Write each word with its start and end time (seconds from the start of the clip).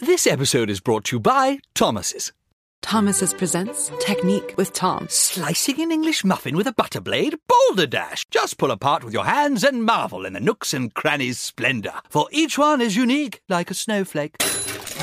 This 0.00 0.26
episode 0.26 0.70
is 0.70 0.80
brought 0.80 1.04
to 1.04 1.16
you 1.16 1.20
by 1.20 1.60
Thomas's. 1.72 2.32
Thomas's 2.82 3.32
presents 3.32 3.92
Technique 4.00 4.52
with 4.56 4.72
Tom. 4.72 5.06
Slicing 5.08 5.80
an 5.80 5.92
English 5.92 6.24
muffin 6.24 6.56
with 6.56 6.66
a 6.66 6.72
butter 6.72 7.00
blade? 7.00 7.36
Boulder 7.46 7.86
Dash! 7.86 8.24
Just 8.28 8.58
pull 8.58 8.72
apart 8.72 9.04
with 9.04 9.14
your 9.14 9.24
hands 9.24 9.62
and 9.62 9.84
marvel 9.84 10.26
in 10.26 10.32
the 10.32 10.40
nooks 10.40 10.74
and 10.74 10.92
crannies' 10.92 11.38
splendor, 11.38 11.92
for 12.10 12.26
each 12.32 12.58
one 12.58 12.80
is 12.80 12.96
unique 12.96 13.40
like 13.48 13.70
a 13.70 13.74
snowflake. 13.74 14.36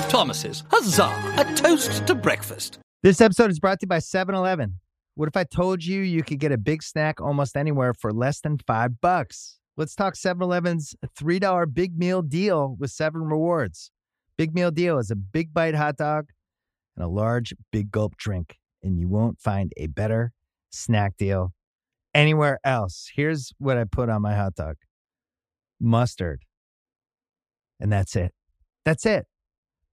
Thomas's, 0.10 0.66
huzzah! 0.70 1.36
A 1.38 1.56
toast 1.56 2.06
to 2.08 2.14
breakfast. 2.14 2.78
This 3.02 3.22
episode 3.22 3.50
is 3.50 3.62
brought 3.62 3.80
to 3.80 3.86
you 3.86 3.88
by 3.88 4.00
7 4.00 4.36
Eleven. 4.36 4.82
What 5.16 5.30
if 5.30 5.38
I 5.38 5.46
told 5.46 5.86
you 5.86 6.02
you 6.02 6.22
could 6.22 6.40
get 6.40 6.52
a 6.52 6.58
big 6.58 6.84
snack 6.84 7.22
almost 7.22 7.56
anywhere 7.56 7.94
for 7.94 8.12
less 8.12 8.42
than 8.42 8.58
five 8.58 9.00
bucks? 9.00 9.58
Let's 9.78 9.96
talk 9.96 10.18
7 10.18 10.44
Eleven's 10.44 10.96
$3 11.18 11.74
big 11.74 11.98
meal 11.98 12.22
deal 12.22 12.76
with 12.78 12.92
seven 12.92 13.22
rewards. 13.22 13.90
Big 14.42 14.56
meal 14.56 14.72
deal 14.72 14.98
is 14.98 15.12
a 15.12 15.16
big 15.16 15.54
bite 15.54 15.76
hot 15.76 15.98
dog 15.98 16.32
and 16.96 17.06
a 17.06 17.08
large 17.08 17.54
big 17.72 17.92
gulp 17.92 18.18
drink, 18.18 18.58
and 18.82 19.00
you 19.00 19.08
won't 19.08 19.40
find 19.40 19.72
a 19.78 19.86
better 19.86 20.34
snack 20.72 21.16
deal 21.16 21.54
anywhere 22.16 22.58
else. 22.64 23.12
Here's 23.14 23.54
what 23.60 23.78
I 23.78 23.84
put 23.84 24.10
on 24.10 24.24
my 24.24 24.34
hot 24.34 24.56
dog 24.56 24.78
mustard. 25.80 26.42
And 27.80 27.94
that's 27.94 28.16
it. 28.16 28.34
That's 28.84 29.06
it. 29.06 29.28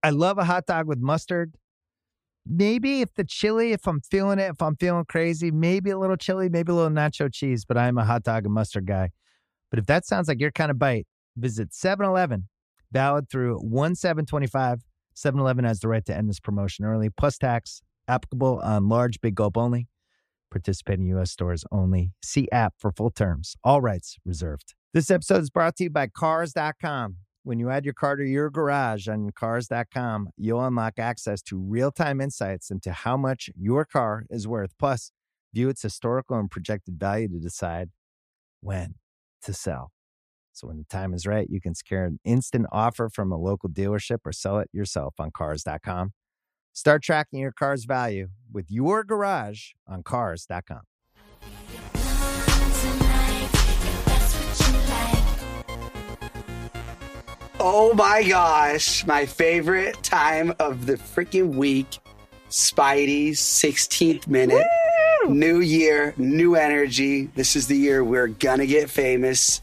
I 0.03 0.09
love 0.09 0.39
a 0.39 0.45
hot 0.45 0.65
dog 0.65 0.87
with 0.87 0.99
mustard. 0.99 1.53
Maybe 2.47 3.03
if 3.03 3.13
the 3.17 3.25
chili, 3.25 3.73
if 3.73 3.87
I'm 3.87 4.01
feeling 4.01 4.39
it, 4.39 4.53
if 4.53 4.63
I'm 4.63 4.77
feeling 4.77 5.05
crazy, 5.05 5.51
maybe 5.51 5.91
a 5.91 5.99
little 5.99 6.17
chili, 6.17 6.49
maybe 6.49 6.73
a 6.73 6.75
little 6.75 6.91
nacho 6.91 7.31
cheese, 7.31 7.67
but 7.67 7.77
I'm 7.77 7.99
a 7.99 8.05
hot 8.07 8.23
dog 8.23 8.47
and 8.47 8.55
mustard 8.55 8.87
guy. 8.87 9.11
But 9.71 9.79
if 9.79 9.85
that 9.85 10.07
sounds 10.07 10.27
like 10.27 10.41
your 10.41 10.53
kind 10.53 10.71
of 10.71 10.79
bite, 10.79 11.07
visit 11.37 11.75
7 11.75 12.07
Eleven, 12.07 12.49
valid 12.93 13.29
through 13.31 13.59
1 13.59 13.95
725. 13.95 14.85
7 15.15 15.41
Eleven 15.41 15.65
has 15.65 15.81
the 15.81 15.89
right 15.89 16.05
to 16.05 16.17
end 16.17 16.29
this 16.29 16.39
promotion 16.39 16.85
early, 16.85 17.11
plus 17.11 17.39
tax, 17.39 17.83
applicable 18.07 18.61
on 18.61 18.89
large, 18.89 19.21
big 19.21 19.35
gulp 19.35 19.57
only. 19.57 19.89
Participating 20.51 21.07
U.S. 21.09 21.31
stores 21.33 21.65
only. 21.73 22.13
See 22.23 22.49
app 22.53 22.75
for 22.79 22.93
full 22.93 23.11
terms. 23.11 23.57
All 23.65 23.81
rights 23.81 24.17
reserved. 24.25 24.75
This 24.95 25.11
episode 25.11 25.43
is 25.43 25.51
brought 25.51 25.77
to 25.77 25.85
you 25.85 25.91
by 25.91 26.07
Cars.com. 26.07 27.17
When 27.43 27.59
you 27.59 27.71
add 27.71 27.85
your 27.85 27.95
car 27.95 28.17
to 28.17 28.25
your 28.25 28.49
garage 28.49 29.09
on 29.09 29.31
Cars.com, 29.31 30.31
you'll 30.37 30.65
unlock 30.65 30.99
access 30.99 31.43
to 31.43 31.59
real 31.59 31.91
time 31.91 32.21
insights 32.21 32.71
into 32.71 32.93
how 32.93 33.17
much 33.17 33.51
your 33.57 33.85
car 33.85 34.25
is 34.31 34.47
worth. 34.47 34.71
Plus, 34.79 35.13
view 35.53 35.69
its 35.69 35.83
historical 35.83 36.39
and 36.39 36.51
projected 36.51 36.99
value 36.99 37.29
to 37.29 37.39
decide 37.39 37.91
when 38.61 38.95
to 39.43 39.53
sell. 39.53 39.93
So 40.59 40.67
when 40.67 40.79
the 40.79 40.85
time 40.91 41.15
is 41.15 41.25
right, 41.25 41.49
you 41.49 41.61
can 41.61 41.77
secure 41.77 42.03
an 42.03 42.19
instant 42.25 42.67
offer 42.73 43.09
from 43.09 43.31
a 43.31 43.37
local 43.37 43.69
dealership 43.69 44.19
or 44.25 44.33
sell 44.33 44.59
it 44.59 44.69
yourself 44.73 45.15
on 45.21 45.31
Cars.com. 45.31 46.15
Start 46.73 47.05
tracking 47.05 47.39
your 47.39 47.53
car's 47.53 47.85
value 47.85 48.31
with 48.53 48.69
your 48.69 49.05
garage 49.05 49.71
on 49.87 50.03
Cars.com. 50.03 50.81
Oh 57.61 57.95
my 57.95 58.25
gosh, 58.29 59.07
my 59.07 59.27
favorite 59.27 60.03
time 60.03 60.53
of 60.59 60.87
the 60.87 60.95
freaking 60.95 61.55
week. 61.55 62.01
Speidi's 62.51 63.41
16th 63.41 64.27
minute. 64.27 64.67
New 65.29 65.61
year, 65.61 66.15
new 66.17 66.57
energy. 66.57 67.27
This 67.37 67.55
is 67.55 67.69
the 67.69 67.77
year 67.77 68.03
we're 68.03 68.27
gonna 68.27 68.67
get 68.67 68.91
famous 68.91 69.61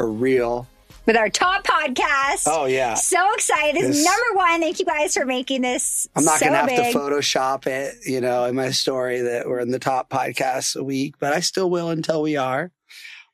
for 0.00 0.10
real. 0.10 0.66
with 1.04 1.14
our 1.14 1.28
top 1.28 1.66
podcast. 1.66 2.44
Oh, 2.46 2.64
yeah. 2.64 2.94
So 2.94 3.34
excited. 3.34 3.82
This 3.82 4.02
number 4.02 4.38
one. 4.38 4.60
Thank 4.60 4.78
you 4.78 4.86
guys 4.86 5.12
for 5.12 5.26
making 5.26 5.60
this. 5.60 6.08
I'm 6.16 6.24
not 6.24 6.38
so 6.38 6.46
gonna 6.46 6.56
have 6.56 6.68
big. 6.68 6.92
to 6.92 6.98
Photoshop 6.98 7.66
it, 7.66 7.96
you 8.06 8.22
know, 8.22 8.44
in 8.46 8.54
my 8.54 8.70
story 8.70 9.20
that 9.20 9.46
we're 9.46 9.60
in 9.60 9.72
the 9.72 9.78
top 9.78 10.08
podcasts 10.08 10.74
a 10.74 10.82
week, 10.82 11.16
but 11.18 11.34
I 11.34 11.40
still 11.40 11.68
will 11.68 11.90
until 11.90 12.22
we 12.22 12.38
are. 12.38 12.72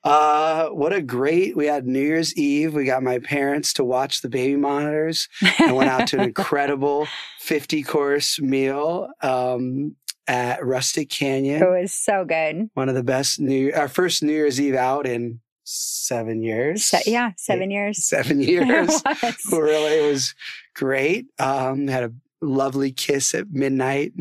Uh, 0.02 0.68
what 0.70 0.92
a 0.92 1.00
great, 1.00 1.56
we 1.56 1.66
had 1.66 1.86
New 1.86 2.00
Year's 2.00 2.36
Eve. 2.36 2.74
We 2.74 2.84
got 2.84 3.04
my 3.04 3.20
parents 3.20 3.72
to 3.74 3.84
watch 3.84 4.22
the 4.22 4.28
baby 4.28 4.56
monitors 4.56 5.28
and 5.60 5.76
went 5.76 5.90
out 5.90 6.08
to 6.08 6.16
an 6.18 6.24
incredible 6.28 7.06
50 7.40 7.84
course 7.84 8.40
meal, 8.40 9.08
um, 9.22 9.94
at 10.28 10.64
Rustic 10.64 11.10
Canyon. 11.10 11.62
It 11.62 11.82
was 11.82 11.92
so 11.92 12.24
good. 12.24 12.70
One 12.74 12.88
of 12.88 12.96
the 12.96 13.04
best 13.04 13.38
New, 13.38 13.72
our 13.72 13.86
first 13.86 14.24
New 14.24 14.32
Year's 14.32 14.60
Eve 14.60 14.74
out 14.74 15.06
in 15.06 15.40
seven 15.66 16.42
years. 16.42 16.84
Se- 16.84 17.02
yeah, 17.06 17.32
seven 17.36 17.70
years. 17.70 18.06
Seven 18.06 18.40
It 18.42 18.48
years. 18.48 18.88
was. 19.22 19.34
really 19.52 19.98
it 19.98 20.10
was 20.10 20.34
great. 20.74 21.26
Um, 21.38 21.88
had 21.88 22.04
a 22.04 22.12
lovely 22.40 22.92
kiss 22.92 23.34
at 23.34 23.50
midnight. 23.50 24.12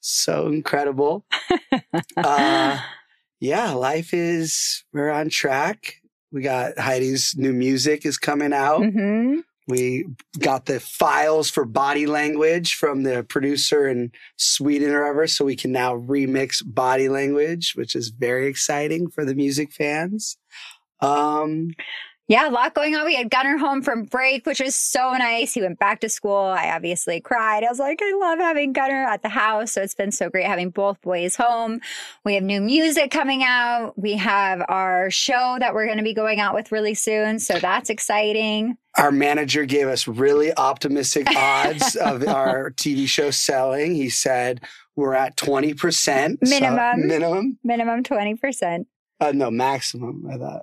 So 0.00 0.46
incredible. 0.48 1.24
Uh, 2.16 2.78
yeah, 3.40 3.72
life 3.72 4.12
is, 4.12 4.84
we're 4.92 5.10
on 5.10 5.28
track. 5.30 5.94
We 6.32 6.42
got 6.42 6.78
Heidi's 6.78 7.34
new 7.36 7.52
music 7.52 8.04
is 8.04 8.18
coming 8.18 8.52
out. 8.52 8.80
Mhm. 8.82 9.42
We 9.70 10.06
got 10.38 10.66
the 10.66 10.80
files 10.80 11.48
for 11.48 11.64
body 11.64 12.06
language 12.06 12.74
from 12.74 13.04
the 13.04 13.22
producer 13.22 13.88
in 13.88 14.10
Sweden 14.36 14.90
or 14.90 15.06
ever. 15.06 15.26
So 15.26 15.44
we 15.44 15.56
can 15.56 15.72
now 15.72 15.96
remix 15.96 16.62
body 16.64 17.08
language, 17.08 17.74
which 17.76 17.94
is 17.94 18.08
very 18.08 18.48
exciting 18.48 19.08
for 19.08 19.24
the 19.24 19.34
music 19.34 19.72
fans. 19.72 20.36
Um, 21.00 21.70
Yeah, 22.30 22.48
a 22.48 22.52
lot 22.52 22.74
going 22.74 22.94
on. 22.94 23.04
We 23.06 23.16
had 23.16 23.28
Gunner 23.28 23.58
home 23.58 23.82
from 23.82 24.04
break, 24.04 24.46
which 24.46 24.60
was 24.60 24.76
so 24.76 25.14
nice. 25.14 25.52
He 25.52 25.62
went 25.62 25.80
back 25.80 25.98
to 26.02 26.08
school. 26.08 26.36
I 26.36 26.70
obviously 26.70 27.20
cried. 27.20 27.64
I 27.64 27.68
was 27.68 27.80
like, 27.80 27.98
I 28.00 28.14
love 28.20 28.38
having 28.38 28.72
Gunner 28.72 29.02
at 29.04 29.22
the 29.22 29.28
house. 29.28 29.72
So 29.72 29.82
it's 29.82 29.96
been 29.96 30.12
so 30.12 30.30
great 30.30 30.46
having 30.46 30.70
both 30.70 31.00
boys 31.00 31.34
home. 31.34 31.80
We 32.24 32.34
have 32.34 32.44
new 32.44 32.60
music 32.60 33.10
coming 33.10 33.42
out. 33.42 33.94
We 33.98 34.12
have 34.12 34.62
our 34.68 35.10
show 35.10 35.56
that 35.58 35.74
we're 35.74 35.86
going 35.86 35.98
to 35.98 36.04
be 36.04 36.14
going 36.14 36.38
out 36.38 36.54
with 36.54 36.70
really 36.70 36.94
soon. 36.94 37.40
So 37.40 37.58
that's 37.58 37.90
exciting. 37.90 38.76
our 38.96 39.10
manager 39.10 39.64
gave 39.64 39.88
us 39.88 40.06
really 40.06 40.56
optimistic 40.56 41.26
odds 41.36 41.96
of 41.96 42.24
our 42.28 42.70
TV 42.70 43.08
show 43.08 43.32
selling. 43.32 43.96
He 43.96 44.08
said 44.08 44.60
we're 44.94 45.14
at 45.14 45.36
20% 45.36 45.76
so- 45.80 46.36
Minimum. 46.48 47.08
minimum. 47.08 47.58
Minimum 47.64 48.04
20%. 48.04 48.86
Uh, 49.18 49.32
no, 49.34 49.50
maximum. 49.50 50.28
I 50.32 50.36
thought. 50.38 50.62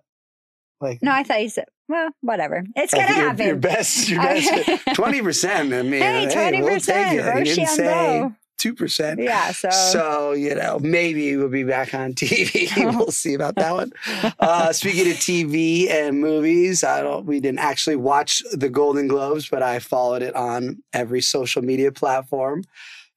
Like, 0.81 1.01
No, 1.01 1.11
I 1.11 1.23
thought 1.23 1.41
you 1.41 1.49
said, 1.49 1.65
well, 1.89 2.09
whatever. 2.21 2.63
It's 2.75 2.93
going 2.93 3.07
to 3.07 3.13
your- 3.13 3.27
happen. 3.29 3.47
Your 3.47 3.55
best, 3.55 4.09
your 4.09 4.21
best, 4.21 4.81
twenty 4.93 5.21
percent. 5.21 5.73
I 5.73 5.81
mean, 5.81 6.01
Hey, 6.01 6.27
hey, 6.31 6.61
we'll 6.61 6.77
20%, 6.77 6.85
take 6.85 7.19
it. 7.19 7.43
didn't 7.45 7.67
say 7.67 8.29
two 8.59 8.73
percent. 8.73 9.19
Yeah, 9.21 9.51
so- 9.51 9.69
so 9.69 10.31
you 10.33 10.53
know, 10.55 10.79
maybe 10.79 11.35
we'll 11.37 11.49
be 11.49 11.63
back 11.63 11.93
on 11.93 12.13
TV. 12.13 12.69
we'll 12.97 13.11
see 13.11 13.33
about 13.33 13.55
that 13.55 13.73
one. 13.73 13.91
Uh, 14.39 14.71
speaking 14.73 15.09
of 15.09 15.17
TV 15.17 15.89
and 15.89 16.19
movies, 16.19 16.83
I 16.83 17.01
don't. 17.01 17.25
We 17.25 17.39
didn't 17.39 17.59
actually 17.59 17.95
watch 17.95 18.43
the 18.51 18.69
Golden 18.69 19.07
Globes, 19.07 19.47
but 19.49 19.63
I 19.63 19.79
followed 19.79 20.21
it 20.21 20.35
on 20.35 20.83
every 20.93 21.21
social 21.21 21.61
media 21.61 21.91
platform. 21.91 22.63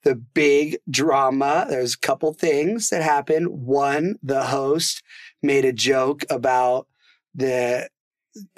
The 0.03 0.15
big 0.15 0.79
drama. 0.91 1.67
There's 1.69 1.95
a 1.95 1.99
couple 1.99 2.33
things 2.33 2.89
that 2.89 3.03
happened. 3.03 3.49
One, 3.49 4.17
the 4.23 4.45
host 4.45 5.03
made 5.43 5.65
a 5.67 5.73
joke 5.75 6.23
about 6.31 6.87
the 7.35 7.89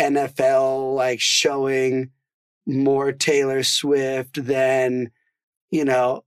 NFL 0.00 0.94
like 0.94 1.20
showing 1.20 2.10
more 2.66 3.12
Taylor 3.12 3.62
Swift 3.62 4.44
than, 4.44 5.10
you 5.70 5.84
know, 5.84 6.24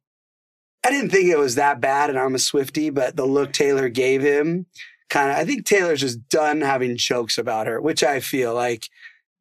I 0.86 0.92
didn't 0.92 1.10
think 1.10 1.30
it 1.30 1.40
was 1.40 1.56
that 1.56 1.82
bad, 1.82 2.10
and 2.10 2.20
I'm 2.20 2.36
a 2.36 2.40
Swifty, 2.40 2.92
but 2.92 3.16
the 3.16 3.26
look 3.26 3.54
Taylor 3.54 3.90
gave 3.90 4.22
him 4.22 4.68
kind 5.10 5.32
of, 5.32 5.38
I 5.38 5.46
think 5.46 5.66
Taylor's 5.66 6.02
just 6.02 6.28
done 6.30 6.62
having 6.62 6.98
jokes 6.98 7.38
about 7.38 7.68
her, 7.68 7.82
which 7.82 8.04
I 8.04 8.20
feel 8.20 8.54
like 8.54 8.90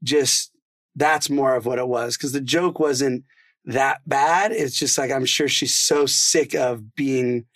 just 0.02 0.52
that's 0.96 1.28
more 1.28 1.56
of 1.56 1.66
what 1.66 1.78
it 1.78 1.88
was 1.88 2.16
because 2.16 2.32
the 2.32 2.40
joke 2.40 2.78
wasn't 2.78 3.24
that 3.64 4.00
bad. 4.06 4.52
It's 4.52 4.78
just 4.78 4.96
like 4.96 5.10
I'm 5.10 5.26
sure 5.26 5.48
she's 5.48 5.74
so 5.74 6.06
sick 6.06 6.54
of 6.54 6.94
being 6.94 7.46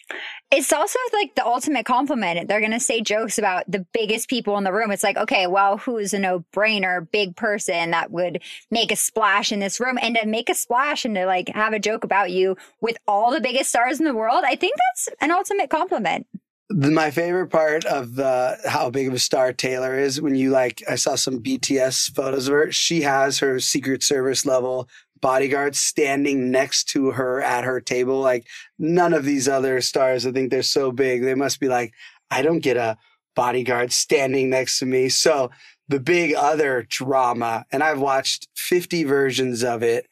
It's 0.51 0.73
also 0.73 0.99
like 1.13 1.35
the 1.35 1.45
ultimate 1.45 1.85
compliment. 1.85 2.49
They're 2.49 2.61
going 2.61 2.73
to 2.73 2.81
say 2.81 3.03
jokes 3.03 3.37
about 3.37 3.71
the 3.71 3.85
biggest 3.93 4.31
people 4.31 4.57
in 4.57 4.65
the 4.65 4.73
room. 4.73 4.91
It's 4.91 5.03
like, 5.03 5.19
okay, 5.19 5.47
well, 5.47 5.77
who's 5.77 6.15
a 6.15 6.19
no 6.19 6.45
brainer 6.55 7.07
big 7.11 7.37
person 7.37 7.91
that 7.91 8.11
would 8.11 8.41
make 8.71 8.91
a 8.91 8.97
splash 8.97 9.53
in 9.53 9.61
this 9.61 9.79
room 9.79 9.99
and 10.01 10.17
to 10.17 10.27
make 10.27 10.49
a 10.49 10.55
splash 10.55 11.05
and 11.05 11.15
to 11.17 11.27
like 11.27 11.51
have 11.51 11.75
a 11.75 11.79
joke 11.79 12.03
about 12.03 12.31
you 12.31 12.57
with 12.81 12.97
all 13.07 13.31
the 13.31 13.43
biggest 13.43 13.69
stars 13.69 13.99
in 13.99 14.07
the 14.07 14.15
world? 14.15 14.43
I 14.47 14.57
think 14.57 14.75
that's 14.77 15.17
an 15.21 15.31
ultimate 15.31 15.69
compliment. 15.69 16.27
My 16.71 17.11
favorite 17.11 17.49
part 17.49 17.85
of 17.87 18.15
the 18.15 18.59
how 18.67 18.91
big 18.91 19.09
of 19.09 19.15
a 19.15 19.19
star 19.19 19.55
Taylor 19.55 19.99
is 19.99 20.21
when 20.21 20.35
you 20.35 20.51
like 20.51 20.83
I 20.89 20.97
saw 20.97 21.15
some 21.15 21.43
BTS 21.43 22.15
photos 22.15 22.47
of 22.47 22.53
her. 22.53 22.73
She 22.73 23.03
has 23.03 23.39
her 23.39 23.59
Secret 23.59 24.03
Service 24.03 24.45
level 24.45 24.87
bodyguards 25.21 25.79
standing 25.79 26.51
next 26.51 26.85
to 26.91 27.13
her 27.13 27.43
at 27.43 27.65
her 27.65 27.81
table. 27.81 28.21
Like 28.21 28.47
none 28.79 29.13
of 29.15 29.25
these 29.25 29.49
other 29.49 29.81
stars, 29.81 30.27
I 30.27 30.33
think 30.33 30.51
they're 30.51 30.63
so 30.63 30.93
big. 30.93 31.23
They 31.23 31.35
must 31.35 31.61
be 31.61 31.69
like, 31.69 31.93
I 32.31 32.43
don't 32.43 32.61
get 32.61 32.77
a 32.77 32.97
bodyguard 33.37 33.93
standing 33.93 34.51
next 34.51 34.79
to 34.81 34.87
me. 34.87 35.09
So 35.09 35.51
the 35.89 36.01
big 36.01 36.35
other 36.35 36.87
drama, 36.89 37.65
and 37.73 37.83
I've 37.83 38.01
watched 38.01 38.49
50 38.57 39.05
versions 39.05 39.65
of 39.65 39.83
it. 39.83 40.07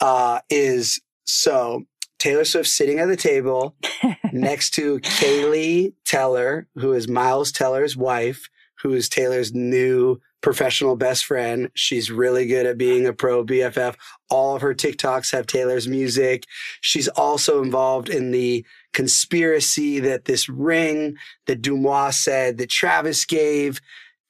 uh, 0.00 0.40
is 0.50 1.00
so 1.26 1.84
Taylor 2.18 2.44
Swift 2.44 2.68
sitting 2.68 2.98
at 2.98 3.06
the 3.08 3.16
table 3.16 3.76
next 4.32 4.70
to 4.74 5.00
Keleigh 5.00 5.92
Teller, 6.04 6.68
who 6.76 6.92
is 6.92 7.08
Miles 7.08 7.52
Teller's 7.52 7.96
wife, 7.96 8.48
who 8.82 8.92
is 8.94 9.08
Taylor's 9.08 9.54
new 9.54 10.20
professional 10.46 10.94
best 10.94 11.24
friend. 11.24 11.72
She's 11.74 12.08
really 12.08 12.46
good 12.46 12.66
at 12.66 12.78
being 12.78 13.04
a 13.04 13.12
pro 13.12 13.44
BFF. 13.44 13.96
All 14.30 14.54
of 14.54 14.62
her 14.62 14.76
TikToks 14.76 15.32
have 15.32 15.48
Taylor's 15.48 15.88
music. 15.88 16.44
She's 16.80 17.08
also 17.08 17.60
involved 17.64 18.08
in 18.08 18.30
the 18.30 18.64
conspiracy 18.92 19.98
that 19.98 20.26
this 20.26 20.48
ring 20.48 21.16
that 21.48 21.62
Deuxmoi 21.62 22.14
said 22.14 22.58
that 22.58 22.70
Travis 22.70 23.24
gave 23.24 23.80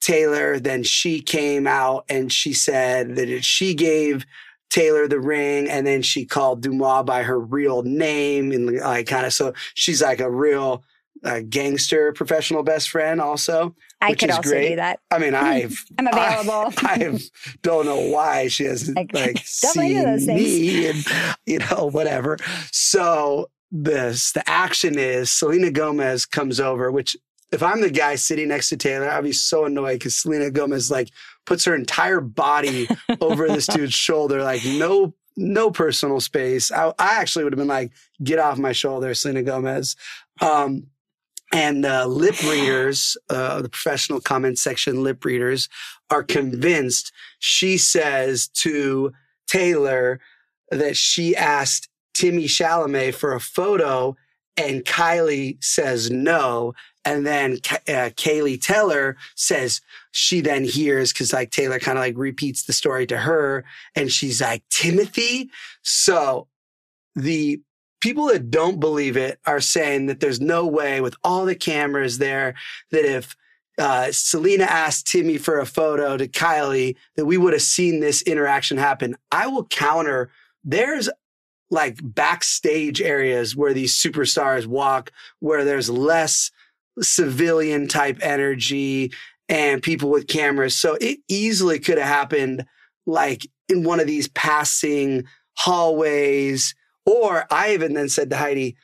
Taylor. 0.01 0.59
Then 0.59 0.81
she 0.81 1.21
came 1.21 1.67
out 1.67 2.03
and 2.09 2.33
she 2.33 2.51
said 2.51 3.15
that 3.17 3.43
she 3.43 3.75
gave 3.75 4.25
Taylor 4.71 5.07
the 5.07 5.19
ring, 5.19 5.69
and 5.69 5.85
then 5.85 6.01
she 6.01 6.25
called 6.25 6.63
Deuxmoi 6.63 7.05
by 7.05 7.21
her 7.21 7.39
real 7.39 7.83
name, 7.83 8.51
and 8.51 8.79
like 8.79 9.05
kind 9.05 9.27
of 9.27 9.33
so 9.33 9.53
she's 9.75 10.01
like 10.01 10.19
a 10.19 10.31
real 10.31 10.83
uh, 11.23 11.41
gangster 11.47 12.13
professional 12.13 12.63
best 12.63 12.89
friend. 12.89 13.21
Also, 13.21 13.75
I 14.01 14.11
which 14.11 14.19
could 14.19 14.31
also 14.31 14.49
great. 14.49 14.69
do 14.69 14.75
that. 14.77 14.99
I 15.11 15.19
mean, 15.19 15.33
I've 15.35 15.83
I'm 15.97 16.07
available. 16.07 16.73
I, 16.77 17.05
I 17.05 17.19
don't 17.61 17.85
know 17.85 17.99
why 18.09 18.47
she 18.47 18.65
hasn't 18.65 18.97
Like, 19.13 19.13
like 19.13 19.39
seen 19.43 20.25
me 20.27 20.87
and 20.89 21.05
you 21.45 21.59
know 21.59 21.89
whatever. 21.91 22.37
So 22.71 23.49
this 23.71 24.31
the 24.31 24.47
action 24.49 24.97
is 24.97 25.31
Selena 25.31 25.71
Gomez 25.71 26.25
comes 26.25 26.59
over, 26.59 26.91
which 26.91 27.17
if 27.51 27.63
I'm 27.63 27.81
the 27.81 27.89
guy 27.89 28.15
sitting 28.15 28.49
next 28.49 28.69
to 28.69 28.77
Taylor, 28.77 29.09
I'd 29.09 29.23
be 29.23 29.31
so 29.31 29.65
annoyed 29.65 29.99
because 29.99 30.17
Selena 30.17 30.51
Gomez 30.51 30.91
like 30.91 31.09
puts 31.45 31.65
her 31.65 31.75
entire 31.75 32.19
body 32.19 32.87
over 33.21 33.47
this 33.47 33.67
dude's 33.67 33.93
shoulder, 33.93 34.43
like 34.43 34.63
no 34.65 35.13
no 35.37 35.71
personal 35.71 36.19
space. 36.19 36.71
I, 36.71 36.87
I 36.99 37.21
actually 37.21 37.43
would 37.43 37.53
have 37.53 37.59
been 37.59 37.67
like, 37.67 37.91
get 38.23 38.39
off 38.39 38.57
my 38.57 38.71
shoulder, 38.71 39.13
Selena 39.13 39.43
Gomez. 39.43 39.95
Um, 40.41 40.87
and 41.57 41.87
uh, 41.87 42.05
lip 42.05 42.39
readers, 42.43 43.17
uh, 43.31 43.63
the 43.63 43.69
professional 43.69 44.21
comment 44.21 44.59
section 44.59 45.01
lip 45.01 45.25
readers, 45.25 45.69
are 46.11 46.21
convinced 46.21 47.11
she 47.39 47.79
says 47.79 48.47
to 48.49 49.11
Taylor 49.47 50.19
that 50.69 50.95
she 50.95 51.35
asked 51.35 51.89
Timmy 52.13 52.45
Chalamet 52.45 53.15
for 53.15 53.33
a 53.33 53.39
photo, 53.39 54.15
and 54.55 54.85
Kylie 54.85 55.57
says 55.63 56.11
no. 56.11 56.75
And 57.03 57.25
then 57.25 57.53
uh, 57.87 58.11
Keleigh 58.15 58.61
Teller 58.61 59.17
says 59.33 59.81
she 60.11 60.41
then 60.41 60.63
hears 60.63 61.11
because 61.11 61.33
like 61.33 61.49
Taylor 61.49 61.79
kind 61.79 61.97
of 61.97 62.03
like 62.03 62.17
repeats 62.17 62.65
the 62.65 62.73
story 62.73 63.07
to 63.07 63.17
her, 63.17 63.65
and 63.95 64.11
she's 64.11 64.41
like 64.41 64.61
Timothy. 64.69 65.49
So 65.81 66.49
the 67.15 67.61
people 67.99 68.27
that 68.27 68.51
don't 68.51 68.79
believe 68.79 69.17
it 69.17 69.39
are 69.45 69.61
saying 69.61 70.07
that 70.07 70.19
there's 70.19 70.41
no 70.41 70.65
way 70.65 71.01
with 71.01 71.15
all 71.23 71.45
the 71.45 71.55
cameras 71.55 72.17
there 72.17 72.55
that 72.91 73.05
if 73.05 73.35
uh, 73.77 74.11
Selena 74.11 74.63
asked 74.63 75.07
Timmy 75.07 75.37
for 75.37 75.59
a 75.59 75.65
photo 75.65 76.17
to 76.17 76.27
Kylie 76.27 76.95
that 77.15 77.25
we 77.25 77.37
would 77.37 77.53
have 77.53 77.61
seen 77.61 77.99
this 77.99 78.21
interaction 78.23 78.77
happen. 78.77 79.15
I 79.31 79.47
will 79.47 79.65
counter. 79.65 80.31
There's 80.63 81.09
like 81.69 81.99
backstage 82.01 83.01
areas 83.01 83.55
where 83.55 83.73
these 83.73 83.95
superstars 83.95 84.65
walk 84.65 85.11
where 85.39 85.63
there's 85.63 85.89
less 85.89 86.49
civilian 87.01 87.87
type 87.87 88.17
energy 88.21 89.11
and 89.49 89.83
people 89.83 90.09
with 90.09 90.27
cameras. 90.27 90.75
So 90.75 90.97
it 90.99 91.19
easily 91.27 91.79
could 91.79 91.97
have 91.97 92.07
happened 92.07 92.65
like 93.05 93.47
in 93.69 93.83
one 93.83 93.99
of 93.99 94.07
these 94.07 94.27
passing 94.29 95.25
hallways. 95.55 96.73
Or 97.07 97.45
I 97.49 97.73
even 97.73 97.93
then 97.93 98.09
said 98.09 98.29
to 98.29 98.37
Heidi, 98.37 98.75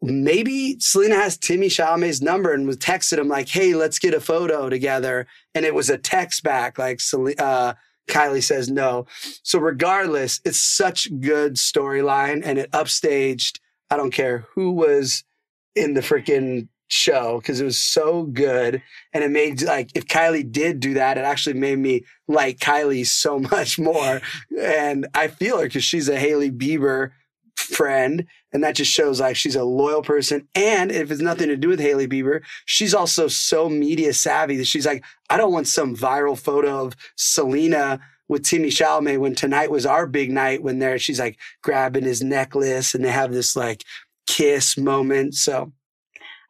maybe 0.00 0.80
Selena 0.80 1.16
has 1.16 1.36
Timmy 1.36 1.68
Chalamet's 1.68 2.22
number 2.22 2.54
and 2.54 2.66
was 2.66 2.78
texted 2.78 3.18
him 3.18 3.28
like, 3.28 3.50
"Hey, 3.50 3.74
let's 3.74 3.98
get 3.98 4.14
a 4.14 4.20
photo 4.20 4.70
together." 4.70 5.26
And 5.54 5.66
it 5.66 5.74
was 5.74 5.90
a 5.90 5.98
text 5.98 6.42
back 6.42 6.78
like 6.78 7.00
uh, 7.38 7.74
Kylie 8.08 8.42
says 8.42 8.70
no. 8.70 9.06
So 9.42 9.58
regardless, 9.58 10.40
it's 10.46 10.60
such 10.60 11.08
good 11.20 11.56
storyline 11.56 12.40
and 12.42 12.58
it 12.58 12.70
upstaged. 12.72 13.60
I 13.90 13.98
don't 13.98 14.12
care 14.12 14.46
who 14.54 14.72
was 14.72 15.24
in 15.74 15.92
the 15.92 16.00
freaking 16.00 16.68
show 16.90 17.38
because 17.38 17.60
it 17.60 17.66
was 17.66 17.78
so 17.78 18.22
good 18.22 18.82
and 19.12 19.22
it 19.22 19.30
made 19.30 19.60
like 19.60 19.90
if 19.94 20.06
Kylie 20.06 20.50
did 20.50 20.80
do 20.80 20.94
that, 20.94 21.18
it 21.18 21.24
actually 21.24 21.58
made 21.58 21.78
me 21.78 22.04
like 22.26 22.60
Kylie 22.60 23.06
so 23.06 23.38
much 23.52 23.78
more. 23.78 24.22
And 24.58 25.06
I 25.12 25.28
feel 25.28 25.58
her 25.58 25.64
because 25.64 25.84
she's 25.84 26.08
a 26.08 26.18
Hailey 26.18 26.50
Bieber 26.50 27.10
friend. 27.68 28.26
And 28.52 28.64
that 28.64 28.76
just 28.76 28.90
shows 28.90 29.20
like 29.20 29.36
she's 29.36 29.56
a 29.56 29.64
loyal 29.64 30.02
person. 30.02 30.48
And 30.54 30.90
if 30.90 31.10
it's 31.10 31.20
nothing 31.20 31.48
to 31.48 31.56
do 31.56 31.68
with 31.68 31.80
Hailey 31.80 32.08
Bieber, 32.08 32.40
she's 32.64 32.94
also 32.94 33.28
so 33.28 33.68
media 33.68 34.12
savvy 34.12 34.56
that 34.56 34.66
she's 34.66 34.86
like, 34.86 35.04
I 35.30 35.36
don't 35.36 35.52
want 35.52 35.68
some 35.68 35.94
viral 35.94 36.38
photo 36.38 36.86
of 36.86 36.96
Selena 37.16 38.00
with 38.28 38.44
Timmy 38.44 38.68
Chalamet 38.68 39.18
when 39.20 39.34
tonight 39.34 39.70
was 39.70 39.86
our 39.86 40.06
big 40.06 40.30
night 40.30 40.62
when 40.62 40.78
there 40.78 40.98
she's 40.98 41.18
like 41.18 41.38
grabbing 41.62 42.04
his 42.04 42.22
necklace 42.22 42.94
and 42.94 43.04
they 43.04 43.10
have 43.10 43.32
this 43.32 43.56
like 43.56 43.84
kiss 44.26 44.76
moment. 44.76 45.34
So 45.34 45.72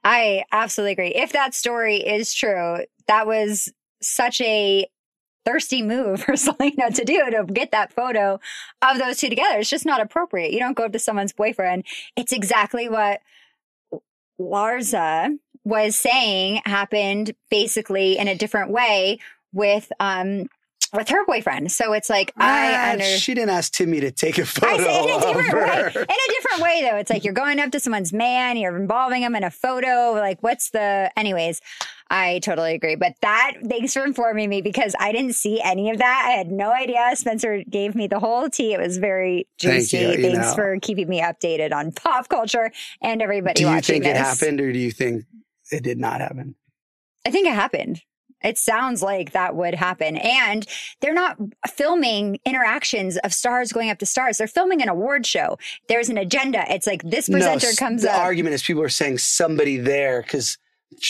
I 0.04 0.44
absolutely 0.52 0.92
agree. 0.92 1.14
If 1.14 1.32
that 1.32 1.54
story 1.54 1.96
is 1.96 2.32
true, 2.34 2.78
that 3.06 3.26
was 3.26 3.72
such 4.00 4.40
a 4.40 4.86
thirsty 5.44 5.82
move 5.82 6.22
for 6.24 6.36
Selena 6.36 6.90
to 6.90 7.04
do 7.04 7.30
to 7.30 7.44
get 7.44 7.70
that 7.72 7.92
photo 7.92 8.40
of 8.82 8.98
those 8.98 9.18
two 9.18 9.28
together. 9.28 9.58
It's 9.58 9.70
just 9.70 9.86
not 9.86 10.00
appropriate. 10.00 10.52
You 10.52 10.58
don't 10.58 10.76
go 10.76 10.84
up 10.84 10.92
to 10.92 10.98
someone's 10.98 11.32
boyfriend. 11.32 11.84
It's 12.16 12.32
exactly 12.32 12.88
what 12.88 13.20
Larsa 14.40 15.36
was 15.64 15.96
saying 15.96 16.62
happened 16.64 17.34
basically 17.50 18.16
in 18.16 18.28
a 18.28 18.34
different 18.34 18.70
way 18.70 19.18
with 19.52 19.90
um 20.00 20.46
with 20.92 21.08
her 21.08 21.24
boyfriend. 21.26 21.70
So 21.72 21.92
it's 21.92 22.08
like 22.10 22.32
I 22.36 22.74
Ah, 22.74 22.92
under 22.92 23.04
she 23.04 23.34
didn't 23.34 23.50
ask 23.50 23.72
Timmy 23.72 24.00
to 24.00 24.10
take 24.10 24.38
a 24.38 24.46
photo 24.46 24.74
I 24.74 24.76
say 24.78 25.02
in 25.02 25.10
a 25.10 25.14
of 25.16 25.22
different 25.36 25.54
way. 25.54 25.92
In 25.94 26.02
a 26.02 26.32
different 26.32 26.62
way, 26.62 26.88
though. 26.88 26.96
It's 26.96 27.10
like 27.10 27.24
you're 27.24 27.34
going 27.34 27.60
up 27.60 27.70
to 27.72 27.80
someone's 27.80 28.12
man, 28.12 28.56
you're 28.56 28.76
involving 28.76 29.22
him 29.22 29.34
in 29.34 29.44
a 29.44 29.50
photo. 29.50 30.12
Like, 30.12 30.42
what's 30.42 30.70
the? 30.70 31.10
Anyways, 31.16 31.60
I 32.10 32.38
totally 32.40 32.74
agree. 32.74 32.96
But 32.96 33.14
that, 33.20 33.52
thanks 33.68 33.92
for 33.92 34.04
informing 34.04 34.48
me 34.48 34.62
because 34.62 34.94
I 34.98 35.12
didn't 35.12 35.34
see 35.34 35.60
any 35.62 35.90
of 35.90 35.98
that. 35.98 36.24
I 36.26 36.30
had 36.30 36.50
no 36.50 36.72
idea. 36.72 37.10
Spencer 37.14 37.62
gave 37.68 37.94
me 37.94 38.06
the 38.06 38.18
whole 38.18 38.48
tea. 38.48 38.72
It 38.72 38.80
was 38.80 38.96
very 38.98 39.46
Thank 39.60 39.80
juicy. 39.90 39.98
you, 39.98 40.08
you 40.10 40.22
thanks 40.22 40.38
know. 40.48 40.54
for 40.54 40.78
keeping 40.80 41.08
me 41.08 41.20
updated 41.20 41.72
on 41.72 41.92
pop 41.92 42.28
culture 42.28 42.70
and 43.02 43.20
everybody 43.20 43.62
Do 43.62 43.70
you 43.70 43.80
think 43.80 44.06
it 44.06 44.16
happened 44.16 44.60
or 44.60 44.72
do 44.72 44.78
you 44.78 44.90
think 44.90 45.24
it 45.70 45.82
did 45.82 45.98
not 45.98 46.20
happen? 46.20 46.54
I 47.26 47.30
think 47.30 47.46
it 47.46 47.52
happened. 47.54 48.00
It 48.42 48.58
sounds 48.58 49.02
like 49.02 49.32
that 49.32 49.56
would 49.56 49.74
happen. 49.74 50.16
And 50.16 50.66
they're 51.00 51.14
not 51.14 51.38
filming 51.68 52.38
interactions 52.44 53.16
of 53.18 53.32
stars 53.32 53.72
going 53.72 53.90
up 53.90 53.98
to 53.98 54.06
stars. 54.06 54.38
They're 54.38 54.46
filming 54.46 54.82
an 54.82 54.88
award 54.88 55.26
show. 55.26 55.58
There's 55.88 56.08
an 56.08 56.18
agenda. 56.18 56.64
It's 56.72 56.86
like 56.86 57.02
this 57.02 57.28
presenter 57.28 57.66
no, 57.68 57.72
comes 57.76 58.02
the 58.02 58.10
up. 58.10 58.16
The 58.16 58.22
argument 58.22 58.54
is 58.54 58.62
people 58.62 58.82
are 58.82 58.88
saying 58.88 59.18
somebody 59.18 59.76
there 59.76 60.22
because 60.22 60.56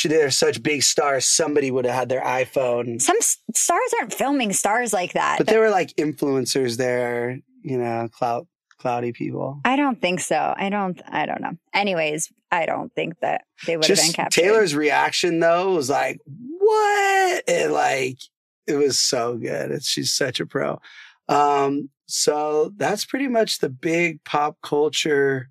they're 0.04 0.30
such 0.30 0.62
big 0.62 0.82
stars. 0.82 1.24
Somebody 1.24 1.70
would 1.70 1.84
have 1.84 1.94
had 1.94 2.08
their 2.08 2.22
iPhone, 2.22 3.00
Some 3.00 3.18
stars 3.20 3.94
aren't 4.00 4.12
filming 4.12 4.52
stars 4.52 4.92
like 4.92 5.12
that. 5.12 5.38
but 5.38 5.46
there 5.46 5.60
were 5.60 5.70
like 5.70 5.94
influencers 5.96 6.76
there. 6.76 7.38
You 7.62 7.76
know, 7.78 8.08
cloud 8.12 8.46
cloudy 8.78 9.12
people. 9.12 9.60
I 9.64 9.76
don't 9.76 10.00
think 10.00 10.20
so. 10.20 10.54
I 10.56 10.68
don't. 10.68 11.00
I 11.08 11.26
don't 11.26 11.40
know. 11.40 11.52
Anyways, 11.72 12.32
I 12.50 12.66
don't 12.66 12.92
think 12.94 13.18
that 13.20 13.42
they 13.66 13.76
would 13.76 13.86
have 13.86 13.96
been 13.96 14.12
captured. 14.12 14.40
Taylor's 14.40 14.74
reaction 14.74 15.40
though 15.40 15.74
was 15.74 15.90
like, 15.90 16.18
"What?" 16.26 17.44
And 17.48 17.72
like, 17.72 18.18
it 18.66 18.74
was 18.76 18.98
so 18.98 19.36
good. 19.36 19.70
It's 19.70 19.88
she's 19.88 20.12
such 20.12 20.40
a 20.40 20.46
pro. 20.46 20.80
Um, 21.28 21.90
so 22.06 22.72
that's 22.76 23.04
pretty 23.04 23.28
much 23.28 23.58
the 23.58 23.68
big 23.68 24.24
pop 24.24 24.56
culture 24.62 25.50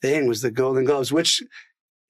thing 0.00 0.26
was 0.26 0.42
the 0.42 0.50
Golden 0.50 0.84
Globes, 0.84 1.12
which 1.12 1.42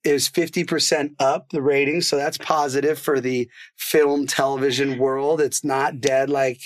is 0.04 0.28
50% 0.28 1.14
up 1.19 1.50
the 1.50 1.62
ratings. 1.62 2.09
So 2.09 2.16
that's 2.16 2.38
positive 2.38 2.99
for 2.99 3.21
the 3.21 3.49
film 3.76 4.26
television 4.26 4.99
world. 4.99 5.40
It's 5.40 5.62
not 5.62 6.00
dead 6.00 6.28
like 6.28 6.61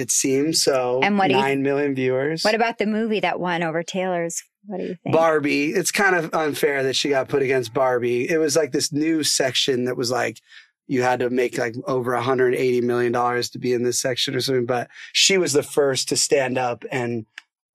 it 0.00 0.10
seems. 0.10 0.62
So 0.62 1.00
And 1.02 1.18
what 1.18 1.28
do 1.28 1.34
you- 1.34 1.40
9 1.40 1.62
million 1.62 1.94
viewers. 1.94 2.42
What 2.42 2.54
about 2.54 2.78
the 2.78 2.86
movie 2.86 3.20
that 3.20 3.38
won 3.38 3.62
over 3.62 3.82
Taylor's? 3.82 4.42
What 4.66 4.78
do 4.78 4.84
you 4.84 4.96
think? 5.02 5.14
Barbie. 5.14 5.70
It's 5.72 5.90
kind 5.90 6.14
of 6.16 6.34
unfair 6.34 6.82
that 6.82 6.94
she 6.96 7.08
got 7.10 7.28
put 7.28 7.42
against 7.42 7.72
Barbie. 7.72 8.28
It 8.28 8.38
was 8.38 8.56
like 8.56 8.72
this 8.72 8.92
new 8.92 9.22
section 9.22 9.84
that 9.84 9.96
was 9.96 10.10
like 10.10 10.40
you 10.86 11.02
had 11.02 11.20
to 11.20 11.30
make 11.30 11.56
like 11.56 11.74
over 11.86 12.12
180 12.14 12.80
million 12.80 13.12
dollars 13.12 13.48
to 13.50 13.58
be 13.58 13.72
in 13.72 13.84
this 13.84 14.00
section 14.00 14.34
or 14.34 14.40
something. 14.40 14.66
But 14.66 14.88
she 15.12 15.38
was 15.38 15.52
the 15.52 15.62
first 15.62 16.08
to 16.08 16.16
stand 16.16 16.58
up 16.58 16.84
and 16.90 17.26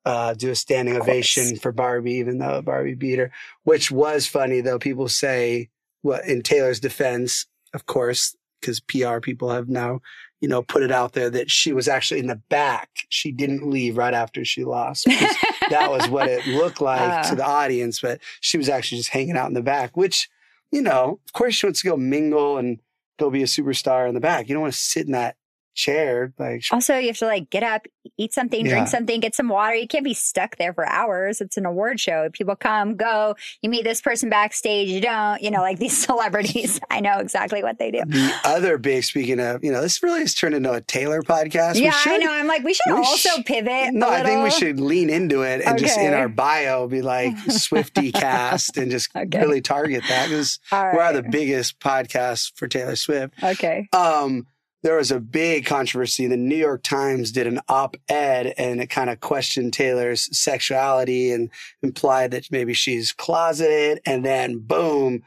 uh, 0.05 0.34
do 0.36 0.51
a 0.51 0.55
standing 0.55 0.96
ovation 0.98 1.55
for 1.55 1.72
Barbie, 1.72 2.13
even 2.15 2.38
though 2.38 2.62
Barbie 2.62 2.94
beat 2.94 3.17
her, 3.17 3.32
which 3.63 3.89
was 3.89 4.27
funny 4.27 4.62
though. 4.62 4.77
People 4.77 5.08
say, 5.08 5.70
well, 6.03 6.22
in 6.27 6.44
Taylor's 6.44 6.79
defense, 6.79 7.48
of 7.74 7.86
course, 7.88 8.36
because 8.62 8.79
PR 8.79 9.20
people 9.20 9.50
have 9.50 9.67
now, 9.70 10.01
you 10.45 10.49
know, 10.49 10.61
put 10.61 10.83
it 10.83 10.91
out 10.91 11.13
there 11.13 11.31
that 11.31 11.49
she 11.49 11.73
was 11.73 11.87
actually 11.87 12.19
in 12.19 12.27
the 12.27 12.35
back. 12.35 12.87
She 13.09 13.31
didn't 13.31 13.67
leave 13.67 13.97
right 13.97 14.13
after 14.13 14.45
she 14.45 14.63
lost. 14.63 15.05
that 15.71 15.87
was 15.89 16.07
what 16.07 16.27
it 16.27 16.45
looked 16.45 16.79
like 16.81 17.01
Uh. 17.01 17.23
to 17.29 17.35
the 17.35 17.43
audience, 17.43 17.99
but 17.99 18.19
she 18.41 18.55
was 18.55 18.69
actually 18.69 18.99
just 18.99 19.09
hanging 19.09 19.35
out 19.37 19.47
in 19.47 19.55
the 19.55 19.63
back, 19.63 19.97
which, 19.97 20.29
you 20.71 20.83
know, 20.83 21.19
of 21.25 21.33
course 21.33 21.55
she 21.55 21.65
wants 21.65 21.81
to 21.81 21.87
go 21.87 21.97
mingle 21.97 22.59
and 22.59 22.77
go 23.17 23.31
be 23.31 23.41
a 23.41 23.47
superstar 23.47 24.07
in 24.07 24.13
the 24.13 24.19
back. 24.21 24.47
You 24.47 24.53
don't 24.53 24.61
want 24.61 24.75
to 24.75 24.79
sit 24.79 25.07
in 25.07 25.13
that 25.13 25.35
chair. 25.75 26.34
Like, 26.39 26.63
Also, 26.72 26.98
you 26.98 27.08
have 27.08 27.17
to 27.17 27.25
like 27.25 27.50
get 27.50 27.62
up, 27.63 27.86
eat 28.17 28.34
something, 28.34 28.65
Yeah. 28.65 28.72
drink 28.72 28.88
something, 28.88 29.20
get 29.20 29.36
some 29.36 29.50
water. 29.50 29.75
You 29.75 29.88
can't 29.88 30.03
be 30.03 30.13
stuck 30.13 30.55
there 30.58 30.74
for 30.74 30.88
hours. 30.88 31.41
It's 31.41 31.58
an 31.58 31.65
award 31.65 32.00
show. 32.00 32.29
People 32.34 32.55
come, 32.55 32.96
go. 32.96 33.36
You 33.62 33.70
meet 33.70 33.84
this 33.84 34.01
person 34.01 34.29
backstage. 34.29 34.89
You 34.89 35.01
don't. 35.01 35.41
You 35.41 35.51
know, 35.51 35.62
like 35.62 35.77
these 35.79 35.98
celebrities. 36.05 36.79
I 36.89 37.00
know 37.01 37.20
exactly 37.20 37.62
what 37.62 37.77
they 37.77 37.91
do. 37.91 38.01
the 38.05 38.34
other 38.44 38.77
big, 38.77 39.03
speaking 39.03 39.39
of, 39.39 39.63
you 39.63 39.72
know, 39.72 39.82
this 39.82 40.01
really 40.01 40.22
has 40.22 40.34
turned 40.34 40.55
into 40.55 40.72
a 40.72 40.82
Taylor 40.82 41.22
podcast. 41.22 41.75
Yeah, 41.79 41.91
I 42.05 42.17
know. 42.17 42.32
I'm 42.32 42.48
like, 42.48 42.63
we 42.63 42.74
should 42.74 42.94
we 42.94 43.00
also 43.00 43.29
sh- 43.41 43.46
pivot. 43.46 43.94
No, 43.94 44.10
I 44.10 44.24
think 44.24 44.44
we 44.44 44.51
should 44.51 44.79
lean 44.79 45.10
into 45.10 45.41
it 45.41 45.62
and 45.65 45.77
just 45.77 45.98
in 46.00 46.13
our 46.13 46.29
bio 46.29 46.88
be 46.88 47.01
like 47.01 47.36
Swifty 47.51 48.12
cast 48.13 48.77
and 48.77 48.89
just 48.89 49.10
Okay. 49.15 49.39
really 49.39 49.62
target 49.62 50.03
that 50.10 50.29
because 50.29 50.60
All 50.72 50.91
we're 50.94 51.13
the 51.13 51.24
biggest 51.24 51.79
podcast 51.79 52.53
for 52.55 52.67
Taylor 52.67 52.96
Swift. 52.96 53.34
Okay. 53.44 53.88
Um, 53.94 54.48
there 54.85 54.97
was 54.97 55.09
a 55.09 55.19
big 55.19 55.65
controversy. 55.65 56.27
The 56.27 56.37
New 56.37 56.55
York 56.55 56.83
Times 56.83 57.31
did 57.31 57.47
an 57.47 57.59
op-ed 57.67 58.53
and 58.55 58.79
it 58.79 58.91
kind 58.91 59.09
of 59.09 59.19
questioned 59.19 59.73
Taylor's 59.73 60.29
sexuality 60.37 61.31
and 61.31 61.49
implied 61.81 62.29
that 62.31 62.51
maybe 62.51 62.75
she's 62.75 63.11
closeted. 63.11 63.99
And 64.05 64.23
then 64.23 64.59
boom, 64.59 65.23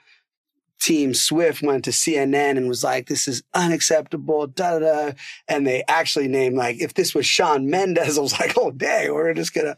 Team 0.80 1.12
Swift 1.12 1.60
went 1.60 1.84
to 1.86 1.90
CNN 1.90 2.56
and 2.56 2.68
was 2.68 2.84
like, 2.84 3.08
this 3.08 3.26
is 3.26 3.42
unacceptable, 3.52 4.46
da 4.46 4.78
da 4.78 5.08
da. 5.08 5.12
And 5.48 5.66
they 5.66 5.82
actually 5.88 6.28
named 6.28 6.56
like, 6.56 6.80
if 6.80 6.94
this 6.94 7.12
was 7.12 7.26
Shawn 7.26 7.68
Mendes, 7.68 8.16
I 8.18 8.20
was 8.20 8.38
like, 8.38 8.56
oh 8.56 8.70
dang, 8.70 9.12
we're 9.12 9.34
just 9.34 9.54
gonna 9.54 9.74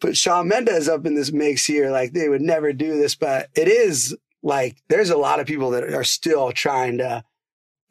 put 0.00 0.18
Shawn 0.18 0.48
Mendes 0.48 0.86
up 0.86 1.06
in 1.06 1.14
this 1.14 1.32
mix 1.32 1.64
here. 1.64 1.90
Like 1.90 2.12
they 2.12 2.28
would 2.28 2.42
never 2.42 2.74
do 2.74 2.98
this, 2.98 3.14
but 3.14 3.48
it 3.54 3.68
is 3.68 4.14
like 4.42 4.82
there's 4.90 5.08
a 5.08 5.16
lot 5.16 5.40
of 5.40 5.46
people 5.46 5.70
that 5.70 5.84
are 5.84 6.04
still 6.04 6.52
trying 6.52 6.98
to 6.98 7.24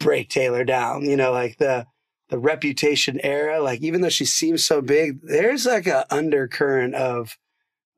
break 0.04 0.30
Taylor 0.30 0.64
down. 0.64 1.06
You 1.06 1.18
know, 1.18 1.32
like 1.32 1.58
the 1.58 1.88
the 2.30 2.40
reputation 2.40 3.20
era. 3.24 3.62
Like 3.62 3.82
even 3.82 4.02
though 4.02 4.10
she 4.10 4.26
seems 4.26 4.66
so 4.66 4.82
big, 4.82 5.22
there's 5.22 5.66
like 5.66 5.88
a 5.88 6.06
undercurrent 6.14 6.96
of 6.96 7.38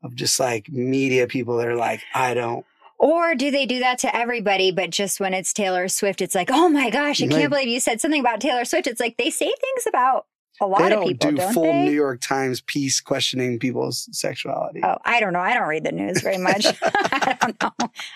of 0.03 0.15
just 0.15 0.39
like 0.39 0.69
media 0.69 1.27
people 1.27 1.57
that 1.57 1.67
are 1.67 1.75
like, 1.75 2.01
I 2.13 2.33
don't. 2.33 2.65
Or 2.97 3.35
do 3.35 3.51
they 3.51 3.65
do 3.65 3.79
that 3.79 3.99
to 3.99 4.15
everybody, 4.15 4.71
but 4.71 4.89
just 4.89 5.19
when 5.19 5.33
it's 5.33 5.51
Taylor 5.51 5.89
Swift, 5.89 6.21
it's 6.21 6.35
like, 6.35 6.49
oh 6.49 6.69
my 6.69 6.89
gosh, 6.89 7.21
I 7.21 7.27
can't 7.27 7.49
believe 7.49 7.67
you 7.67 7.81
said 7.81 7.99
something 7.99 8.21
about 8.21 8.39
Taylor 8.39 8.63
Swift. 8.63 8.87
It's 8.87 9.01
like 9.01 9.17
they 9.17 9.29
say 9.29 9.47
things 9.47 9.85
about 9.87 10.27
a 10.61 10.65
lot 10.67 10.83
of 10.83 10.89
don't 10.89 11.07
people, 11.07 11.31
do 11.31 11.37
don't 11.37 11.53
full 11.53 11.63
they? 11.63 11.85
New 11.85 11.91
York 11.91 12.21
Times 12.21 12.61
piece 12.61 13.01
questioning 13.01 13.59
people's 13.59 14.07
sexuality. 14.11 14.81
Oh, 14.83 14.97
I 15.03 15.19
don't 15.19 15.33
know. 15.33 15.39
I 15.39 15.53
don't 15.53 15.67
read 15.67 15.83
the 15.83 15.91
news 15.91 16.21
very 16.21 16.37
much. 16.37 16.65
I 16.83 17.37
don't 17.41 17.61
know. 17.61 17.71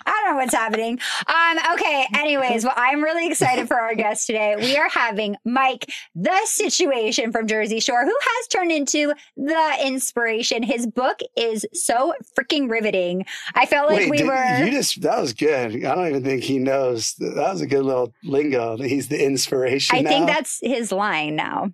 I 0.06 0.12
don't 0.12 0.32
know 0.32 0.36
what's 0.38 0.54
happening. 0.54 1.00
Um, 1.28 1.60
okay. 1.74 2.08
Anyways, 2.16 2.64
well, 2.64 2.74
I'm 2.76 3.04
really 3.04 3.28
excited 3.28 3.68
for 3.68 3.80
our 3.80 3.96
guest 3.96 4.28
today. 4.28 4.56
We 4.58 4.78
are 4.78 4.90
having 4.90 5.36
Mike, 5.46 5.90
the 6.16 6.38
situation 6.46 7.32
from 7.32 7.48
Jersey 7.48 7.80
Shore, 7.80 8.04
who 8.06 8.16
has 8.20 8.48
turned 8.48 8.72
into 8.72 9.14
the 9.36 9.76
inspiration. 9.84 10.64
His 10.64 10.88
book 10.88 11.20
is 11.36 11.66
so 11.74 12.14
freaking 12.38 12.70
riveting. 12.70 13.26
I 13.56 13.66
felt 13.66 13.90
like 13.90 14.00
Wait, 14.00 14.10
we 14.12 14.18
did- 14.18 14.28
were. 14.28 14.64
you 14.66 14.72
just 14.72 15.02
that 15.02 15.20
was 15.20 15.34
good. 15.34 15.84
I 15.86 15.96
don't 15.96 16.08
even 16.08 16.24
think 16.24 16.44
he 16.44 16.60
knows. 16.60 17.14
That 17.20 17.52
was 17.52 17.62
a 17.62 17.68
good 17.68 17.84
little 17.84 18.14
lingo. 18.24 18.78
He's 18.78 19.08
the 19.08 19.24
inspiration. 19.24 19.98
I 19.98 20.04
think 20.04 20.28
that's 20.28 20.60
his 20.62 20.92
line 20.92 21.36
now. 21.36 21.72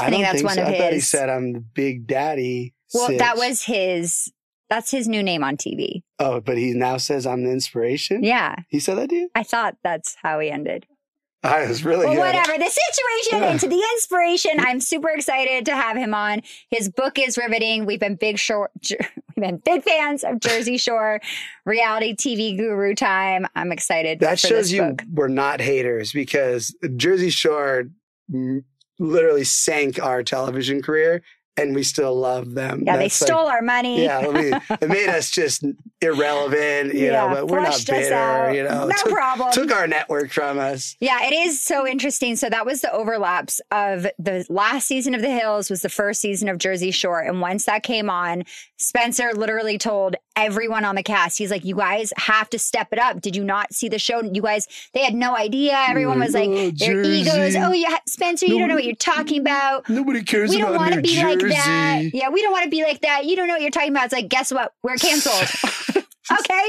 I, 0.00 0.10
think 0.10 0.24
that's 0.24 0.36
think 0.36 0.46
one 0.46 0.54
so. 0.56 0.62
of 0.62 0.68
I 0.68 0.78
thought 0.78 0.92
he 0.92 1.00
said 1.00 1.28
I'm 1.28 1.52
the 1.52 1.60
big 1.60 2.06
daddy. 2.06 2.74
Well, 2.94 3.16
that 3.18 3.36
was 3.36 3.64
his. 3.64 4.32
That's 4.68 4.90
his 4.90 5.06
new 5.06 5.22
name 5.22 5.44
on 5.44 5.56
TV. 5.56 6.02
Oh, 6.18 6.40
but 6.40 6.58
he 6.58 6.72
now 6.72 6.96
says 6.96 7.26
I'm 7.26 7.44
the 7.44 7.50
inspiration. 7.50 8.24
Yeah, 8.24 8.56
He 8.68 8.80
said 8.80 8.98
that 8.98 9.10
to 9.10 9.14
you. 9.14 9.30
I 9.34 9.44
thought 9.44 9.76
that's 9.84 10.16
how 10.22 10.40
he 10.40 10.50
ended. 10.50 10.86
I 11.44 11.68
was 11.68 11.84
really 11.84 12.06
Well, 12.06 12.18
whatever. 12.18 12.58
The 12.58 12.68
situation 12.68 13.44
into 13.44 13.68
the 13.68 13.82
inspiration. 13.94 14.52
I'm 14.58 14.80
super 14.80 15.10
excited 15.10 15.64
to 15.66 15.76
have 15.76 15.96
him 15.96 16.14
on. 16.14 16.42
His 16.70 16.88
book 16.88 17.18
is 17.18 17.38
riveting. 17.38 17.86
We've 17.86 18.00
been 18.00 18.16
big 18.16 18.38
short. 18.38 18.72
We've 18.90 19.46
been 19.46 19.58
big 19.64 19.84
fans 19.84 20.24
of 20.24 20.40
Jersey 20.40 20.78
Shore 20.78 21.20
reality 21.64 22.16
TV 22.16 22.56
guru 22.56 22.94
time. 22.94 23.46
I'm 23.54 23.70
excited. 23.70 24.18
That 24.20 24.40
shows 24.40 24.72
you 24.72 24.82
book. 24.82 25.02
we're 25.12 25.28
not 25.28 25.60
haters 25.60 26.12
because 26.12 26.74
Jersey 26.96 27.30
Shore 27.30 27.84
literally 28.98 29.44
sank 29.44 30.02
our 30.02 30.22
television 30.22 30.82
career, 30.82 31.22
and 31.56 31.74
we 31.74 31.82
still 31.82 32.14
love 32.14 32.54
them. 32.54 32.82
Yeah, 32.86 32.96
they 32.96 33.04
That's 33.04 33.20
like- 33.20 33.28
stole 33.28 33.46
our 33.46 33.62
money. 33.62 34.02
Yeah, 34.04 34.18
I 34.18 34.30
mean, 34.30 34.60
it 34.80 34.88
made 34.88 35.08
us 35.08 35.30
just 35.30 35.64
irrelevant, 36.02 36.94
you 36.94 37.06
Yeah, 37.06 37.26
know. 37.28 37.34
But 37.34 37.48
we're 37.48 37.60
not 37.60 37.84
bitter, 37.86 38.14
out. 38.14 38.54
you 38.54 38.62
know. 38.62 38.86
No 38.86 38.94
took, 39.02 39.12
problem. 39.12 39.52
Took 39.52 39.72
our 39.72 39.86
network 39.86 40.30
from 40.30 40.58
us. 40.58 40.96
Yeah, 41.00 41.18
it 41.24 41.32
is 41.32 41.62
so 41.62 41.86
interesting. 41.86 42.36
So 42.36 42.48
that 42.50 42.64
was 42.66 42.80
the 42.80 42.92
overlaps 42.92 43.60
of 43.70 44.06
the 44.18 44.44
last 44.48 44.86
season 44.86 45.14
of 45.14 45.22
The 45.22 45.30
Hills 45.30 45.70
was 45.70 45.82
the 45.82 45.88
first 45.88 46.20
season 46.20 46.48
of 46.48 46.58
Jersey 46.58 46.90
Shore. 46.90 47.20
And 47.20 47.40
once 47.40 47.64
that 47.64 47.82
came 47.82 48.10
on, 48.10 48.44
Spencer 48.78 49.32
literally 49.34 49.78
told 49.78 50.16
everyone 50.36 50.84
on 50.84 50.94
the 50.94 51.02
cast, 51.02 51.38
he's 51.38 51.50
like, 51.50 51.64
you 51.64 51.76
guys 51.76 52.12
have 52.18 52.50
to 52.50 52.58
step 52.58 52.88
it 52.92 52.98
up. 52.98 53.20
Did 53.22 53.34
you 53.34 53.42
not 53.44 53.72
see 53.72 53.88
the 53.88 53.98
show? 53.98 54.22
You 54.22 54.42
guys, 54.42 54.68
they 54.92 55.02
had 55.02 55.14
no 55.14 55.34
idea. 55.34 55.72
Everyone 55.88 56.20
was 56.20 56.34
like, 56.34 56.50
their 56.76 57.02
egos. 57.02 57.56
Oh, 57.56 57.72
yeah, 57.72 57.96
Spencer, 58.06 58.46
you 58.46 58.58
don't 58.58 58.68
know 58.68 58.74
what 58.74 58.84
you're 58.84 58.94
talking 58.94 59.40
about. 59.40 59.88
Nobody 59.88 60.22
cares 60.22 60.50
We 60.50 60.58
don't 60.58 60.70
about 60.74 60.80
want 60.80 60.94
to 60.94 61.00
be 61.00 61.08
Jersey. 61.14 61.24
like 61.24 61.45
that. 61.48 62.10
Yeah, 62.12 62.28
we 62.30 62.42
don't 62.42 62.52
want 62.52 62.64
to 62.64 62.70
be 62.70 62.82
like 62.82 63.00
that. 63.02 63.24
You 63.24 63.36
don't 63.36 63.46
know 63.48 63.54
what 63.54 63.62
you're 63.62 63.70
talking 63.70 63.90
about. 63.90 64.06
It's 64.06 64.14
like, 64.14 64.28
guess 64.28 64.52
what? 64.52 64.72
We're 64.82 64.96
canceled. 64.96 65.34
okay. 66.32 66.66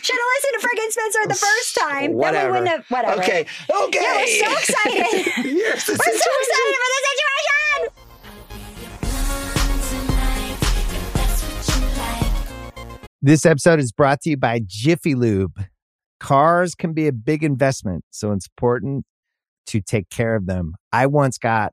Should 0.00 0.16
have 0.16 0.30
listened 0.34 0.60
to 0.60 0.68
friggin' 0.68 0.90
Spencer 0.90 1.28
the 1.28 1.34
first 1.34 1.78
time. 1.78 2.00
Then 2.02 2.10
we 2.12 2.16
Whatever. 2.16 2.50
wouldn't 2.52 2.68
have, 2.68 2.84
whatever. 2.88 3.22
Okay. 3.22 3.46
Okay. 3.70 4.00
Yeah, 4.00 4.16
we're 4.16 4.26
so 4.26 4.52
excited. 4.52 5.32
Here's 5.42 5.84
the 5.86 5.92
We're 5.92 6.18
so 6.18 6.30
excited 6.40 6.76
for 6.76 6.90
the 6.90 7.00
situation. 7.10 7.90
This 13.22 13.44
episode 13.44 13.80
is 13.80 13.92
brought 13.92 14.22
to 14.22 14.30
you 14.30 14.36
by 14.38 14.62
Jiffy 14.64 15.14
Lube. 15.14 15.64
Cars 16.20 16.74
can 16.74 16.94
be 16.94 17.06
a 17.06 17.12
big 17.12 17.44
investment, 17.44 18.04
so 18.10 18.32
it's 18.32 18.46
important 18.46 19.04
to 19.66 19.80
take 19.80 20.08
care 20.08 20.34
of 20.34 20.46
them. 20.46 20.74
I 20.92 21.06
once 21.06 21.36
got 21.36 21.72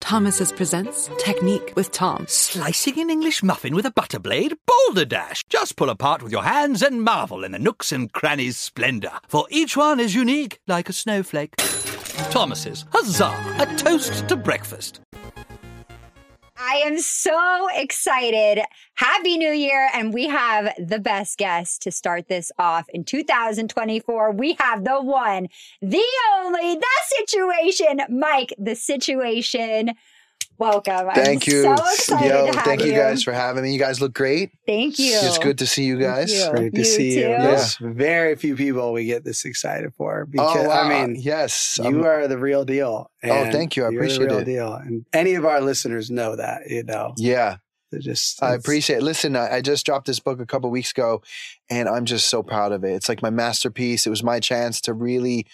Thomas's 0.00 0.52
presents 0.52 1.10
Technique 1.18 1.72
with 1.74 1.90
Tom. 1.90 2.26
Slicing 2.28 2.98
an 3.00 3.10
English 3.10 3.42
muffin 3.42 3.74
with 3.74 3.86
a 3.86 3.90
butter 3.90 4.18
blade? 4.18 4.54
Boulder 4.66 5.04
Dash! 5.04 5.42
Just 5.48 5.76
pull 5.76 5.90
apart 5.90 6.22
with 6.22 6.30
your 6.32 6.44
hands 6.44 6.82
and 6.82 7.02
marvel 7.02 7.42
in 7.44 7.52
the 7.52 7.58
nooks 7.58 7.92
and 7.92 8.12
crannies' 8.12 8.58
splendor, 8.58 9.12
for 9.26 9.46
each 9.50 9.76
one 9.76 9.98
is 9.98 10.14
unique 10.14 10.60
like 10.68 10.88
a 10.88 10.92
snowflake. 10.92 11.56
Thomas's, 12.30 12.84
huzzah! 12.92 13.34
A 13.58 13.76
toast 13.76 14.28
to 14.28 14.36
breakfast. 14.36 15.00
I 16.58 16.82
am 16.86 16.98
so 16.98 17.68
excited. 17.74 18.64
Happy 18.94 19.36
New 19.36 19.50
Year. 19.50 19.90
And 19.92 20.14
we 20.14 20.26
have 20.28 20.72
the 20.78 20.98
best 20.98 21.36
guest 21.36 21.82
to 21.82 21.90
start 21.90 22.28
this 22.28 22.50
off 22.58 22.88
in 22.88 23.04
2024. 23.04 24.32
We 24.32 24.56
have 24.58 24.84
the 24.84 25.02
one, 25.02 25.48
the 25.82 26.04
only, 26.38 26.76
the 26.76 26.86
situation, 27.18 28.00
Mike, 28.08 28.54
the 28.58 28.74
situation. 28.74 29.90
Welcome. 30.58 31.10
Thank 31.14 31.48
I'm 31.48 31.52
you. 31.52 31.76
So 31.96 32.18
Yo, 32.20 32.46
to 32.46 32.52
have 32.56 32.64
thank 32.64 32.80
you 32.80 32.86
you 32.92 32.92
guys 32.98 33.22
for 33.22 33.32
having 33.32 33.62
me. 33.62 33.72
You 33.72 33.78
guys 33.78 34.00
look 34.00 34.14
great. 34.14 34.50
Thank 34.66 34.98
you. 34.98 35.18
It's 35.22 35.38
good 35.38 35.58
to 35.58 35.66
see 35.66 35.84
you 35.84 35.98
guys. 35.98 36.32
you. 36.32 36.50
Great 36.50 36.72
to 36.74 36.78
You 36.78 36.84
see 36.84 37.14
you. 37.16 37.22
too. 37.22 37.42
There's 37.42 37.76
very 37.76 38.36
few 38.36 38.56
people 38.56 38.92
we 38.92 39.04
get 39.04 39.24
this 39.24 39.44
excited 39.44 39.92
for 39.94 40.24
because 40.26 40.56
oh, 40.64 40.68
wow. 40.68 40.82
I 40.82 41.06
mean, 41.06 41.16
yes. 41.18 41.78
you 41.82 41.84
I'm- 41.84 42.04
are 42.04 42.26
the 42.28 42.38
real 42.38 42.64
deal. 42.64 43.10
Oh, 43.24 43.50
thank 43.50 43.76
you. 43.76 43.84
I 43.84 43.90
you're 43.90 44.02
appreciate 44.02 44.28
the 44.28 44.34
real 44.34 44.38
it. 44.38 44.44
deal. 44.44 44.72
And 44.74 45.04
any 45.12 45.34
of 45.34 45.44
our 45.44 45.60
listeners 45.60 46.10
know 46.10 46.36
that, 46.36 46.62
you 46.68 46.82
know. 46.84 47.14
yeah. 47.16 47.56
They're 47.92 48.00
just 48.00 48.42
I 48.42 48.54
appreciate 48.54 48.96
it. 48.96 49.02
Listen, 49.04 49.36
I, 49.36 49.56
I 49.56 49.60
just 49.60 49.86
dropped 49.86 50.08
this 50.08 50.18
book 50.18 50.40
a 50.40 50.44
couple 50.46 50.68
weeks 50.70 50.90
ago 50.90 51.22
and 51.70 51.88
I'm 51.88 52.04
just 52.04 52.28
so 52.28 52.42
proud 52.42 52.72
of 52.72 52.82
it. 52.82 52.90
It's 52.94 53.08
like 53.08 53.22
my 53.22 53.30
masterpiece. 53.30 54.08
It 54.08 54.10
was 54.10 54.24
my 54.24 54.40
chance 54.40 54.80
to 54.82 54.92
really 54.92 55.46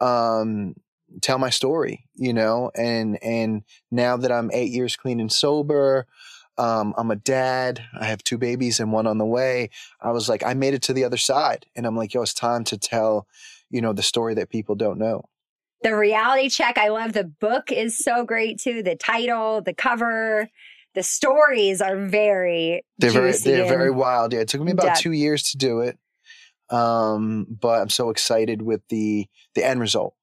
um, 0.00 0.76
tell 1.22 1.38
my 1.38 1.50
story, 1.50 2.06
you 2.14 2.32
know, 2.32 2.70
and 2.74 3.22
and 3.22 3.62
now 3.90 4.16
that 4.16 4.32
I'm 4.32 4.50
eight 4.52 4.70
years 4.70 4.96
clean 4.96 5.20
and 5.20 5.32
sober, 5.32 6.06
um, 6.58 6.94
I'm 6.98 7.10
a 7.10 7.16
dad. 7.16 7.82
I 7.98 8.04
have 8.06 8.22
two 8.22 8.38
babies 8.38 8.80
and 8.80 8.92
one 8.92 9.06
on 9.06 9.18
the 9.18 9.24
way. 9.24 9.70
I 10.00 10.10
was 10.10 10.28
like, 10.28 10.44
I 10.44 10.54
made 10.54 10.74
it 10.74 10.82
to 10.82 10.92
the 10.92 11.04
other 11.04 11.16
side. 11.16 11.66
And 11.74 11.86
I'm 11.86 11.96
like, 11.96 12.12
yo, 12.12 12.22
it's 12.22 12.34
time 12.34 12.64
to 12.64 12.76
tell, 12.76 13.26
you 13.70 13.80
know, 13.80 13.92
the 13.92 14.02
story 14.02 14.34
that 14.34 14.50
people 14.50 14.74
don't 14.74 14.98
know. 14.98 15.24
The 15.82 15.96
reality 15.96 16.50
check. 16.50 16.76
I 16.76 16.88
love 16.88 17.14
the 17.14 17.24
book 17.24 17.72
is 17.72 17.96
so 17.96 18.24
great 18.24 18.60
too. 18.60 18.82
The 18.82 18.96
title, 18.96 19.62
the 19.62 19.72
cover, 19.72 20.50
the 20.94 21.02
stories 21.02 21.80
are 21.80 21.96
very 21.96 22.82
They're 22.98 23.10
very 23.10 23.32
they're 23.32 23.66
very 23.66 23.90
wild. 23.90 24.34
Yeah, 24.34 24.40
it 24.40 24.48
took 24.48 24.60
me 24.60 24.72
about 24.72 24.86
depth. 24.86 25.00
two 25.00 25.12
years 25.12 25.42
to 25.52 25.56
do 25.56 25.80
it, 25.80 25.98
um, 26.68 27.46
but 27.48 27.80
I'm 27.80 27.88
so 27.88 28.10
excited 28.10 28.60
with 28.60 28.82
the 28.88 29.26
the 29.54 29.64
end 29.64 29.80
result. 29.80 30.14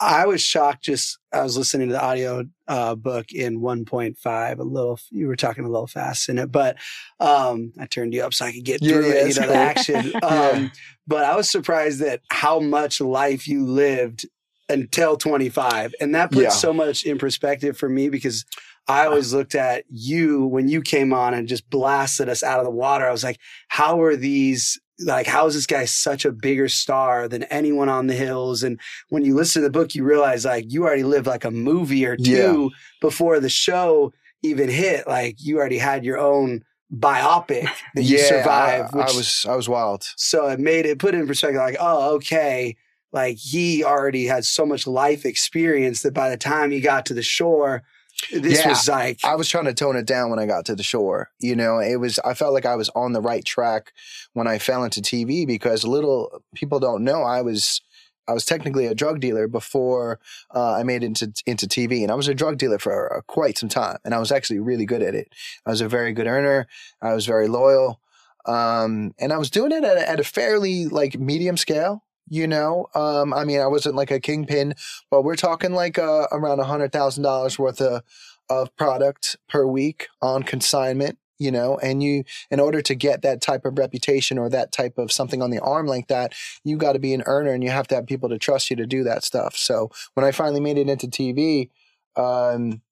I 0.00 0.26
was 0.26 0.40
shocked 0.40 0.84
just 0.84 1.18
I 1.32 1.42
was 1.42 1.56
listening 1.56 1.88
to 1.88 1.94
the 1.94 2.02
audio 2.02 2.44
uh, 2.68 2.94
book 2.94 3.32
in 3.32 3.60
1.5 3.60 4.58
a 4.58 4.62
little 4.62 4.98
you 5.10 5.26
were 5.26 5.36
talking 5.36 5.64
a 5.64 5.68
little 5.68 5.86
fast 5.86 6.28
in 6.28 6.38
it 6.38 6.52
but 6.52 6.76
um, 7.20 7.72
I 7.78 7.86
turned 7.86 8.14
you 8.14 8.22
up 8.22 8.32
so 8.34 8.44
I 8.46 8.52
could 8.52 8.64
get 8.64 8.80
Yeah, 8.82 8.92
through 8.92 9.08
yeah, 9.08 9.24
it 9.24 9.28
you 9.28 9.34
know 9.34 9.46
cool. 9.46 9.56
action 9.56 10.12
Yeah. 10.22 10.48
um, 10.50 10.70
but 11.06 11.24
I 11.24 11.36
was 11.36 11.50
surprised 11.50 12.00
at 12.02 12.20
how 12.30 12.60
much 12.60 13.00
life 13.00 13.48
you 13.48 13.64
lived 13.66 14.26
until 14.68 15.16
25 15.16 15.94
and 16.00 16.14
that 16.14 16.30
puts 16.30 16.42
Yeah. 16.42 16.50
so 16.50 16.72
much 16.72 17.04
in 17.04 17.18
perspective 17.18 17.76
for 17.76 17.88
me 17.88 18.08
because 18.08 18.44
I 18.88 19.06
always 19.06 19.32
looked 19.34 19.54
at 19.54 19.84
you 19.90 20.46
when 20.46 20.68
you 20.68 20.80
came 20.82 21.12
on 21.12 21.34
and 21.34 21.46
just 21.46 21.68
blasted 21.68 22.28
us 22.28 22.42
out 22.42 22.58
of 22.58 22.64
the 22.64 22.70
water 22.70 23.06
I 23.06 23.12
was 23.12 23.24
like 23.24 23.38
how 23.68 24.00
are 24.00 24.16
these 24.16 24.80
like 25.00 25.26
how 25.26 25.46
is 25.46 25.54
this 25.54 25.66
guy 25.66 25.84
such 25.84 26.24
a 26.24 26.32
bigger 26.32 26.68
star 26.68 27.28
than 27.28 27.44
anyone 27.44 27.88
on 27.88 28.08
the 28.08 28.14
hills 28.14 28.62
and 28.62 28.80
when 29.08 29.24
you 29.24 29.34
listen 29.34 29.62
to 29.62 29.68
the 29.68 29.72
book, 29.72 29.94
you 29.94 30.04
realize 30.04 30.44
like 30.44 30.72
you 30.72 30.84
already 30.84 31.04
lived 31.04 31.26
like 31.26 31.44
a 31.44 31.50
movie 31.50 32.04
or 32.04 32.16
two 32.16 32.70
before 33.00 33.40
the 33.40 33.48
show 33.48 34.12
even 34.42 34.68
hit. 34.68 35.06
Like 35.06 35.36
you 35.38 35.58
already 35.58 35.78
had 35.78 36.04
your 36.04 36.18
own 36.18 36.62
biopic 36.92 37.68
that 37.94 38.02
you 38.02 38.18
survived. 38.18 38.94
I, 38.94 39.00
I 39.00 39.04
was 39.04 39.46
I 39.48 39.54
was 39.54 39.68
wild. 39.68 40.04
so 40.16 40.48
it 40.48 40.60
made 40.60 40.86
it 40.86 40.98
put 40.98 41.14
it 41.14 41.20
in 41.20 41.26
perspective 41.26 41.60
like, 41.60 41.76
oh, 41.78 42.14
okay. 42.16 42.76
Like 43.12 43.38
he 43.38 43.84
already 43.84 44.26
had 44.26 44.44
so 44.44 44.66
much 44.66 44.86
life 44.86 45.24
experience 45.24 46.02
that 46.02 46.12
by 46.12 46.28
the 46.28 46.36
time 46.36 46.70
he 46.70 46.80
got 46.80 47.06
to 47.06 47.14
the 47.14 47.22
shore, 47.22 47.82
this 48.32 48.58
Yeah, 48.60 48.70
was 48.70 48.88
like 48.88 49.20
I 49.24 49.34
was 49.36 49.48
trying 49.48 49.66
to 49.66 49.74
tone 49.74 49.96
it 49.96 50.06
down 50.06 50.30
when 50.30 50.38
I 50.38 50.46
got 50.46 50.64
to 50.66 50.74
the 50.74 50.82
shore. 50.82 51.30
You 51.40 51.56
know, 51.56 51.78
it 51.78 51.96
was 51.96 52.18
I 52.20 52.34
felt 52.34 52.54
like 52.54 52.66
I 52.66 52.76
was 52.76 52.88
on 52.90 53.12
the 53.12 53.20
right 53.20 53.44
track 53.44 53.92
when 54.34 54.46
I 54.46 54.58
fell 54.58 54.84
into 54.84 55.00
TV 55.00 55.46
because 55.46 55.84
little 55.84 56.42
people 56.54 56.80
don't 56.80 57.04
know 57.04 57.22
I 57.22 57.42
was 57.42 57.80
I 58.26 58.32
was 58.34 58.44
technically 58.44 58.84
a 58.86 58.94
drug 58.94 59.20
dealer 59.20 59.48
before 59.48 60.20
uh, 60.54 60.74
I 60.74 60.82
made 60.82 61.02
it 61.02 61.06
into 61.06 61.32
into 61.46 61.66
TV, 61.66 62.02
and 62.02 62.10
I 62.10 62.14
was 62.14 62.28
a 62.28 62.34
drug 62.34 62.58
dealer 62.58 62.78
for 62.78 63.16
uh, 63.16 63.20
quite 63.22 63.56
some 63.56 63.70
time, 63.70 63.96
and 64.04 64.14
I 64.14 64.18
was 64.18 64.30
actually 64.30 64.58
really 64.58 64.84
good 64.84 65.02
at 65.02 65.14
it. 65.14 65.32
I 65.64 65.70
was 65.70 65.80
a 65.80 65.88
very 65.88 66.12
good 66.12 66.26
earner. 66.26 66.66
I 67.00 67.14
was 67.14 67.24
very 67.24 67.48
loyal, 67.48 68.00
um, 68.44 69.14
and 69.18 69.32
I 69.32 69.38
was 69.38 69.48
doing 69.50 69.72
it 69.72 69.82
at, 69.82 69.96
a- 69.96 70.08
at 70.10 70.20
a 70.20 70.24
fairly 70.24 70.88
like 70.88 71.18
medium 71.18 71.56
scale. 71.56 72.04
You 72.30 72.46
know, 72.46 72.88
um, 72.94 73.32
I 73.32 73.44
mean, 73.44 73.60
I 73.60 73.66
wasn't 73.66 73.94
like 73.94 74.10
a 74.10 74.20
kingpin, 74.20 74.74
but 75.10 75.22
we're 75.22 75.36
talking 75.36 75.72
like 75.72 75.98
uh, 75.98 76.26
around 76.32 76.60
a 76.60 76.64
hundred 76.64 76.92
thousand 76.92 77.22
dollars 77.22 77.58
worth 77.58 77.80
of 77.80 78.02
of 78.50 78.74
product 78.76 79.36
per 79.48 79.66
week 79.66 80.08
on 80.22 80.42
consignment. 80.42 81.18
You 81.40 81.52
know, 81.52 81.78
and 81.78 82.02
you, 82.02 82.24
in 82.50 82.58
order 82.58 82.82
to 82.82 82.96
get 82.96 83.22
that 83.22 83.40
type 83.40 83.64
of 83.64 83.78
reputation 83.78 84.38
or 84.38 84.48
that 84.48 84.72
type 84.72 84.98
of 84.98 85.12
something 85.12 85.40
on 85.40 85.50
the 85.50 85.60
arm 85.60 85.86
like 85.86 86.08
that, 86.08 86.34
you 86.64 86.76
got 86.76 86.94
to 86.94 86.98
be 86.98 87.14
an 87.14 87.22
earner 87.26 87.52
and 87.52 87.62
you 87.62 87.70
have 87.70 87.86
to 87.88 87.94
have 87.94 88.06
people 88.08 88.28
to 88.30 88.38
trust 88.38 88.70
you 88.70 88.76
to 88.76 88.86
do 88.86 89.04
that 89.04 89.22
stuff. 89.22 89.56
So 89.56 89.88
when 90.14 90.26
I 90.26 90.32
finally 90.32 90.60
made 90.60 90.78
it 90.78 90.88
into 90.88 91.06
TV, 91.06 91.70
um, 92.16 92.82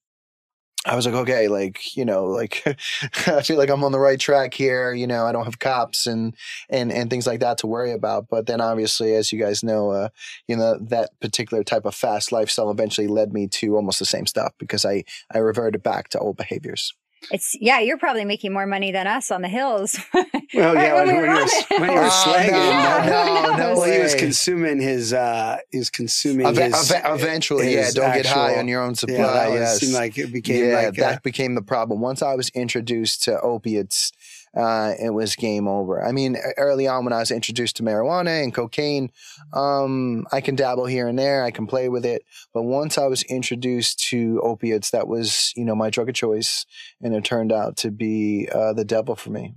I 0.86 0.94
was 0.94 1.04
like, 1.04 1.16
okay, 1.16 1.48
like, 1.48 1.96
you 1.96 2.04
know, 2.04 2.26
like 2.26 2.62
I 3.26 3.42
feel 3.42 3.58
like 3.58 3.70
I'm 3.70 3.82
on 3.82 3.92
the 3.92 3.98
right 3.98 4.18
track 4.20 4.54
here. 4.54 4.92
You 4.92 5.06
know, 5.06 5.26
I 5.26 5.32
don't 5.32 5.44
have 5.44 5.58
cops 5.58 6.06
and, 6.06 6.34
and, 6.70 6.92
and 6.92 7.10
things 7.10 7.26
like 7.26 7.40
that 7.40 7.58
to 7.58 7.66
worry 7.66 7.92
about. 7.92 8.28
But 8.28 8.46
then 8.46 8.60
obviously, 8.60 9.14
as 9.14 9.32
you 9.32 9.40
guys 9.40 9.64
know, 9.64 9.90
uh, 9.90 10.08
you 10.46 10.56
know, 10.56 10.78
that 10.78 11.18
particular 11.20 11.64
type 11.64 11.84
of 11.84 11.94
fast 11.94 12.30
lifestyle 12.30 12.70
eventually 12.70 13.08
led 13.08 13.32
me 13.32 13.48
to 13.48 13.74
almost 13.74 13.98
the 13.98 14.04
same 14.04 14.26
stuff 14.26 14.52
because 14.58 14.84
I, 14.84 15.04
I 15.34 15.38
reverted 15.38 15.82
back 15.82 16.08
to 16.10 16.20
old 16.20 16.36
behaviors. 16.36 16.94
It's 17.30 17.56
yeah, 17.60 17.80
you're 17.80 17.98
probably 17.98 18.24
making 18.24 18.52
more 18.52 18.66
money 18.66 18.92
than 18.92 19.06
us 19.06 19.30
on 19.30 19.42
the 19.42 19.48
hills. 19.48 19.98
Well, 20.54 20.74
Right 20.74 20.84
yeah, 20.86 20.94
when 20.94 21.06
when, 21.08 21.16
we 21.16 21.22
when, 21.22 21.22
were 21.22 21.26
you 21.26 21.42
on 21.42 21.80
when 21.80 21.90
you 21.90 21.96
were 21.98 22.04
Oh, 22.06 22.24
slagging, 22.24 22.48
Yeah, 22.50 23.06
no, 23.10 23.50
no, 23.50 23.56
no 23.56 23.80
well, 23.80 23.90
he 23.92 23.98
was 23.98 24.14
consuming 24.14 24.80
his, 24.80 25.12
uh, 25.12 25.58
he 25.72 25.78
was 25.78 25.90
consuming 25.90 26.46
Eve- 26.46 26.56
his, 26.56 26.92
eve- 26.92 27.00
eventually, 27.04 27.74
yeah, 27.74 27.90
don't 27.92 28.14
get 28.14 28.26
high 28.26 28.56
on 28.56 28.68
your 28.68 28.80
own 28.82 28.94
supply. 28.94 29.16
Yeah, 29.16 29.32
that 29.32 29.52
yes. 29.52 29.80
seemed 29.80 29.94
like 29.94 30.16
it 30.16 30.32
became 30.32 30.70
yeah, 30.70 30.76
like 30.76 30.94
that 30.94 31.18
a, 31.18 31.20
became 31.22 31.56
the 31.56 31.62
problem. 31.62 32.00
Once 32.00 32.22
I 32.22 32.36
was 32.36 32.48
introduced 32.50 33.24
to 33.24 33.40
opiates, 33.40 34.12
uh, 34.56 34.94
it 34.98 35.10
was 35.10 35.36
game 35.36 35.68
over. 35.68 36.04
I 36.04 36.12
mean, 36.12 36.36
early 36.56 36.86
on 36.86 37.04
when 37.04 37.12
I 37.12 37.18
was 37.18 37.30
introduced 37.30 37.76
to 37.76 37.82
marijuana 37.82 38.42
and 38.42 38.54
cocaine, 38.54 39.10
um, 39.52 40.26
I 40.32 40.40
can 40.40 40.56
dabble 40.56 40.86
here 40.86 41.06
and 41.06 41.18
there. 41.18 41.44
I 41.44 41.50
can 41.50 41.66
play 41.66 41.88
with 41.88 42.06
it. 42.06 42.22
But 42.54 42.62
once 42.62 42.96
I 42.96 43.06
was 43.06 43.22
introduced 43.24 43.98
to 44.08 44.40
opiates, 44.42 44.90
that 44.90 45.08
was, 45.08 45.52
you 45.56 45.64
know, 45.64 45.74
my 45.74 45.90
drug 45.90 46.08
of 46.08 46.14
choice. 46.14 46.64
And 47.02 47.14
it 47.14 47.24
turned 47.24 47.52
out 47.52 47.76
to 47.78 47.90
be 47.90 48.48
uh, 48.52 48.72
the 48.72 48.84
devil 48.84 49.14
for 49.14 49.30
me. 49.30 49.54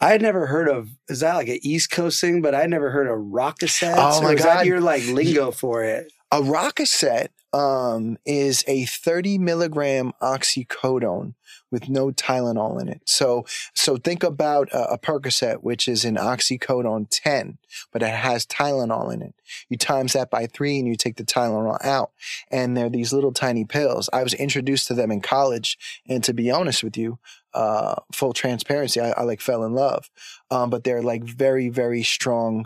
I 0.00 0.10
had 0.10 0.20
never 0.20 0.46
heard 0.46 0.68
of. 0.68 0.88
Is 1.08 1.20
that 1.20 1.36
like 1.36 1.48
an 1.48 1.60
East 1.62 1.90
Coast 1.90 2.20
thing? 2.20 2.42
But 2.42 2.54
I 2.54 2.66
never 2.66 2.90
heard 2.90 3.06
of 3.06 3.18
Roxicets. 3.18 3.94
Oh 3.96 4.20
my 4.20 4.34
God. 4.34 4.66
your 4.66 4.80
like 4.80 5.06
lingo 5.06 5.52
for 5.52 5.84
it? 5.84 6.12
A 6.32 6.40
Roxicet 6.40 7.28
um, 7.52 8.16
is 8.24 8.64
a 8.66 8.86
30 8.86 9.36
milligram 9.36 10.12
oxycodone 10.22 11.34
with 11.70 11.90
no 11.90 12.10
Tylenol 12.10 12.80
in 12.80 12.88
it. 12.88 13.02
So, 13.04 13.44
so 13.74 13.98
think 13.98 14.22
about 14.22 14.72
a, 14.72 14.92
a 14.92 14.98
Percocet, 14.98 15.58
which 15.62 15.86
is 15.86 16.06
an 16.06 16.16
oxycodone 16.16 17.08
10, 17.10 17.58
but 17.92 18.02
it 18.02 18.14
has 18.14 18.46
Tylenol 18.46 19.12
in 19.12 19.20
it. 19.20 19.34
You 19.68 19.76
times 19.76 20.14
that 20.14 20.30
by 20.30 20.46
three 20.46 20.78
and 20.78 20.88
you 20.88 20.96
take 20.96 21.16
the 21.16 21.24
Tylenol 21.24 21.84
out. 21.84 22.12
And 22.50 22.74
they're 22.74 22.88
these 22.88 23.12
little 23.12 23.32
tiny 23.32 23.66
pills. 23.66 24.08
I 24.10 24.22
was 24.22 24.32
introduced 24.32 24.88
to 24.88 24.94
them 24.94 25.10
in 25.10 25.20
college. 25.20 25.76
And 26.08 26.24
to 26.24 26.32
be 26.32 26.50
honest 26.50 26.82
with 26.82 26.96
you, 26.96 27.18
uh, 27.52 27.96
full 28.10 28.32
transparency, 28.32 29.02
I, 29.02 29.10
I 29.10 29.22
like 29.24 29.42
fell 29.42 29.64
in 29.64 29.74
love. 29.74 30.08
Um, 30.50 30.70
but 30.70 30.84
they're 30.84 31.02
like 31.02 31.24
very, 31.24 31.68
very 31.68 32.02
strong 32.02 32.64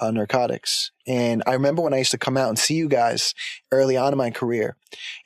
uh, 0.00 0.10
narcotics. 0.10 0.90
And 1.06 1.42
I 1.46 1.54
remember 1.54 1.82
when 1.82 1.94
I 1.94 1.98
used 1.98 2.10
to 2.10 2.18
come 2.18 2.36
out 2.36 2.48
and 2.48 2.58
see 2.58 2.74
you 2.74 2.88
guys 2.88 3.34
early 3.72 3.96
on 3.96 4.12
in 4.12 4.18
my 4.18 4.30
career, 4.30 4.76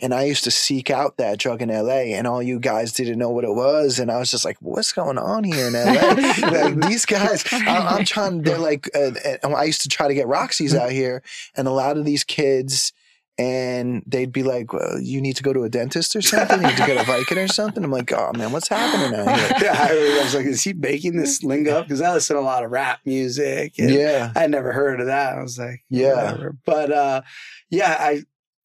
and 0.01 0.15
I 0.15 0.25
used 0.25 0.45
to 0.45 0.51
seek 0.51 0.91
out 0.91 1.17
that 1.17 1.39
drug 1.39 1.61
in 1.63 1.69
LA, 1.69 2.15
and 2.15 2.27
all 2.27 2.43
you 2.43 2.59
guys 2.61 2.93
didn't 2.93 3.19
know 3.19 3.31
what 3.31 3.45
it 3.45 3.55
was. 3.55 3.99
And 3.99 4.11
I 4.11 4.19
was 4.19 4.31
just 4.31 4.45
like, 4.45 4.57
what's 4.61 4.93
going 4.93 5.19
on 5.19 5.45
here 5.45 5.67
in 5.67 5.73
LA? 5.73 6.51
like, 6.51 6.89
these 6.89 7.05
guys, 7.05 7.45
I, 7.53 7.97
I'm 7.97 8.05
trying, 8.05 8.43
they're 8.43 8.59
like, 8.59 8.89
uh, 8.95 9.13
uh, 9.43 9.49
I 9.49 9.65
used 9.65 9.83
to 9.83 9.89
try 9.89 10.09
to 10.09 10.15
get 10.15 10.29
Roxy's 10.29 10.75
out 10.75 10.93
here, 10.93 11.23
and 11.57 11.67
a 11.67 11.73
lot 11.73 11.97
of 11.97 12.05
these 12.05 12.25
kids, 12.25 12.93
and 13.39 14.03
they'd 14.07 14.33
be 14.33 14.43
like, 14.43 14.73
well, 14.73 15.01
you 15.01 15.21
need 15.21 15.37
to 15.37 15.43
go 15.43 15.53
to 15.53 15.63
a 15.65 15.69
dentist 15.69 16.15
or 16.15 16.21
something? 16.23 16.61
You 16.61 16.67
need 16.69 16.77
to 16.77 16.87
get 16.87 16.97
a 16.97 17.11
Vicodin 17.11 17.45
or 17.45 17.49
something? 17.49 17.83
I'm 17.83 17.91
like, 17.91 18.13
oh 18.13 18.33
man, 18.35 18.53
what's 18.53 18.69
happening 18.69 19.19
out 19.19 19.39
here? 19.39 19.57
yeah, 19.63 19.87
I, 19.91 20.21
was 20.23 20.35
like, 20.35 20.47
is 20.47 20.63
he 20.63 20.73
making 20.75 21.17
this 21.17 21.43
lingo 21.43 21.79
up? 21.79 21.87
Because 21.87 22.01
I 22.03 22.13
listen 22.13 22.37
to 22.37 22.43
a 22.43 22.45
lot 22.45 22.65
of 22.65 22.71
rap 22.71 23.01
music. 23.05 23.75
And 23.79 23.91
Yeah. 23.91 24.33
I 24.37 24.41
had 24.41 24.51
never 24.51 24.73
heard 24.73 25.01
of 25.01 25.07
that. 25.07 25.39
I 25.39 25.43
was 25.43 25.59
like, 25.59 25.83
Yeah. 25.89 26.33
whatever. 26.33 26.57
But 26.67 26.93
uh, 26.93 27.23
yeah, 27.71 27.97
I 27.99 28.23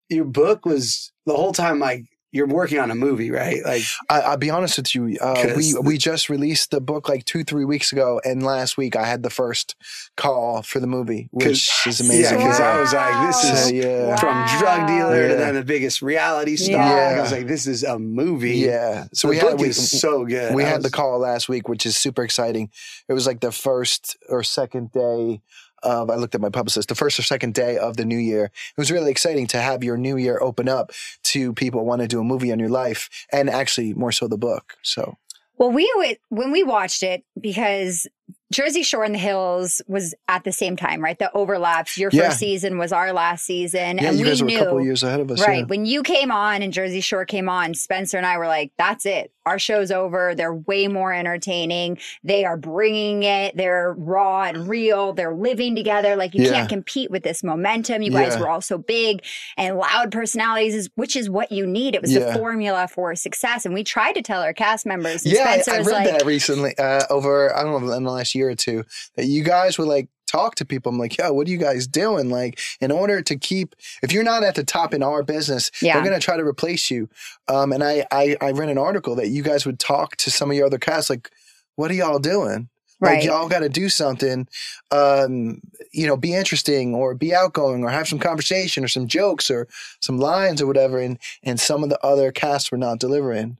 your 0.10 0.26
book 0.26 0.66
was 0.66 1.12
the 1.26 1.34
whole 1.36 1.54
time 1.54 1.80
like 1.80 2.06
you're 2.32 2.48
working 2.48 2.78
on 2.80 2.92
a 2.92 2.96
movie, 2.96 3.32
right? 3.32 3.64
Like 3.64 3.84
I, 4.10 4.20
I'll 4.22 4.38
be 4.38 4.50
honest 4.50 4.78
with 4.78 4.94
you. 4.94 5.18
Uh, 5.22 5.36
'Cause 5.36 5.56
we 5.56 5.74
we 5.82 5.98
just 5.98 6.30
released 6.30 6.72
the 6.72 6.82
book 6.82 7.08
like 7.08 7.24
two 7.26 7.44
three 7.44 7.64
weeks 7.66 7.92
ago, 7.94 8.20
and 8.26 8.44
last 8.44 8.78
week 8.78 8.96
I 8.96 9.06
had 9.06 9.24
the 9.24 9.30
first 9.30 9.76
call 10.18 10.62
for 10.62 10.80
the 10.80 10.88
movie, 10.88 11.30
which 11.32 11.72
is 11.88 12.02
amazing. 12.02 12.22
yeah, 12.24 12.38
because 12.38 12.60
I 12.60 12.80
was 12.80 12.94
like, 12.94 13.28
this 13.28 13.42
So, 13.42 13.48
is 13.54 13.72
yeah. 13.72 14.16
from 14.18 14.60
drug 14.60 14.88
dealer 14.88 15.22
Yeah. 15.22 15.28
to 15.30 15.36
then 15.36 15.56
the 15.56 15.64
biggest 15.64 16.02
reality 16.02 16.58
star. 16.58 16.74
Yeah. 16.86 17.18
I 17.18 17.22
was 17.22 17.32
like, 17.32 17.48
this 17.48 17.66
is 17.66 17.84
a 17.84 17.98
movie. 17.98 18.58
yeah. 18.58 19.04
So 19.06 19.10
So 19.14 19.30
we 19.30 19.36
the 19.36 19.42
had 19.42 19.52
book 19.52 19.60
we, 19.62 19.68
is 19.70 20.00
so 20.00 20.26
good. 20.26 20.54
we 20.54 20.64
I 20.66 20.68
had 20.68 20.84
the 20.84 20.90
call 20.92 21.20
last 21.20 21.48
week, 21.48 21.70
which 21.70 21.86
is 21.86 21.96
super 21.96 22.24
exciting. 22.24 22.70
It 23.08 23.14
was 23.14 23.26
like 23.26 23.40
the 23.40 23.52
first 23.54 24.18
or 24.30 24.44
second 24.44 24.92
day 24.92 25.42
of 25.88 26.10
I 26.10 26.16
looked 26.16 26.36
at 26.36 26.42
my 26.42 26.50
publicist 26.50 26.90
the 26.90 26.96
first 26.96 27.18
or 27.18 27.24
second 27.24 27.54
day 27.54 27.78
of 27.78 27.98
the 27.98 28.06
new 28.06 28.18
year. 28.18 28.46
It 28.46 28.78
was 28.78 28.92
really 28.92 29.10
exciting 29.10 29.48
to 29.48 29.62
have 29.62 29.84
your 29.84 29.98
new 29.98 30.18
year 30.18 30.38
open 30.42 30.68
up 30.68 30.92
to 31.24 31.54
people 31.54 31.86
want 31.86 32.02
to 32.02 32.08
do 32.08 32.20
a 32.20 32.24
movie 32.24 32.52
on 32.52 32.60
your 32.60 32.70
life 32.70 33.10
and 33.32 33.50
actually 33.50 33.94
more 33.94 34.12
so 34.12 34.28
the 34.28 34.38
book. 34.38 34.76
So 34.84 35.18
Well, 35.58 35.72
we 35.72 35.92
when 36.30 36.52
we 36.52 36.64
watched 36.64 37.04
it, 37.04 37.24
because 37.40 38.08
Jersey 38.52 38.82
Shore 38.82 39.04
and 39.04 39.14
the 39.14 39.20
Hills 39.20 39.82
was 39.88 40.16
at 40.30 40.46
the 40.46 40.54
same 40.54 40.78
time, 40.78 41.04
right? 41.04 41.20
The 41.20 41.30
overlaps. 41.36 41.98
Your 41.98 42.10
first 42.12 42.40
season 42.40 42.78
was 42.78 42.94
our 42.94 43.12
last 43.12 43.44
season, 43.46 43.98
yeah, 43.98 44.10
and 44.10 44.18
you 44.18 44.24
we 44.24 44.30
guys 44.30 44.42
were 44.42 44.48
knew 44.48 44.58
a 44.62 44.64
couple 44.64 44.82
years 44.82 45.04
ahead 45.04 45.20
of 45.20 45.30
us. 45.30 45.46
right 45.46 45.60
yeah. 45.60 45.66
when 45.66 45.86
you 45.86 46.02
came 46.02 46.32
on 46.32 46.62
and 46.62 46.72
Jersey 46.72 47.02
Shore 47.02 47.26
came 47.26 47.50
on. 47.50 47.74
Spencer 47.74 48.16
and 48.18 48.26
I 48.26 48.38
were 48.38 48.48
like, 48.48 48.72
"That's 48.78 49.06
it. 49.06 49.34
Our 49.46 49.60
show's 49.60 49.92
over. 49.92 50.34
They're 50.36 50.54
way 50.54 50.88
more 50.88 51.14
entertaining. 51.14 52.00
They 52.24 52.46
are 52.46 52.58
bringing 52.58 53.24
it. 53.24 53.56
They're 53.56 53.94
raw 53.98 54.44
and 54.44 54.68
real. 54.68 55.14
They're 55.14 55.34
living 55.34 55.76
together. 55.76 56.16
Like 56.16 56.34
you 56.34 56.44
Yeah. 56.44 56.52
can't 56.52 56.70
compete 56.70 57.12
with 57.12 57.24
this 57.24 57.44
momentum. 57.44 58.02
You 58.02 58.12
guys 58.12 58.36
Yeah. 58.36 58.42
were 58.42 58.50
all 58.50 58.62
so 58.62 58.78
big 58.78 59.24
and 59.58 59.78
loud 59.78 60.12
personalities, 60.12 60.76
is, 60.76 60.90
which 60.96 61.16
is 61.16 61.30
what 61.30 61.52
you 61.52 61.66
need. 61.66 61.96
It 61.96 62.02
was 62.02 62.14
the 62.14 62.34
formula 62.34 62.88
for 62.90 63.16
success. 63.16 63.66
And 63.66 63.74
we 63.74 63.84
tried 63.86 64.14
to 64.14 64.22
tell 64.22 64.42
our 64.42 64.54
cast 64.54 64.86
members. 64.86 65.26
Yeah, 65.26 65.44
I, 65.44 65.60
Spencer 65.60 65.72
I 65.72 65.78
read 65.78 65.86
like, 65.88 66.06
that 66.20 66.26
recently 66.26 66.78
uh, 66.78 67.04
over 67.10 67.56
I 67.56 67.64
don't 67.64 67.72
know 67.72 67.78
last 68.18 68.36
year 68.36 68.50
or 68.50 68.56
two 68.56 68.84
that 69.16 69.26
you 69.26 69.44
guys 69.44 69.78
would 69.78 69.88
like 69.88 70.08
talk 70.28 70.56
to 70.56 70.66
people. 70.66 70.92
I'm 70.92 71.00
like, 71.00 71.18
yo, 71.18 71.32
what 71.32 71.48
are 71.48 71.50
you 71.52 71.58
guys 71.58 71.88
doing? 71.88 72.30
Like, 72.30 72.60
in 72.82 72.92
order 72.92 73.22
to 73.22 73.36
keep, 73.38 73.76
if 74.04 74.12
you're 74.12 74.24
not 74.26 74.44
at 74.44 74.56
the 74.56 74.64
top 74.64 74.94
in 74.94 75.02
our 75.02 75.24
business, 75.24 75.72
Yeah. 75.82 75.94
they're 75.94 76.04
gonna 76.04 76.20
try 76.20 76.36
to 76.36 76.44
replace 76.44 76.92
you. 76.92 77.08
Um, 77.48 77.72
and 77.72 77.82
I, 77.84 78.06
I 78.12 78.36
I 78.42 78.52
read 78.52 78.70
an 78.70 78.78
article 78.78 79.16
that 79.16 79.30
you 79.30 79.42
guys 79.44 79.66
would 79.66 79.80
talk 79.80 80.18
to 80.18 80.30
some 80.32 80.50
of 80.52 80.58
your 80.58 80.66
other 80.66 80.78
cast, 80.80 81.10
like, 81.10 81.30
what 81.76 81.90
are 81.92 81.94
y'all 81.94 82.20
doing? 82.20 82.68
Like 83.00 83.12
Right. 83.18 83.24
y'all 83.26 83.48
got 83.48 83.60
to 83.60 83.70
do 83.70 83.90
something, 83.90 84.48
um, 84.92 85.62
you 85.92 86.08
know, 86.08 86.18
be 86.18 86.34
interesting 86.34 86.96
or 86.96 87.14
be 87.14 87.34
outgoing 87.34 87.84
or 87.84 87.90
have 87.90 88.08
some 88.08 88.20
conversation 88.20 88.84
or 88.84 88.88
some 88.88 89.08
jokes 89.08 89.52
or 89.52 89.68
some 90.00 90.18
lines 90.18 90.62
or 90.62 90.68
whatever. 90.68 91.00
And 91.00 91.20
and 91.44 91.60
some 91.60 91.84
of 91.84 91.90
the 91.90 92.04
other 92.04 92.32
casts 92.32 92.72
were 92.72 92.78
not 92.78 93.00
delivering. 93.00 93.58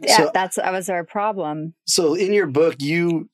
Yeah, 0.00 0.16
So- 0.16 0.30
that's 0.32 0.56
that 0.56 0.72
was 0.72 0.88
our 0.88 1.04
problem. 1.04 1.74
So 1.86 2.14
in 2.14 2.32
your 2.32 2.46
book, 2.46 2.76
you 2.80 3.28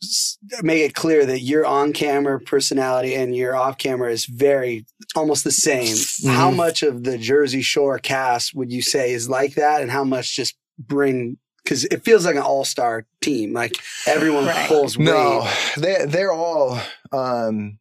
make 0.63 0.83
it 0.83 0.95
clear 0.95 1.25
that 1.27 1.41
your 1.41 1.65
on-camera 1.67 2.41
personality 2.41 3.15
and 3.15 3.37
your 3.37 3.55
off-camera 3.57 4.11
is 4.13 4.25
very 4.27 4.85
almost 5.15 5.45
the 5.45 5.51
same. 5.53 5.97
How 6.31 6.51
Mhm. 6.51 6.57
much 6.57 6.83
of 6.83 7.05
the 7.05 7.19
Jersey 7.19 7.63
Shore 7.63 7.99
cast 7.99 8.55
would 8.55 8.73
you 8.73 8.83
say 8.83 9.13
is 9.13 9.29
like 9.29 9.55
that, 9.55 9.83
and 9.83 9.91
how 9.91 10.05
much 10.05 10.35
just 10.35 10.57
bring? 10.79 11.39
Because 11.65 11.85
it 11.85 12.03
feels 12.05 12.25
like 12.25 12.37
an 12.37 12.43
all-star 12.43 13.07
team. 13.21 13.53
Like 13.53 13.77
everyone 14.07 14.47
Right. 14.47 14.69
pulls 14.69 14.97
weight. 14.97 15.05
No, 15.07 15.47
they 15.77 16.07
they're 16.07 16.33
all 16.33 16.81
um, 17.13 17.79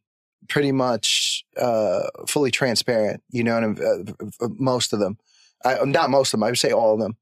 pretty 0.48 0.72
much 0.72 1.44
uh, 1.56 2.02
fully 2.26 2.50
transparent. 2.50 3.22
You 3.30 3.44
know, 3.44 3.56
and 3.56 3.80
uh, 3.80 4.12
uh, 4.44 4.48
most 4.58 4.92
of 4.92 4.98
them, 5.00 5.16
I, 5.64 5.78
not 5.84 6.10
most 6.10 6.32
of 6.34 6.38
them. 6.40 6.44
I 6.44 6.50
would 6.50 6.58
say 6.58 6.70
all 6.72 6.94
of 6.94 7.00
them. 7.00 7.16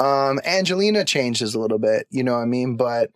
Um, 0.00 0.38
Angelina 0.44 1.04
changes 1.04 1.54
a 1.54 1.60
little 1.60 1.78
bit. 1.78 2.06
You 2.10 2.22
know 2.22 2.34
what 2.34 2.42
I 2.42 2.46
mean? 2.46 2.76
But 2.76 3.10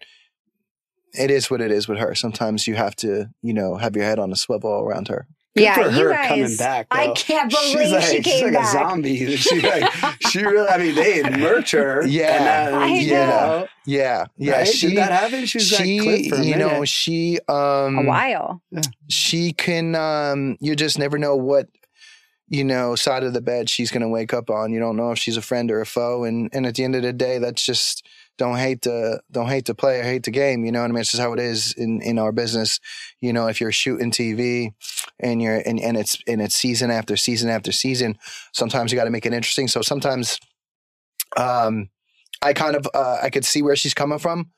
it 1.15 1.31
is 1.31 1.51
what 1.51 1.61
it 1.61 1.71
is 1.71 1.89
with 1.89 1.99
her. 1.99 2.15
Sometimes 2.15 2.67
you 2.67 2.75
have 2.75 2.97
to, 2.97 3.27
you 3.43 3.53
know, 3.55 3.77
have 3.77 3.95
your 3.95 4.05
head 4.05 4.19
on 4.19 4.33
a 4.33 4.37
swivel 4.37 4.71
around 4.81 5.09
her. 5.09 5.27
Good 5.55 5.65
yeah, 5.65 5.75
for 5.75 5.91
you 5.91 6.05
her 6.05 6.09
guys. 6.15 6.29
coming 6.29 6.57
back. 6.57 6.87
I 6.91 7.09
can't 7.09 7.51
believe 7.51 7.79
she's 7.79 7.93
like, 7.93 8.03
she 8.05 8.23
she's 8.23 8.25
came 8.25 8.45
like 8.47 8.55
back. 8.55 8.69
a 8.69 8.73
zombie. 8.73 9.37
She 9.37 9.61
like 9.61 9.93
she 10.31 10.43
really. 10.43 10.67
I 10.67 10.79
mean, 10.79 10.95
they 10.95 11.21
had 11.23 11.35
murked 11.35 11.73
her. 11.73 12.07
Yeah. 12.07 12.67
and, 12.69 12.75
uh, 12.75 12.79
I 12.79 12.87
you 12.87 13.11
know. 13.13 13.27
know, 13.27 13.67
Yeah, 13.85 14.25
yeah. 14.39 14.53
right? 14.53 14.67
She 14.69 14.89
did 14.89 14.97
that 14.97 15.13
happen? 15.13 15.45
She 15.45 15.59
was 15.59 15.69
she, 15.69 15.99
that 15.99 16.03
clip 16.05 16.27
for 16.31 16.35
a 16.37 16.45
you 16.47 16.57
know, 16.57 16.87
she 16.87 17.39
um 17.51 17.99
a 17.99 18.03
while. 18.05 18.63
she 19.11 19.53
can 19.53 19.95
um 19.95 20.57
you 20.61 20.75
just 20.75 20.99
never 20.99 21.19
know 21.19 21.37
what 21.37 21.69
you 22.53 22.63
know 22.63 22.95
side 22.95 23.25
of 23.25 23.33
the 23.33 23.41
bed 23.41 23.71
she's 23.71 23.91
going 23.91 24.03
to 24.03 24.09
wake 24.09 24.35
up 24.35 24.51
on. 24.51 24.73
You 24.73 24.79
don't 24.79 24.97
know 24.97 25.11
if 25.11 25.19
she's 25.19 25.39
a 25.39 25.43
friend 25.43 25.71
or 25.71 25.81
a 25.81 25.87
foe 25.87 26.25
and 26.25 26.51
and 26.53 26.67
at 26.67 26.75
the 26.75 26.85
end 26.85 26.95
of 26.95 27.03
the 27.03 27.13
day 27.13 27.39
that's 27.39 27.65
just 27.65 28.07
don't 28.37 28.59
hate 28.59 28.83
to 28.83 29.21
don't 29.31 29.49
hate 29.49 29.65
to 29.65 29.75
play 29.75 30.01
or 30.01 30.03
hate 30.03 30.25
the 30.25 30.31
game 30.31 30.65
you 30.65 30.71
know 30.71 30.83
what 30.83 30.91
i 30.91 30.93
mean? 30.93 31.01
It's 31.01 31.11
just 31.11 31.23
how 31.23 31.33
it 31.33 31.41
is 31.41 31.73
in 31.73 32.03
in 32.03 32.19
our 32.19 32.31
business. 32.31 32.79
You 33.21 33.33
know 33.33 33.47
if 33.47 33.59
you're 33.59 33.73
shooting 33.73 34.11
tv 34.11 34.75
and 35.19 35.41
you're 35.41 35.63
and, 35.65 35.81
and 35.81 35.97
it's 35.97 36.19
and 36.29 36.43
it's 36.43 36.55
season 36.55 36.91
after 36.91 37.17
season 37.17 37.49
after 37.49 37.73
season 37.73 38.19
sometimes 38.53 38.93
you 38.93 38.99
got 38.99 39.05
to 39.05 39.11
make 39.11 39.25
it 39.25 39.33
interesting. 39.33 39.67
So 39.67 39.81
sometimes 39.81 40.39
um 41.39 41.89
i 42.43 42.53
kind 42.53 42.77
of 42.77 42.87
uh, 42.93 43.17
i 43.23 43.31
could 43.31 43.47
see 43.47 43.63
where 43.63 43.77
she's 43.77 43.95
coming 43.95 44.19
from 44.19 44.51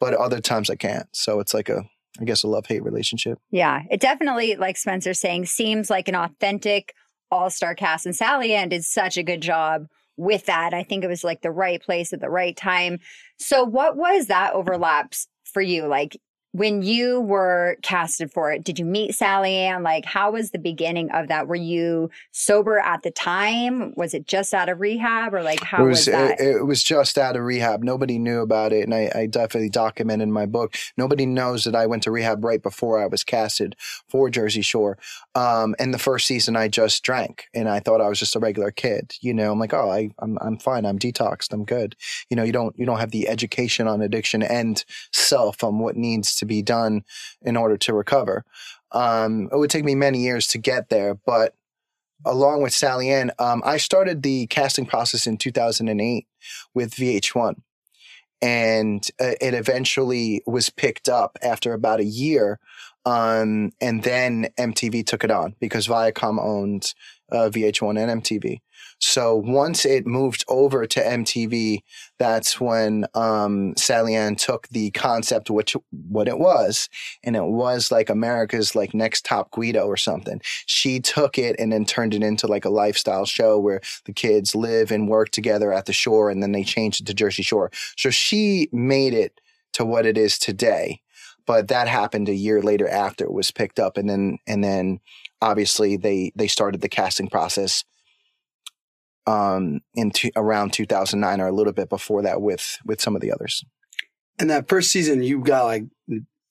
but 0.00 0.14
other 0.14 0.40
times 0.40 0.70
i 0.70 0.74
can't. 0.74 1.06
So 1.12 1.38
it's 1.38 1.52
like 1.52 1.68
a 1.68 1.84
i 2.18 2.24
guess 2.24 2.44
a 2.44 2.48
love 2.48 2.64
hate 2.64 2.82
relationship. 2.82 3.38
Yeah, 3.50 3.82
it 3.90 4.00
definitely, 4.00 4.56
like 4.56 4.78
Spencer's 4.78 5.20
saying, 5.20 5.46
seems 5.46 5.90
like 5.90 6.08
an 6.08 6.14
authentic 6.14 6.94
all 7.32 7.50
star 7.50 7.74
cast. 7.74 8.06
And 8.06 8.14
SallyAnn 8.14 8.68
did 8.68 8.84
such 8.84 9.16
a 9.16 9.22
good 9.22 9.40
job 9.40 9.86
with 10.16 10.46
that. 10.46 10.74
I 10.74 10.84
think 10.84 11.02
it 11.02 11.08
was 11.08 11.24
like 11.24 11.40
the 11.40 11.50
right 11.50 11.82
place 11.82 12.12
at 12.12 12.20
the 12.20 12.30
right 12.30 12.56
time. 12.56 12.98
So, 13.38 13.64
what 13.64 13.96
was 13.96 14.26
that 14.26 14.52
overlaps 14.52 15.26
for 15.44 15.62
you? 15.62 15.86
Like 15.86 16.16
when 16.52 16.82
you 16.82 17.20
were 17.20 17.76
casted 17.82 18.30
for 18.30 18.52
it, 18.52 18.62
did 18.62 18.78
you 18.78 18.84
meet 18.84 19.12
SallyAnn? 19.12 19.82
Like, 19.82 20.04
how 20.04 20.32
was 20.32 20.50
the 20.50 20.58
beginning 20.58 21.10
of 21.10 21.28
that? 21.28 21.48
Were 21.48 21.54
you 21.54 22.10
sober 22.30 22.78
at 22.78 23.02
the 23.02 23.10
time? 23.10 23.94
Was 23.96 24.12
it 24.12 24.26
just 24.26 24.52
out 24.52 24.68
of 24.68 24.78
rehab 24.78 25.32
or 25.32 25.42
like 25.42 25.62
how 25.62 25.82
it 25.82 25.88
was, 25.88 25.98
was, 26.00 26.06
that? 26.06 26.40
It, 26.40 26.56
it 26.56 26.66
was 26.66 26.82
just 26.82 27.16
out 27.16 27.36
of 27.36 27.42
rehab. 27.42 27.82
Nobody 27.82 28.18
knew 28.18 28.40
about 28.40 28.72
it, 28.72 28.84
and 28.84 28.94
I, 28.94 29.10
I 29.14 29.26
definitely 29.26 29.70
document 29.70 30.20
in 30.20 30.30
my 30.30 30.44
book. 30.44 30.76
Nobody 30.98 31.24
knows 31.24 31.64
that 31.64 31.74
I 31.74 31.86
went 31.86 32.02
to 32.02 32.10
rehab 32.10 32.44
right 32.44 32.62
before 32.62 33.02
I 33.02 33.06
was 33.06 33.24
casted 33.24 33.74
for 34.08 34.28
Jersey 34.28 34.62
Shore. 34.62 34.98
Um, 35.34 35.74
and 35.78 35.94
the 35.94 35.98
first 35.98 36.26
season, 36.26 36.54
I 36.54 36.68
just 36.68 37.02
drank, 37.02 37.46
and 37.54 37.66
I 37.66 37.80
thought 37.80 38.02
I 38.02 38.08
was 38.08 38.18
just 38.18 38.36
a 38.36 38.38
regular 38.38 38.70
kid. 38.70 39.14
You 39.22 39.32
know, 39.32 39.52
I'm 39.52 39.58
like, 39.58 39.72
oh, 39.72 39.90
I, 39.90 40.10
I'm 40.18 40.36
I'm 40.42 40.58
fine. 40.58 40.84
I'm 40.84 40.98
detoxed. 40.98 41.54
I'm 41.54 41.64
good. 41.64 41.96
You 42.28 42.36
know, 42.36 42.42
you 42.42 42.52
don't 42.52 42.78
you 42.78 42.84
don't 42.84 43.00
have 43.00 43.10
the 43.10 43.26
education 43.26 43.88
on 43.88 44.02
addiction 44.02 44.42
and 44.42 44.84
self 45.12 45.64
on 45.64 45.78
what 45.78 45.96
needs 45.96 46.34
to 46.36 46.41
be 46.46 46.62
done 46.62 47.02
in 47.42 47.56
order 47.56 47.76
to 47.78 47.94
recover. 47.94 48.44
Um, 48.92 49.48
it 49.52 49.56
would 49.56 49.70
take 49.70 49.84
me 49.84 49.94
many 49.94 50.20
years 50.20 50.46
to 50.48 50.58
get 50.58 50.88
there, 50.90 51.14
but 51.14 51.54
along 52.24 52.62
with 52.62 52.72
SallyAnn, 52.72 53.30
um, 53.38 53.62
I 53.64 53.76
started 53.76 54.22
the 54.22 54.46
casting 54.46 54.86
process 54.86 55.26
in 55.26 55.38
2008 55.38 56.26
with 56.74 56.94
VH1. 56.94 57.54
And 58.40 59.08
uh, 59.20 59.34
it 59.40 59.54
eventually 59.54 60.42
was 60.46 60.68
picked 60.68 61.08
up 61.08 61.38
after 61.42 61.72
about 61.72 62.00
a 62.00 62.04
year. 62.04 62.58
Um, 63.04 63.72
and 63.80 64.02
then 64.02 64.48
MTV 64.58 65.06
took 65.06 65.24
it 65.24 65.30
on 65.30 65.54
because 65.60 65.88
Viacom 65.88 66.40
owned 66.40 66.94
uh, 67.32 67.48
VH1 67.50 67.98
and 67.98 68.22
MTV. 68.22 68.60
So 68.98 69.34
once 69.34 69.84
it 69.84 70.06
moved 70.06 70.44
over 70.46 70.86
to 70.86 71.00
MTV, 71.00 71.80
that's 72.20 72.60
when 72.60 73.04
um, 73.14 73.74
SallyAnn 73.74 74.38
took 74.38 74.68
the 74.68 74.92
concept, 74.92 75.50
which 75.50 75.76
what 75.90 76.28
it 76.28 76.38
was, 76.38 76.88
and 77.24 77.34
it 77.34 77.44
was 77.44 77.90
like 77.90 78.08
America's 78.08 78.76
like 78.76 78.94
next 78.94 79.24
top 79.24 79.50
Guido 79.50 79.86
or 79.86 79.96
something. 79.96 80.40
She 80.66 81.00
took 81.00 81.36
it 81.36 81.56
and 81.58 81.72
then 81.72 81.84
turned 81.84 82.14
it 82.14 82.22
into 82.22 82.46
like 82.46 82.64
a 82.64 82.70
lifestyle 82.70 83.26
show 83.26 83.58
where 83.58 83.80
the 84.04 84.12
kids 84.12 84.54
live 84.54 84.92
and 84.92 85.08
work 85.08 85.30
together 85.30 85.72
at 85.72 85.86
the 85.86 85.92
shore, 85.92 86.30
and 86.30 86.40
then 86.40 86.52
they 86.52 86.62
changed 86.62 87.00
it 87.00 87.06
to 87.08 87.14
Jersey 87.14 87.42
Shore. 87.42 87.72
So 87.96 88.10
she 88.10 88.68
made 88.72 89.14
it 89.14 89.40
to 89.72 89.84
what 89.84 90.06
it 90.06 90.16
is 90.16 90.38
today. 90.38 91.00
But 91.44 91.68
that 91.68 91.88
happened 91.88 92.28
a 92.28 92.34
year 92.34 92.62
later 92.62 92.86
after 92.86 93.24
it 93.24 93.32
was 93.32 93.50
picked 93.50 93.80
up, 93.80 93.96
and 93.96 94.08
then 94.08 94.38
and 94.46 94.62
then 94.62 95.00
obviously 95.42 95.96
they 95.96 96.32
they 96.36 96.46
started 96.46 96.80
the 96.80 96.88
casting 96.88 97.28
process 97.28 97.84
um 99.26 99.80
in 99.94 100.10
two, 100.10 100.30
around 100.36 100.72
2009 100.72 101.40
or 101.40 101.48
a 101.48 101.52
little 101.52 101.72
bit 101.72 101.88
before 101.88 102.22
that 102.22 102.40
with 102.40 102.78
with 102.84 103.00
some 103.00 103.14
of 103.14 103.20
the 103.20 103.32
others. 103.32 103.64
And 104.38 104.48
that 104.50 104.68
first 104.68 104.90
season, 104.90 105.22
you 105.22 105.40
got 105.40 105.64
like 105.64 105.84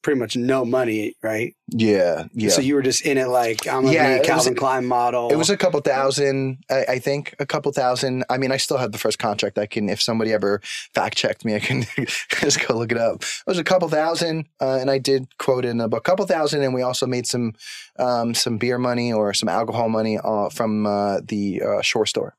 pretty 0.02 0.20
much 0.20 0.36
no 0.36 0.66
money, 0.66 1.16
right? 1.22 1.56
yeah 1.74 2.26
yeah 2.34 2.50
So 2.50 2.62
you 2.62 2.76
were 2.76 2.82
just 2.82 3.06
in 3.06 3.18
it 3.18 3.28
like 3.28 3.66
I'm 3.68 3.84
gonna 3.84 3.94
Yeah, 3.94 4.18
be 4.18 4.24
a 4.24 4.28
Calvin 4.28 4.56
Klein 4.56 4.86
model. 4.86 5.32
It 5.32 5.38
was 5.38 5.50
a 5.50 5.56
couple 5.56 5.80
thousand, 5.80 6.58
I, 6.70 6.86
I 6.90 7.00
think, 7.00 7.34
a 7.40 7.46
couple 7.46 7.72
thousand. 7.72 8.26
I 8.30 8.38
mean, 8.38 8.52
I 8.52 8.58
still 8.58 8.78
have 8.78 8.92
the 8.92 8.98
first 8.98 9.20
contract. 9.20 9.58
I 9.58 9.68
can, 9.68 9.88
if 9.88 10.02
somebody 10.02 10.34
ever 10.34 10.60
fact 10.94 11.18
checked 11.18 11.46
me, 11.46 11.56
I 11.56 11.60
can 11.60 11.86
just 12.42 12.68
go 12.68 12.78
look 12.78 12.92
it 12.92 12.98
up. 12.98 13.22
It 13.22 13.44
was 13.48 13.58
a 13.60 13.64
couple 13.64 13.88
thousand, 13.88 14.48
uh, 14.60 14.80
and 14.82 14.92
I 14.92 14.98
did 14.98 15.28
quote 15.38 15.64
in 15.64 15.80
a 15.80 15.88
book, 15.88 16.04
couple 16.04 16.26
thousand, 16.26 16.62
and 16.64 16.74
we 16.74 16.82
also 16.82 17.08
made 17.08 17.26
some, 17.26 17.54
um, 17.98 18.34
some 18.34 18.58
beer 18.58 18.78
money 18.78 19.14
or 19.14 19.34
some 19.34 19.48
alcohol 19.50 19.88
money 19.88 20.18
uh, 20.22 20.50
from 20.50 20.86
uh, 20.86 21.22
the 21.24 21.62
uh, 21.62 21.82
shore 21.82 22.06
store. 22.06 22.36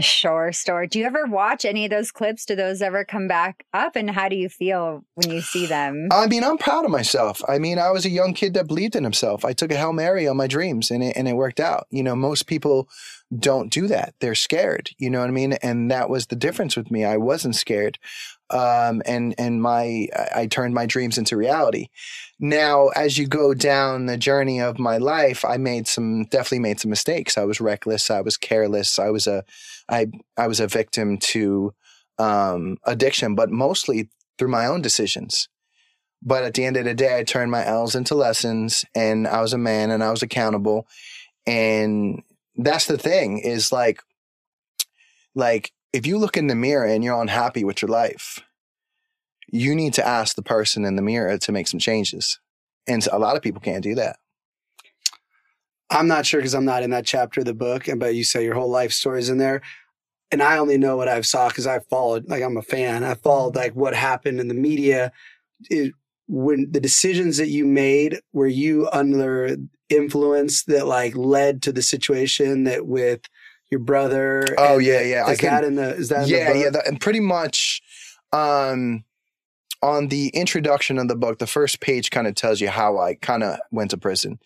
Shore 0.00 0.52
Store. 0.52 0.86
Do 0.86 0.98
you 0.98 1.04
ever 1.04 1.26
watch 1.26 1.64
any 1.64 1.84
of 1.84 1.90
those 1.90 2.10
clips? 2.10 2.44
Do 2.44 2.54
those 2.54 2.82
ever 2.82 3.04
come 3.04 3.28
back 3.28 3.64
up? 3.72 3.96
And 3.96 4.10
how 4.10 4.28
do 4.28 4.36
you 4.36 4.48
feel 4.48 5.04
when 5.14 5.30
you 5.30 5.40
see 5.40 5.66
them? 5.66 6.08
I 6.10 6.26
mean, 6.26 6.44
I'm 6.44 6.58
proud 6.58 6.84
of 6.84 6.90
myself. 6.90 7.40
I 7.48 7.58
mean, 7.58 7.78
I 7.78 7.90
was 7.90 8.04
a 8.04 8.10
young 8.10 8.34
kid 8.34 8.54
that 8.54 8.66
believed 8.66 8.96
in 8.96 9.04
himself. 9.04 9.44
I 9.44 9.52
took 9.52 9.70
a 9.70 9.76
Hail 9.76 9.92
Mary 9.92 10.26
on 10.26 10.36
my 10.36 10.46
dreams 10.46 10.90
and 10.90 11.02
it, 11.02 11.16
and 11.16 11.28
it 11.28 11.34
worked 11.34 11.60
out. 11.60 11.86
You 11.90 12.02
know, 12.02 12.16
most 12.16 12.46
people 12.46 12.88
don't 13.36 13.70
do 13.70 13.86
that. 13.88 14.14
They're 14.20 14.34
scared. 14.34 14.90
You 14.98 15.10
know 15.10 15.20
what 15.20 15.28
I 15.28 15.32
mean? 15.32 15.54
And 15.54 15.90
that 15.90 16.08
was 16.08 16.26
the 16.26 16.36
difference 16.36 16.76
with 16.76 16.90
me. 16.90 17.04
I 17.04 17.16
wasn't 17.18 17.56
scared. 17.56 17.98
Um, 18.50 19.02
and, 19.04 19.34
and 19.36 19.60
my, 19.60 20.08
I 20.34 20.46
turned 20.46 20.74
my 20.74 20.86
dreams 20.86 21.18
into 21.18 21.36
reality. 21.36 21.88
Now, 22.40 22.88
as 22.88 23.18
you 23.18 23.26
go 23.26 23.52
down 23.52 24.06
the 24.06 24.16
journey 24.16 24.60
of 24.60 24.78
my 24.78 24.96
life, 24.96 25.44
I 25.44 25.58
made 25.58 25.86
some, 25.86 26.24
definitely 26.24 26.60
made 26.60 26.80
some 26.80 26.88
mistakes. 26.90 27.36
I 27.36 27.44
was 27.44 27.60
reckless. 27.60 28.10
I 28.10 28.22
was 28.22 28.38
careless. 28.38 28.98
I 28.98 29.10
was 29.10 29.26
a, 29.26 29.44
I, 29.90 30.06
I 30.38 30.46
was 30.46 30.60
a 30.60 30.66
victim 30.66 31.18
to, 31.18 31.74
um, 32.18 32.78
addiction, 32.84 33.34
but 33.34 33.50
mostly 33.50 34.08
through 34.38 34.48
my 34.48 34.66
own 34.66 34.80
decisions. 34.80 35.48
But 36.22 36.44
at 36.44 36.54
the 36.54 36.64
end 36.64 36.78
of 36.78 36.84
the 36.84 36.94
day, 36.94 37.18
I 37.18 37.24
turned 37.24 37.50
my 37.50 37.64
L's 37.64 37.94
into 37.94 38.14
lessons 38.14 38.84
and 38.94 39.28
I 39.28 39.42
was 39.42 39.52
a 39.52 39.58
man 39.58 39.90
and 39.90 40.02
I 40.02 40.10
was 40.10 40.22
accountable. 40.22 40.86
And 41.46 42.22
that's 42.58 42.86
the 42.86 42.98
thing 42.98 43.38
is 43.38 43.72
like, 43.72 44.02
like 45.34 45.72
if 45.92 46.06
you 46.06 46.18
look 46.18 46.36
in 46.36 46.48
the 46.48 46.54
mirror 46.54 46.86
and 46.86 47.02
you're 47.02 47.20
unhappy 47.20 47.64
with 47.64 47.80
your 47.80 47.88
life, 47.88 48.40
you 49.50 49.74
need 49.74 49.94
to 49.94 50.06
ask 50.06 50.36
the 50.36 50.42
person 50.42 50.84
in 50.84 50.96
the 50.96 51.02
mirror 51.02 51.38
to 51.38 51.52
make 51.52 51.68
some 51.68 51.80
changes. 51.80 52.38
And 52.86 53.06
a 53.06 53.18
lot 53.18 53.36
of 53.36 53.42
people 53.42 53.60
can't 53.60 53.82
do 53.82 53.94
that. 53.94 54.18
I'm 55.90 56.08
not 56.08 56.26
sure 56.26 56.40
because 56.40 56.54
I'm 56.54 56.66
not 56.66 56.82
in 56.82 56.90
that 56.90 57.06
chapter 57.06 57.40
of 57.40 57.46
the 57.46 57.54
book, 57.54 57.88
but 57.96 58.14
you 58.14 58.24
say 58.24 58.44
your 58.44 58.54
whole 58.54 58.68
life 58.68 58.92
story's 58.92 59.30
in 59.30 59.38
there. 59.38 59.62
And 60.30 60.42
I 60.42 60.58
only 60.58 60.76
know 60.76 60.96
what 60.96 61.08
I've 61.08 61.26
saw 61.26 61.48
because 61.48 61.66
I 61.66 61.78
followed, 61.78 62.28
like 62.28 62.42
I'm 62.42 62.58
a 62.58 62.62
fan. 62.62 63.04
I 63.04 63.14
followed 63.14 63.56
like 63.56 63.74
what 63.74 63.94
happened 63.94 64.40
in 64.40 64.48
the 64.48 64.54
media. 64.54 65.12
It, 65.70 65.94
when 66.26 66.70
the 66.70 66.80
decisions 66.80 67.38
that 67.38 67.48
you 67.48 67.64
made, 67.64 68.20
were 68.34 68.46
you 68.46 68.88
under 68.92 69.56
influence 69.90 70.64
that 70.64 70.86
like 70.86 71.16
led 71.16 71.62
to 71.62 71.72
the 71.72 71.82
situation 71.82 72.64
that 72.64 72.86
with 72.86 73.22
your 73.70 73.80
brother? 73.80 74.44
Oh 74.56 74.78
yeah, 74.78 75.00
yeah. 75.00 75.28
Is 75.30 75.38
that 75.38 75.64
in 75.64 75.74
the? 75.74 75.94
Is 75.94 76.08
that 76.08 76.28
yeah, 76.28 76.52
yeah, 76.52 76.70
that, 76.70 76.86
and 76.86 77.00
pretty 77.00 77.20
much, 77.20 77.82
um, 78.32 79.04
on 79.82 80.08
the 80.08 80.28
introduction 80.28 80.98
of 80.98 81.08
the 81.08 81.16
book, 81.16 81.38
the 81.38 81.46
first 81.46 81.80
page 81.80 82.10
kind 82.10 82.26
of 82.26 82.34
tells 82.34 82.60
you 82.60 82.68
how 82.68 82.98
I 82.98 83.14
kind 83.14 83.42
of 83.42 83.58
went 83.70 83.90
to 83.90 83.98
prison, 83.98 84.38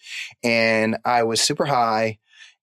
and 0.42 0.98
I 1.04 1.22
was 1.22 1.40
super 1.40 1.66
high. 1.66 2.18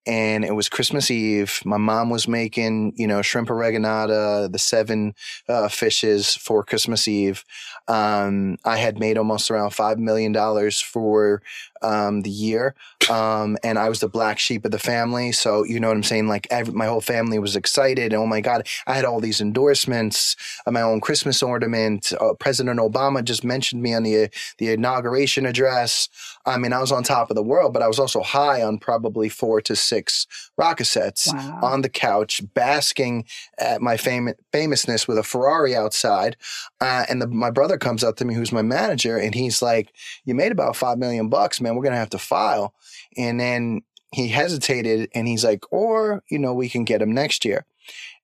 And 0.10 0.44
it 0.44 0.56
was 0.56 0.70
Christmas 0.70 1.12
Eve. 1.12 1.62
My 1.64 1.78
mom 1.78 2.10
was 2.10 2.28
making, 2.28 2.94
you 2.96 3.06
know, 3.06 3.22
shrimp 3.22 3.50
oreganata, 3.50 4.52
the 4.52 4.58
seven 4.58 5.14
uh, 5.48 5.68
fishes 5.68 6.34
for 6.36 6.64
Christmas 6.64 7.08
Eve. 7.08 7.46
Um, 7.88 8.58
I 8.66 8.78
had 8.78 9.00
made 9.00 9.20
almost 9.20 9.52
around 9.52 9.70
five 9.72 10.00
million 10.00 10.32
dollars 10.32 10.82
for 10.82 11.44
um, 11.84 12.22
the 12.22 12.30
year, 12.30 12.76
um, 13.10 13.58
and 13.64 13.78
I 13.78 13.88
was 13.88 14.00
the 14.00 14.10
black 14.10 14.40
sheep 14.40 14.66
of 14.66 14.72
the 14.72 14.80
family. 14.80 15.32
So 15.32 15.64
you 15.64 15.80
know 15.80 15.90
what 15.90 15.98
I'm 15.98 16.04
saying? 16.04 16.28
Like 16.28 16.48
every, 16.50 16.74
my 16.74 16.88
whole 16.88 17.02
family 17.02 17.38
was 17.38 17.56
excited. 17.56 18.14
Oh 18.14 18.26
my 18.26 18.42
god, 18.42 18.68
I 18.88 18.96
had 18.96 19.06
all 19.06 19.20
these 19.20 19.42
endorsements, 19.42 20.36
uh, 20.66 20.72
my 20.72 20.82
own 20.82 21.02
Christmas 21.02 21.42
ornament. 21.44 22.14
Uh, 22.20 22.34
President 22.34 22.80
Obama 22.80 23.24
just 23.24 23.44
mentioned 23.44 23.84
me 23.84 23.94
on 23.94 24.04
the 24.04 24.30
the 24.58 24.72
inauguration 24.72 25.46
address. 25.46 26.10
I 26.50 26.58
mean, 26.58 26.74
I 26.74 26.80
was 26.80 26.92
on 26.92 27.04
top 27.04 27.30
of 27.30 27.36
the 27.36 27.44
world, 27.44 27.72
but 27.74 27.82
I 27.82 27.88
was 27.88 28.00
also 28.00 28.22
high 28.22 28.62
on 28.62 28.78
probably 28.80 29.30
four 29.30 29.62
to 29.62 29.76
six 29.76 30.28
Roxicets 30.60 31.34
Wow. 31.34 31.60
on 31.62 31.82
the 31.82 31.90
couch, 31.90 32.42
basking 32.54 33.26
at 33.58 33.82
my 33.82 33.96
fam- 33.98 34.34
famousness 34.52 35.08
with 35.08 35.18
a 35.18 35.24
Ferrari 35.24 35.76
outside. 35.76 36.36
Uh, 36.82 37.06
and 37.10 37.22
the, 37.22 37.28
my 37.28 37.52
brother 37.52 37.78
comes 37.78 38.04
up 38.04 38.16
to 38.18 38.26
me, 38.26 38.34
who's 38.34 38.52
my 38.52 38.62
manager, 38.62 39.18
and 39.18 39.34
he's 39.36 39.62
like, 39.62 39.94
"You 40.26 40.36
made 40.36 40.52
about 40.52 40.76
five 40.76 40.98
million 40.98 41.30
bucks, 41.30 41.62
man. 41.62 41.76
We're 41.76 41.84
gonna 41.84 41.96
have 41.98 42.10
to 42.12 42.20
file." 42.20 42.74
And 43.18 43.40
then 43.40 43.82
he 44.12 44.28
hesitated, 44.30 45.10
and 45.14 45.28
he's 45.28 45.46
like, 45.46 45.64
"Or 45.72 46.24
you 46.30 46.40
know, 46.40 46.54
we 46.54 46.68
can 46.70 46.84
get 46.84 47.02
him 47.02 47.12
next 47.14 47.46
year." 47.46 47.66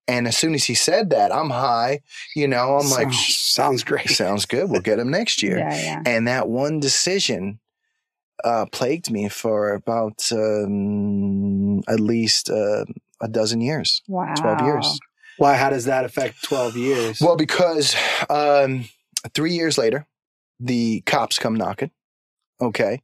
And 0.08 0.28
as 0.28 0.38
soon 0.38 0.54
as 0.54 0.66
he 0.66 0.76
said 0.76 1.10
that, 1.10 1.32
I'm 1.34 1.50
high. 1.50 2.02
You 2.36 2.48
know, 2.48 2.78
I'm 2.78 2.90
like, 2.92 3.12
Sounds, 3.12 3.38
sounds 3.38 3.84
great. 3.84 4.10
"Sounds 4.10 4.46
good. 4.46 4.70
We'll 4.70 4.82
get 4.82 5.00
him 5.00 5.10
next 5.12 5.42
year." 5.46 5.58
Yeah, 5.60 5.76
yeah. 5.82 6.02
And 6.06 6.28
that 6.28 6.48
one 6.48 6.80
decision 6.80 7.60
uh, 8.44 8.66
plagued 8.72 9.12
me 9.12 9.30
for 9.30 9.74
about 9.74 10.24
um, 10.32 11.80
at 11.88 12.00
least 12.00 12.50
uh, 12.50 12.86
a 13.22 13.28
dozen 13.28 13.62
years, 13.62 14.02
Wow. 14.08 14.34
12 14.36 14.62
years. 14.62 15.00
Why? 15.38 15.56
How 15.56 15.70
does 15.70 15.86
that 15.86 16.06
affect 16.06 16.44
12 16.44 16.78
years? 16.78 17.22
Well, 17.22 17.36
because 17.36 17.96
um, 18.30 18.86
three 19.34 19.54
years 19.54 19.78
later, 19.78 20.08
the 20.60 21.02
cops 21.06 21.38
come 21.40 21.56
knocking. 21.56 21.92
Okay. 22.62 23.02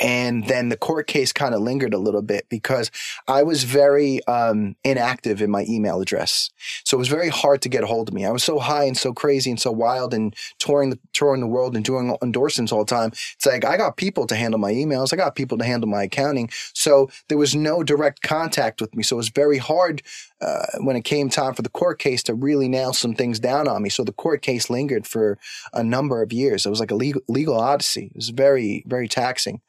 and 0.00 0.46
then 0.46 0.68
the 0.68 0.76
court 0.76 1.06
case 1.06 1.32
kind 1.32 1.54
of 1.54 1.60
lingered 1.60 1.94
a 1.94 1.98
little 1.98 2.22
bit 2.22 2.46
because 2.48 2.90
I 3.26 3.42
was 3.42 3.64
very 3.64 4.24
um, 4.26 4.76
inactive 4.84 5.42
in 5.42 5.50
my 5.50 5.64
email 5.68 6.00
address, 6.00 6.50
so 6.84 6.96
it 6.96 6.98
was 6.98 7.08
very 7.08 7.28
hard 7.28 7.62
to 7.62 7.68
get 7.68 7.82
a 7.82 7.86
hold 7.86 8.08
of 8.08 8.14
me. 8.14 8.24
I 8.24 8.30
was 8.30 8.44
so 8.44 8.58
high 8.58 8.84
and 8.84 8.96
so 8.96 9.12
crazy 9.12 9.50
and 9.50 9.60
so 9.60 9.72
wild 9.72 10.14
and 10.14 10.34
touring 10.58 10.90
the 10.90 10.98
touring 11.12 11.40
the 11.40 11.46
world 11.46 11.74
and 11.74 11.84
doing 11.84 12.16
endorsements 12.22 12.72
all 12.72 12.84
the 12.84 12.94
time. 12.94 13.10
It's 13.12 13.46
like 13.46 13.64
I 13.64 13.76
got 13.76 13.96
people 13.96 14.26
to 14.26 14.36
handle 14.36 14.60
my 14.60 14.72
emails, 14.72 15.12
I 15.12 15.16
got 15.16 15.34
people 15.34 15.58
to 15.58 15.64
handle 15.64 15.88
my 15.88 16.04
accounting, 16.04 16.50
so 16.74 17.10
there 17.28 17.38
was 17.38 17.54
no 17.54 17.82
direct 17.82 18.22
contact 18.22 18.80
with 18.80 18.94
me. 18.94 19.02
So 19.02 19.16
it 19.16 19.18
was 19.18 19.28
very 19.30 19.58
hard 19.58 20.02
uh, 20.40 20.78
when 20.78 20.96
it 20.96 21.04
came 21.04 21.28
time 21.28 21.54
for 21.54 21.62
the 21.62 21.68
court 21.68 21.98
case 21.98 22.22
to 22.22 22.34
really 22.34 22.68
nail 22.68 22.92
some 22.92 23.14
things 23.14 23.38
down 23.38 23.68
on 23.68 23.82
me. 23.82 23.90
So 23.90 24.04
the 24.04 24.12
court 24.12 24.42
case 24.42 24.70
lingered 24.70 25.06
for 25.06 25.38
a 25.72 25.82
number 25.82 26.22
of 26.22 26.32
years. 26.32 26.64
It 26.64 26.70
was 26.70 26.80
like 26.80 26.90
a 26.90 26.96
legal, 26.96 27.22
legal 27.28 27.58
odyssey. 27.58 28.06
It 28.06 28.16
was 28.16 28.30
very, 28.30 28.84
very 28.86 29.08
taxing. 29.08 29.60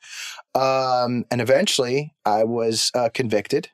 Um, 0.55 1.25
and 1.29 1.41
eventually 1.41 2.13
I 2.25 2.43
was 2.43 2.91
uh, 2.95 3.09
convicted. 3.13 3.69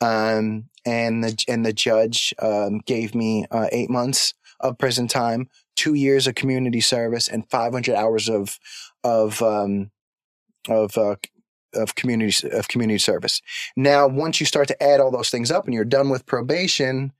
Um, 0.00 0.70
and 0.84 1.24
the, 1.24 1.44
and 1.48 1.64
the 1.64 1.72
judge 1.72 2.34
um, 2.40 2.78
gave 2.80 3.14
me 3.14 3.46
uh, 3.50 3.68
eight 3.72 3.88
months 3.88 4.34
of 4.60 4.78
prison 4.78 5.08
time, 5.08 5.48
two 5.76 5.94
years 5.94 6.26
of 6.26 6.34
community 6.34 6.80
service, 6.80 7.28
and 7.28 7.48
500 7.48 7.94
hours 7.94 8.28
of, 8.28 8.58
of, 9.02 9.40
um, 9.40 9.90
of, 10.68 10.98
uh, 10.98 11.16
of 11.74 11.94
community 11.94 12.48
of 12.50 12.68
community 12.68 12.98
service. 12.98 13.40
Now, 13.76 14.06
once 14.06 14.40
you 14.40 14.46
start 14.46 14.68
to 14.68 14.82
add 14.82 15.00
all 15.00 15.10
those 15.10 15.30
things 15.30 15.50
up, 15.50 15.64
and 15.64 15.74
you're 15.74 15.84
done 15.84 16.08
with 16.10 16.26
probation, 16.26 17.12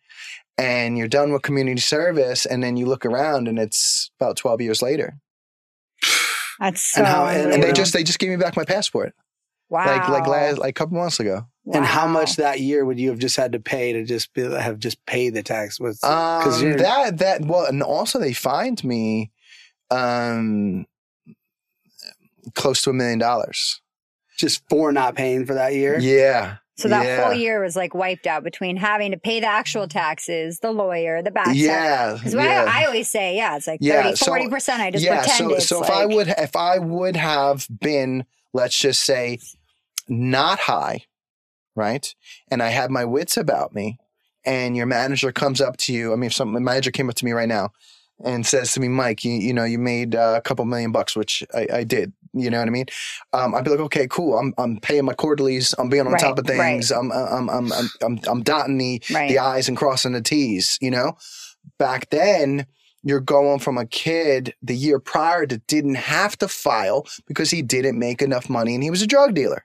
and 0.59 0.97
you're 0.99 1.09
done 1.09 1.33
with 1.33 1.43
community 1.43 1.81
service, 1.81 2.47
and 2.47 2.62
then 2.62 2.77
you 2.77 2.87
look 2.87 3.05
around, 3.05 3.49
and 3.49 3.59
it's 3.59 4.11
about 4.21 4.37
12 4.37 4.61
years 4.61 4.83
later, 4.83 5.19
That's 6.61 6.83
so. 6.83 7.01
And 7.01 7.07
how- 7.09 7.27
and- 7.27 7.53
and 7.53 7.62
they 7.62 7.73
just 7.73 7.93
they 7.93 8.05
just 8.05 8.19
gave 8.19 8.31
me 8.31 8.37
back 8.37 8.57
my 8.57 8.64
passport, 8.64 9.12
wow. 9.69 9.87
like 9.87 10.09
like 10.09 10.27
last 10.27 10.59
like 10.59 10.71
a 10.71 10.73
couple 10.73 10.97
months 10.99 11.19
ago. 11.21 11.47
And 11.73 11.85
how 11.87 12.07
much 12.07 12.37
that 12.37 12.61
year 12.61 12.85
would 12.85 13.01
you 13.01 13.09
have 13.09 13.19
just 13.19 13.37
had 13.37 13.53
to 13.53 13.59
pay 13.59 13.95
to 13.95 14.05
just 14.05 14.35
be, 14.35 14.43
have 14.43 14.79
just 14.79 15.05
paid 15.07 15.33
the 15.33 15.43
tax? 15.43 15.81
Was 15.81 15.99
Um, 16.05 16.77
that 16.77 17.17
that 17.19 17.40
well, 17.47 17.64
and 17.67 17.83
also 17.83 18.19
they 18.21 18.35
fined 18.35 18.85
me, 18.85 19.33
um, 19.90 20.87
close 22.55 22.83
to 22.83 22.90
a 22.90 22.93
million 22.93 23.19
dollars. 23.19 23.81
Just 24.38 24.62
for 24.68 24.92
not 24.92 25.14
paying 25.14 25.47
for 25.47 25.55
that 25.55 25.75
year? 25.75 25.99
Yeah. 25.99 26.57
So 26.77 26.88
that 26.88 27.07
yeah. 27.07 27.25
whole 27.25 27.35
year 27.35 27.62
was 27.62 27.77
like 27.77 27.94
wiped 27.94 28.27
out 28.27 28.42
between 28.42 28.77
having 28.77 29.12
to 29.12 29.16
pay 29.16 29.38
the 29.38 29.47
actual 29.47 29.87
taxes, 29.87 30.59
the 30.59 30.73
lawyer, 30.73 31.23
the 31.23 31.31
back. 31.31 31.51
Yeah. 31.53 32.14
Because 32.14 32.35
yeah. 32.35 32.66
I, 32.68 32.83
I 32.83 32.87
always 32.87 33.09
say, 33.09 33.37
yeah, 33.37 33.57
it's 33.57 33.68
like 33.68 33.79
Yeah, 33.81 34.03
30, 34.03 34.16
so- 34.16 34.33
40%. 34.33 34.68
I 34.81 34.90
just 34.90 35.05
yeah, 35.05 35.20
pretend 35.20 35.38
so 35.38 35.55
it's 35.55 35.66
so 35.66 35.83
if 35.83 35.88
like, 35.88 35.99
I 35.99 36.07
would 36.07 36.29
if 36.29 36.57
I 36.57 36.79
would 36.79 37.16
have 37.16 37.68
been, 37.81 38.25
let's 38.53 38.77
just 38.77 39.03
say, 39.03 39.38
not 40.09 40.59
high, 40.59 41.05
right, 41.77 42.12
and 42.51 42.62
I 42.62 42.68
had 42.68 42.90
my 42.90 43.05
wits 43.05 43.37
about 43.37 43.75
me, 43.75 43.99
and 44.44 44.77
your 44.77 44.87
manager 44.87 45.33
comes 45.33 45.61
up 45.61 45.77
to 45.79 45.92
you. 45.92 46.12
I 46.12 46.16
mean, 46.16 46.27
if 46.27 46.35
some 46.35 46.53
my 46.53 46.59
manager 46.59 46.90
came 46.90 47.09
up 47.09 47.14
to 47.16 47.25
me 47.25 47.33
right 47.33 47.49
now 47.49 47.70
and 48.23 48.44
says 48.47 48.73
to 48.73 48.81
me, 48.81 48.88
Mike, 48.88 49.25
you, 49.25 49.33
you 49.33 49.53
know, 49.55 49.64
you 49.64 49.79
made 49.79 50.14
uh, 50.14 50.35
a 50.37 50.40
couple 50.40 50.64
million 50.64 50.92
bucks, 50.92 51.16
which 51.16 51.42
I, 51.55 51.66
I 51.73 51.85
did. 51.85 52.12
You 52.35 52.51
know 52.51 52.59
what 52.59 52.68
I 52.68 52.70
mean? 52.70 52.87
Um, 53.33 53.55
I'd 53.55 53.64
be 53.64 53.70
like, 53.70 53.81
okay, 53.81 54.07
cool. 54.09 54.37
I'm 54.38 54.53
I'm 54.59 54.81
paying 54.81 55.05
my 55.05 55.14
quarterlies. 55.14 55.75
I'm 55.79 55.88
being 55.88 56.07
on 56.07 56.12
Right, 56.12 56.20
top 56.20 56.38
of 56.38 56.49
right. 56.49 56.57
things. 56.57 56.90
I'm, 56.90 57.11
I'm 57.12 57.49
I'm 57.49 57.73
I'm 57.73 57.88
I'm 58.03 58.20
I'm 58.27 58.42
dotting 58.42 58.77
the 58.79 59.03
right. 59.12 59.29
the 59.29 59.38
I's 59.38 59.68
and 59.68 59.77
crossing 59.77 60.12
the 60.12 60.20
T's, 60.20 60.77
you 60.81 60.90
know? 60.90 61.16
Back 61.79 62.11
then, 62.11 62.66
you're 63.03 63.20
going 63.20 63.59
from 63.59 63.79
a 63.79 63.87
kid 63.87 64.55
the 64.62 64.75
year 64.75 64.99
prior 64.99 65.47
that 65.47 65.66
didn't 65.66 65.94
have 65.97 66.37
to 66.38 66.49
file 66.49 67.07
because 67.27 67.51
he 67.51 67.62
didn't 67.62 67.99
make 67.99 68.20
enough 68.23 68.49
money 68.51 68.75
and 68.75 68.83
he 68.83 68.90
was 68.90 69.03
a 69.03 69.07
drug 69.07 69.35
dealer. 69.35 69.64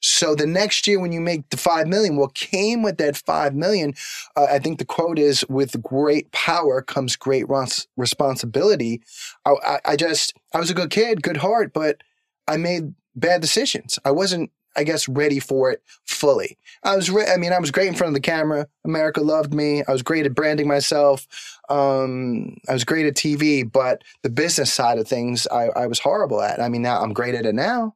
So 0.00 0.34
the 0.34 0.46
next 0.46 0.86
year 0.86 1.00
when 1.00 1.12
you 1.12 1.20
make 1.20 1.48
the 1.50 1.56
5 1.56 1.86
million, 1.86 2.16
what 2.16 2.34
came 2.34 2.82
with 2.82 2.98
that 2.98 3.16
5 3.16 3.54
million, 3.54 3.94
uh, 4.36 4.46
I 4.50 4.58
think 4.58 4.78
the 4.78 4.84
quote 4.84 5.18
is 5.18 5.44
with 5.48 5.82
great 5.82 6.30
power 6.32 6.82
comes 6.82 7.16
great 7.16 7.48
res- 7.48 7.86
responsibility. 7.96 9.02
I, 9.44 9.54
I, 9.66 9.80
I 9.84 9.96
just, 9.96 10.34
I 10.54 10.58
was 10.58 10.70
a 10.70 10.74
good 10.74 10.90
kid, 10.90 11.22
good 11.22 11.38
heart, 11.38 11.72
but 11.72 12.02
I 12.46 12.56
made 12.56 12.94
bad 13.14 13.40
decisions. 13.40 13.98
I 14.04 14.10
wasn't, 14.10 14.50
I 14.76 14.84
guess, 14.84 15.08
ready 15.08 15.40
for 15.40 15.70
it 15.70 15.82
fully. 16.04 16.58
I 16.82 16.94
was, 16.96 17.10
re- 17.10 17.26
I 17.32 17.38
mean, 17.38 17.52
I 17.52 17.58
was 17.58 17.70
great 17.70 17.88
in 17.88 17.94
front 17.94 18.10
of 18.10 18.14
the 18.14 18.20
camera. 18.20 18.66
America 18.84 19.22
loved 19.22 19.54
me. 19.54 19.82
I 19.88 19.92
was 19.92 20.02
great 20.02 20.26
at 20.26 20.34
branding 20.34 20.68
myself. 20.68 21.26
Um, 21.70 22.58
I 22.68 22.74
was 22.74 22.84
great 22.84 23.06
at 23.06 23.14
TV, 23.14 23.70
but 23.70 24.02
the 24.22 24.30
business 24.30 24.72
side 24.72 24.98
of 24.98 25.08
things, 25.08 25.46
I, 25.50 25.68
I 25.74 25.86
was 25.86 25.98
horrible 25.98 26.42
at. 26.42 26.60
I 26.60 26.68
mean, 26.68 26.82
now 26.82 27.00
I'm 27.00 27.14
great 27.14 27.34
at 27.34 27.46
it 27.46 27.54
now 27.54 27.94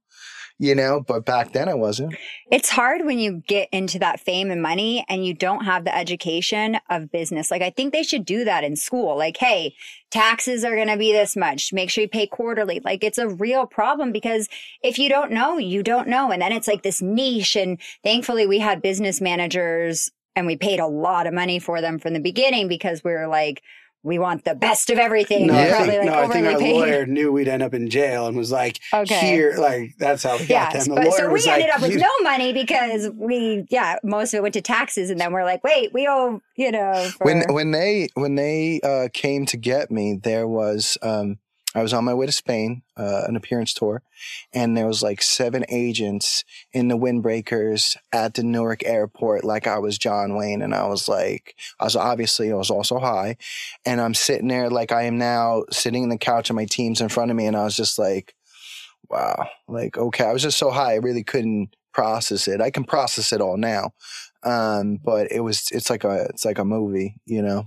you 0.60 0.74
know, 0.74 1.00
but 1.00 1.24
back 1.24 1.52
then 1.52 1.70
I 1.70 1.74
wasn't. 1.74 2.14
It's 2.52 2.68
hard 2.68 3.06
when 3.06 3.18
you 3.18 3.42
get 3.48 3.70
into 3.72 3.98
that 4.00 4.20
fame 4.20 4.50
and 4.50 4.60
money 4.60 5.06
and 5.08 5.24
you 5.24 5.32
don't 5.32 5.64
have 5.64 5.86
the 5.86 5.96
education 5.96 6.78
of 6.90 7.10
business. 7.10 7.50
Like, 7.50 7.62
I 7.62 7.70
think 7.70 7.94
they 7.94 8.02
should 8.02 8.26
do 8.26 8.44
that 8.44 8.62
in 8.62 8.76
school. 8.76 9.16
Like, 9.16 9.38
hey, 9.38 9.74
taxes 10.10 10.62
are 10.62 10.76
going 10.76 10.88
to 10.88 10.98
be 10.98 11.12
this 11.12 11.34
much. 11.34 11.72
Make 11.72 11.88
sure 11.88 12.02
you 12.02 12.08
pay 12.08 12.26
quarterly. 12.26 12.78
Like, 12.84 13.02
it's 13.02 13.16
a 13.16 13.26
real 13.26 13.64
problem 13.64 14.12
because 14.12 14.50
if 14.82 14.98
you 14.98 15.08
don't 15.08 15.32
know, 15.32 15.56
you 15.56 15.82
don't 15.82 16.08
know. 16.08 16.30
And 16.30 16.42
then 16.42 16.52
it's 16.52 16.68
like 16.68 16.82
this 16.82 17.00
niche. 17.00 17.56
And 17.56 17.80
thankfully, 18.04 18.46
we 18.46 18.58
had 18.58 18.82
business 18.82 19.18
managers 19.18 20.10
and 20.36 20.46
we 20.46 20.56
paid 20.56 20.78
a 20.78 20.86
lot 20.86 21.26
of 21.26 21.32
money 21.32 21.58
for 21.58 21.80
them 21.80 21.98
from 21.98 22.12
the 22.12 22.20
beginning 22.20 22.68
because 22.68 23.02
we 23.02 23.12
were 23.12 23.28
like, 23.28 23.62
we 24.02 24.18
want 24.18 24.44
the 24.44 24.54
best 24.54 24.88
of 24.90 24.98
everything. 24.98 25.46
No, 25.46 25.54
They're 25.54 25.66
I 25.66 25.76
probably 25.76 25.94
think, 25.96 26.10
like 26.10 26.14
no, 26.14 26.22
I 26.22 26.28
think 26.28 26.46
our 26.46 26.58
paid. 26.58 26.74
lawyer 26.74 27.06
knew 27.06 27.32
we'd 27.32 27.48
end 27.48 27.62
up 27.62 27.74
in 27.74 27.90
jail 27.90 28.26
and 28.26 28.36
was 28.36 28.50
like, 28.50 28.80
Okay. 28.94 29.20
here, 29.20 29.54
like, 29.58 29.94
that's 29.98 30.22
how 30.22 30.38
we 30.38 30.46
got 30.46 30.72
them. 30.72 30.84
The 30.88 30.94
but 30.94 31.04
lawyer 31.04 31.18
so 31.18 31.32
we 31.32 31.44
ended 31.46 31.68
like, 31.68 31.76
up 31.76 31.82
with 31.82 31.96
no 32.00 32.08
money 32.22 32.52
because 32.52 33.10
we, 33.14 33.66
yeah, 33.68 33.96
most 34.02 34.32
of 34.32 34.38
it 34.38 34.42
went 34.42 34.54
to 34.54 34.62
taxes, 34.62 35.10
and 35.10 35.20
then 35.20 35.32
we're 35.32 35.44
like, 35.44 35.62
wait, 35.62 35.92
we 35.92 36.08
owe, 36.08 36.40
you 36.56 36.72
know, 36.72 37.12
for, 37.16 37.24
when 37.26 37.42
when 37.52 37.70
they 37.72 38.08
when 38.14 38.36
they 38.36 38.80
uh, 38.82 39.08
came 39.12 39.44
to 39.46 39.56
get 39.56 39.90
me, 39.90 40.18
there 40.22 40.48
was 40.48 40.96
um, 41.02 41.38
I 41.74 41.82
was 41.82 41.92
on 41.92 42.04
my 42.04 42.14
way 42.14 42.26
to 42.26 42.32
Spain, 42.32 42.82
uh, 42.96 43.22
an 43.26 43.36
appearance 43.36 43.72
tour, 43.72 44.02
and 44.52 44.76
there 44.76 44.86
was 44.86 45.02
like 45.02 45.22
seven 45.22 45.64
agents 45.68 46.44
in 46.72 46.88
the 46.88 46.98
windbreakers 46.98 47.96
at 48.12 48.34
the 48.34 48.42
Newark 48.42 48.84
airport, 48.84 49.44
like 49.44 49.66
I 49.66 49.78
was 49.78 49.96
John 49.96 50.36
Wayne, 50.36 50.62
and 50.62 50.74
I 50.74 50.86
was 50.86 51.08
like, 51.08 51.54
I 51.78 51.84
was 51.84 51.96
obviously 51.96 52.50
I 52.50 52.56
was 52.56 52.70
also 52.70 52.98
high, 52.98 53.36
and 53.86 54.00
I'm 54.00 54.14
sitting 54.14 54.48
there 54.48 54.68
like 54.68 54.90
I 54.92 55.04
am 55.04 55.18
now 55.18 55.62
sitting 55.70 56.02
in 56.02 56.08
the 56.08 56.18
couch, 56.18 56.50
and 56.50 56.56
my 56.56 56.66
team's 56.66 57.00
in 57.00 57.08
front 57.08 57.30
of 57.30 57.36
me, 57.36 57.46
and 57.46 57.56
I 57.56 57.64
was 57.64 57.76
just 57.76 57.98
like, 57.98 58.34
wow, 59.08 59.48
like 59.68 59.96
okay, 59.96 60.24
I 60.24 60.32
was 60.32 60.42
just 60.42 60.58
so 60.58 60.70
high, 60.70 60.92
I 60.92 60.96
really 60.96 61.24
couldn't 61.24 61.74
process 61.92 62.48
it. 62.48 62.60
I 62.60 62.70
can 62.70 62.84
process 62.84 63.32
it 63.32 63.40
all 63.40 63.56
now. 63.56 63.92
Um, 64.42 64.98
but 65.02 65.30
it 65.30 65.40
was, 65.40 65.68
it's 65.72 65.90
like 65.90 66.04
a, 66.04 66.26
it's 66.30 66.44
like 66.44 66.58
a 66.58 66.64
movie, 66.64 67.16
you 67.26 67.42
know? 67.42 67.66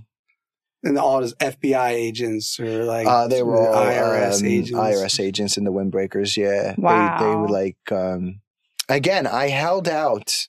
And 0.84 0.98
all 0.98 1.20
his 1.22 1.34
FBI 1.34 1.90
agents 1.90 2.60
or 2.60 2.84
like 2.84 3.06
Uh, 3.06 3.26
they 3.28 3.42
were 3.42 3.56
all 3.56 3.74
IRS 3.74 4.40
um, 4.40 4.46
agents. 4.46 4.72
IRS 4.78 5.20
agents 5.20 5.56
in 5.56 5.64
the 5.64 5.72
windbreakers. 5.72 6.36
Yeah. 6.36 6.72
They, 6.72 6.74
they 6.76 6.82
Wow. 6.82 7.40
would 7.40 7.50
like, 7.50 7.76
um, 7.92 8.40
again, 8.88 9.26
I 9.26 9.48
held 9.48 9.88
out 9.88 10.48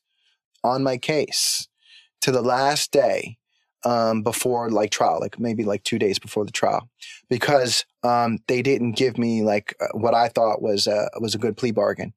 on 0.63 0.83
my 0.83 0.97
case 0.97 1.67
to 2.21 2.31
the 2.31 2.41
last 2.41 2.91
day, 2.91 3.37
um, 3.83 4.23
before 4.23 4.69
like 4.71 4.89
trial, 4.89 5.19
like 5.21 5.39
maybe 5.39 5.63
like 5.63 5.83
two 5.83 5.99
days 5.99 6.17
before 6.17 6.43
the 6.43 6.51
trial, 6.51 6.89
because, 7.29 7.85
um, 8.03 8.39
they 8.47 8.63
didn't 8.63 8.93
give 8.93 9.17
me 9.19 9.43
like 9.43 9.75
uh, 9.79 9.87
what 9.93 10.15
I 10.15 10.27
thought 10.27 10.59
was 10.61 10.87
a, 10.87 11.07
was 11.21 11.35
a 11.35 11.37
good 11.37 11.55
plea 11.55 11.71
bargain. 11.71 12.13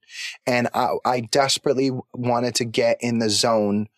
And 0.46 0.68
I, 0.72 0.94
I 1.04 1.20
desperately 1.20 1.90
wanted 2.14 2.54
to 2.56 2.64
get 2.64 2.96
in 3.00 3.18
the 3.18 3.28
zone, 3.28 3.88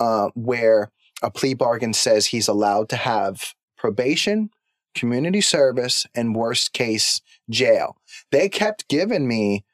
uh, 0.00 0.30
where 0.34 0.90
a 1.22 1.30
plea 1.30 1.52
bargain 1.54 1.92
says 1.92 2.26
he's 2.26 2.48
allowed 2.48 2.88
to 2.90 2.96
have 2.96 3.52
probation, 3.78 4.50
community 4.94 5.40
service, 5.40 6.06
and 6.14 6.34
worst 6.34 6.72
case, 6.72 7.20
jail. 7.48 7.96
They 8.30 8.48
kept 8.48 8.88
giving 8.88 9.26
me 9.28 9.64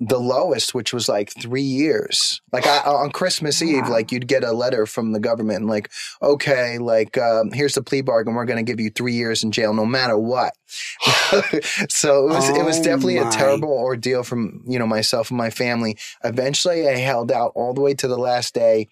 the 0.00 0.18
lowest, 0.18 0.74
which 0.74 0.92
was 0.92 1.08
like 1.08 1.32
three 1.40 1.62
years. 1.62 2.42
Like 2.52 2.66
I, 2.66 2.78
on 2.80 3.10
Christmas 3.12 3.62
Eve, 3.62 3.84
Wow. 3.84 3.90
like 3.92 4.10
you'd 4.12 4.26
get 4.26 4.42
a 4.42 4.52
letter 4.52 4.86
from 4.86 5.12
the 5.12 5.20
government 5.20 5.60
and 5.60 5.68
like, 5.68 5.90
okay, 6.20 6.78
like 6.78 7.16
um, 7.16 7.52
here's 7.52 7.74
the 7.74 7.82
plea 7.82 8.02
bargain. 8.02 8.34
We're 8.34 8.44
going 8.44 8.64
to 8.64 8.70
give 8.70 8.80
you 8.80 8.90
three 8.90 9.14
years 9.14 9.44
in 9.44 9.52
jail, 9.52 9.72
no 9.72 9.86
matter 9.86 10.18
what. 10.18 10.54
so 11.88 12.28
it 12.28 12.32
was 12.32 12.48
it 12.48 12.64
was 12.64 12.78
Oh 12.78 12.82
definitely 12.82 13.18
a 13.18 13.30
terrible 13.30 13.72
ordeal 13.72 14.22
from 14.22 14.62
you 14.66 14.78
know 14.78 14.86
myself 14.86 15.30
and 15.30 15.38
my 15.38 15.50
family. 15.50 15.96
Eventually, 16.22 16.88
I 16.88 16.96
held 16.96 17.30
out 17.30 17.52
all 17.54 17.74
the 17.74 17.80
way 17.80 17.94
to 17.94 18.08
the 18.08 18.18
last 18.18 18.54
day, 18.54 18.88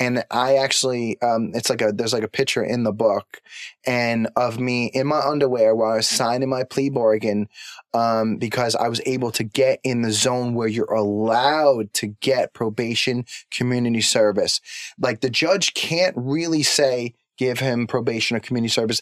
and 0.00 0.24
I 0.30 0.56
actually 0.56 1.20
um, 1.20 1.52
it's 1.54 1.70
like 1.70 1.82
a 1.82 1.92
there's 1.92 2.12
like 2.12 2.22
a 2.22 2.28
picture 2.28 2.62
in 2.62 2.84
the 2.84 2.92
book, 2.92 3.40
and 3.86 4.28
of 4.36 4.58
me 4.58 4.86
in 4.86 5.06
my 5.06 5.20
underwear 5.20 5.74
while 5.74 5.92
I 5.92 5.96
was 5.96 6.08
signing 6.08 6.48
my 6.48 6.64
plea 6.64 6.90
bargain, 6.90 7.48
um, 7.94 8.36
because 8.36 8.74
I 8.74 8.88
was 8.88 9.00
able 9.06 9.30
to 9.32 9.44
get 9.44 9.80
in 9.82 10.02
the 10.02 10.12
zone 10.12 10.54
where 10.54 10.68
you're 10.68 10.92
allowed 10.92 11.92
to 11.94 12.08
get 12.20 12.54
probation, 12.54 13.24
community 13.50 14.00
service. 14.00 14.60
Like 14.98 15.20
the 15.20 15.30
judge 15.30 15.74
can't 15.74 16.14
really 16.16 16.62
say 16.62 17.14
give 17.38 17.60
him 17.60 17.86
probation 17.86 18.36
or 18.36 18.40
community 18.40 18.70
service 18.70 19.00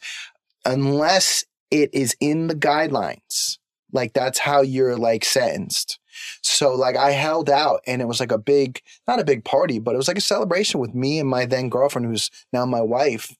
unless 0.64 1.44
it 1.70 1.90
is 1.92 2.16
in 2.20 2.46
the 2.46 2.54
guidelines. 2.54 3.58
Like 3.92 4.12
that's 4.12 4.38
how 4.38 4.62
you're 4.62 4.96
like 4.96 5.24
sentenced. 5.24 5.98
So 6.42 6.74
like 6.74 6.96
I 6.96 7.12
held 7.12 7.50
out 7.50 7.80
and 7.86 8.02
it 8.02 8.06
was 8.06 8.20
like 8.20 8.32
a 8.32 8.38
big, 8.38 8.80
not 9.06 9.20
a 9.20 9.24
big 9.24 9.44
party, 9.44 9.78
but 9.78 9.94
it 9.94 9.98
was 9.98 10.08
like 10.08 10.18
a 10.18 10.22
celebration 10.22 10.80
with 10.80 10.94
me 10.94 11.18
and 11.18 11.28
my 11.28 11.46
then 11.46 11.68
girlfriend, 11.68 12.06
who's 12.06 12.30
now 12.52 12.66
my 12.66 12.80
wife. 12.80 13.34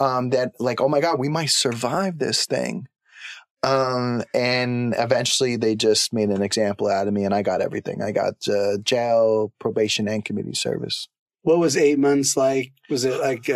Um, 0.00 0.30
that 0.30 0.52
like, 0.60 0.80
oh 0.80 0.88
my 0.88 1.00
God, 1.00 1.18
we 1.18 1.28
might 1.28 1.50
survive 1.50 2.18
this 2.18 2.46
thing. 2.46 2.86
Um, 3.64 4.22
and 4.32 4.94
eventually 4.96 5.56
they 5.56 5.74
just 5.74 6.12
made 6.12 6.28
an 6.28 6.42
example 6.42 6.86
out 6.86 7.08
of 7.08 7.14
me 7.14 7.24
and 7.24 7.34
I 7.34 7.42
got 7.42 7.60
everything. 7.60 8.02
I 8.02 8.12
got 8.12 8.46
uh, 8.46 8.78
jail, 8.78 9.52
probation, 9.58 10.06
and 10.06 10.24
community 10.24 10.54
service. 10.54 11.08
What 11.42 11.58
was 11.58 11.76
eight 11.76 11.98
months 11.98 12.36
like? 12.36 12.72
Was 12.90 13.04
it 13.04 13.20
like 13.20 13.48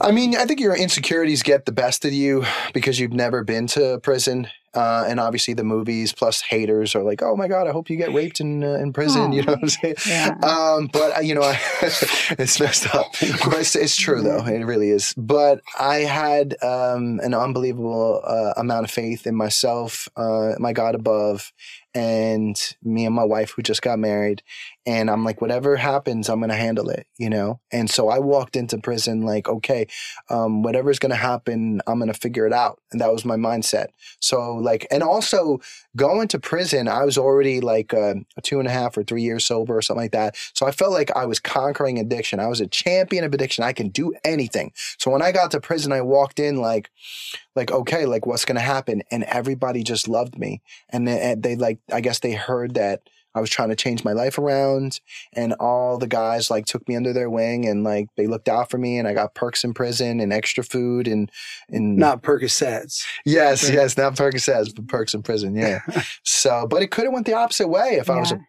I 0.00 0.12
mean, 0.12 0.36
I 0.36 0.44
think 0.44 0.60
your 0.60 0.76
insecurities 0.76 1.42
get 1.42 1.64
the 1.64 1.72
best 1.72 2.04
of 2.04 2.12
you 2.12 2.44
because 2.72 3.00
you've 3.00 3.12
never 3.12 3.42
been 3.42 3.66
to 3.68 3.98
prison. 4.02 4.48
Uh, 4.72 5.04
and 5.08 5.18
obviously 5.18 5.52
the 5.52 5.64
movies 5.64 6.12
plus 6.12 6.40
haters 6.42 6.94
are 6.94 7.02
like, 7.02 7.22
oh 7.22 7.34
my 7.34 7.48
God, 7.48 7.66
I 7.66 7.72
hope 7.72 7.90
you 7.90 7.96
get 7.96 8.14
raped 8.14 8.38
in, 8.38 8.62
uh, 8.62 8.74
in 8.74 8.92
prison. 8.92 9.32
You 9.32 9.42
know 9.42 9.52
what 9.54 9.62
I'm 9.62 9.68
saying? 9.68 9.94
Yeah. 10.06 10.36
Um, 10.44 10.88
but 10.92 11.16
uh, 11.16 11.20
you 11.20 11.34
know, 11.34 11.42
it's 11.82 12.60
messed 12.60 12.94
up, 12.94 13.06
it's, 13.20 13.74
it's 13.74 13.96
true 13.96 14.22
though. 14.22 14.44
It 14.46 14.64
really 14.64 14.90
is. 14.90 15.12
But 15.16 15.60
I 15.78 15.96
had, 15.96 16.54
um, 16.62 17.18
an 17.20 17.34
unbelievable, 17.34 18.22
uh, 18.24 18.52
amount 18.56 18.84
of 18.84 18.92
faith 18.92 19.26
in 19.26 19.34
myself, 19.34 20.08
uh, 20.16 20.52
my 20.60 20.72
God 20.72 20.94
above 20.94 21.52
and 21.92 22.56
me 22.84 23.04
and 23.04 23.14
my 23.14 23.24
wife 23.24 23.50
who 23.50 23.62
just 23.62 23.82
got 23.82 23.98
married. 23.98 24.42
And 24.86 25.10
I'm 25.10 25.24
like, 25.24 25.42
whatever 25.42 25.76
happens, 25.76 26.30
I'm 26.30 26.40
going 26.40 26.48
to 26.50 26.56
handle 26.56 26.88
it, 26.88 27.06
you 27.18 27.28
know? 27.28 27.60
And 27.70 27.90
so 27.90 28.08
I 28.08 28.18
walked 28.18 28.56
into 28.56 28.78
prison 28.78 29.22
like, 29.22 29.46
okay, 29.46 29.86
um, 30.30 30.62
whatever's 30.62 30.98
going 30.98 31.10
to 31.10 31.16
happen, 31.16 31.82
I'm 31.86 31.98
going 31.98 32.12
to 32.12 32.18
figure 32.18 32.46
it 32.46 32.52
out. 32.52 32.80
And 32.90 33.00
that 33.00 33.12
was 33.12 33.24
my 33.24 33.36
mindset. 33.36 33.88
So 34.20 34.54
like, 34.54 34.86
and 34.90 35.02
also 35.02 35.60
going 35.96 36.28
to 36.28 36.38
prison, 36.38 36.88
I 36.88 37.04
was 37.04 37.18
already 37.18 37.60
like 37.60 37.92
uh, 37.92 38.14
two 38.42 38.58
and 38.58 38.66
a 38.66 38.72
half 38.72 38.96
or 38.96 39.02
three 39.02 39.22
years 39.22 39.44
sober 39.44 39.76
or 39.76 39.82
something 39.82 40.04
like 40.04 40.12
that. 40.12 40.36
So 40.54 40.66
I 40.66 40.70
felt 40.70 40.92
like 40.92 41.10
I 41.14 41.26
was 41.26 41.40
conquering 41.40 41.98
addiction. 41.98 42.40
I 42.40 42.46
was 42.46 42.60
a 42.60 42.66
champion 42.66 43.24
of 43.24 43.34
addiction. 43.34 43.64
I 43.64 43.74
can 43.74 43.90
do 43.90 44.14
anything. 44.24 44.72
So 44.98 45.10
when 45.10 45.22
I 45.22 45.30
got 45.30 45.50
to 45.50 45.60
prison, 45.60 45.92
I 45.92 46.00
walked 46.00 46.40
in 46.40 46.56
like, 46.56 46.90
like, 47.54 47.70
okay, 47.70 48.06
like 48.06 48.24
what's 48.24 48.46
going 48.46 48.56
to 48.56 48.62
happen? 48.62 49.02
And 49.10 49.24
everybody 49.24 49.82
just 49.82 50.08
loved 50.08 50.38
me. 50.38 50.62
And 50.88 51.06
they, 51.06 51.36
they 51.38 51.56
like, 51.56 51.80
I 51.92 52.00
guess 52.00 52.20
they 52.20 52.32
heard 52.32 52.74
that 52.74 53.02
I 53.34 53.40
was 53.40 53.50
trying 53.50 53.68
to 53.68 53.76
change 53.76 54.04
my 54.04 54.12
life 54.12 54.38
around 54.38 55.00
and 55.34 55.52
all 55.60 55.98
the 55.98 56.06
guys 56.08 56.50
like 56.50 56.66
took 56.66 56.88
me 56.88 56.96
under 56.96 57.12
their 57.12 57.30
wing 57.30 57.66
and 57.66 57.84
like 57.84 58.06
they 58.16 58.26
looked 58.26 58.48
out 58.48 58.70
for 58.70 58.78
me 58.78 58.98
and 58.98 59.06
I 59.06 59.14
got 59.14 59.34
perks 59.34 59.62
in 59.62 59.72
prison 59.74 60.18
and 60.20 60.32
extra 60.32 60.64
food 60.64 61.06
and, 61.06 61.30
and 61.68 61.96
not 61.96 62.22
Percocets? 62.22 63.04
Yes, 63.24 63.64
Right. 63.64 63.74
yes, 63.74 63.96
not 63.96 64.16
Percocets, 64.16 64.74
but 64.74 64.88
perks 64.88 65.14
in 65.14 65.22
prison. 65.22 65.54
Yeah. 65.54 65.80
so, 66.24 66.66
but 66.68 66.82
it 66.82 66.90
could 66.90 67.04
have 67.04 67.12
went 67.12 67.26
the 67.26 67.34
opposite 67.34 67.68
way 67.68 67.98
if 68.00 68.10
I 68.10 68.18
was 68.18 68.32
a 68.32 68.40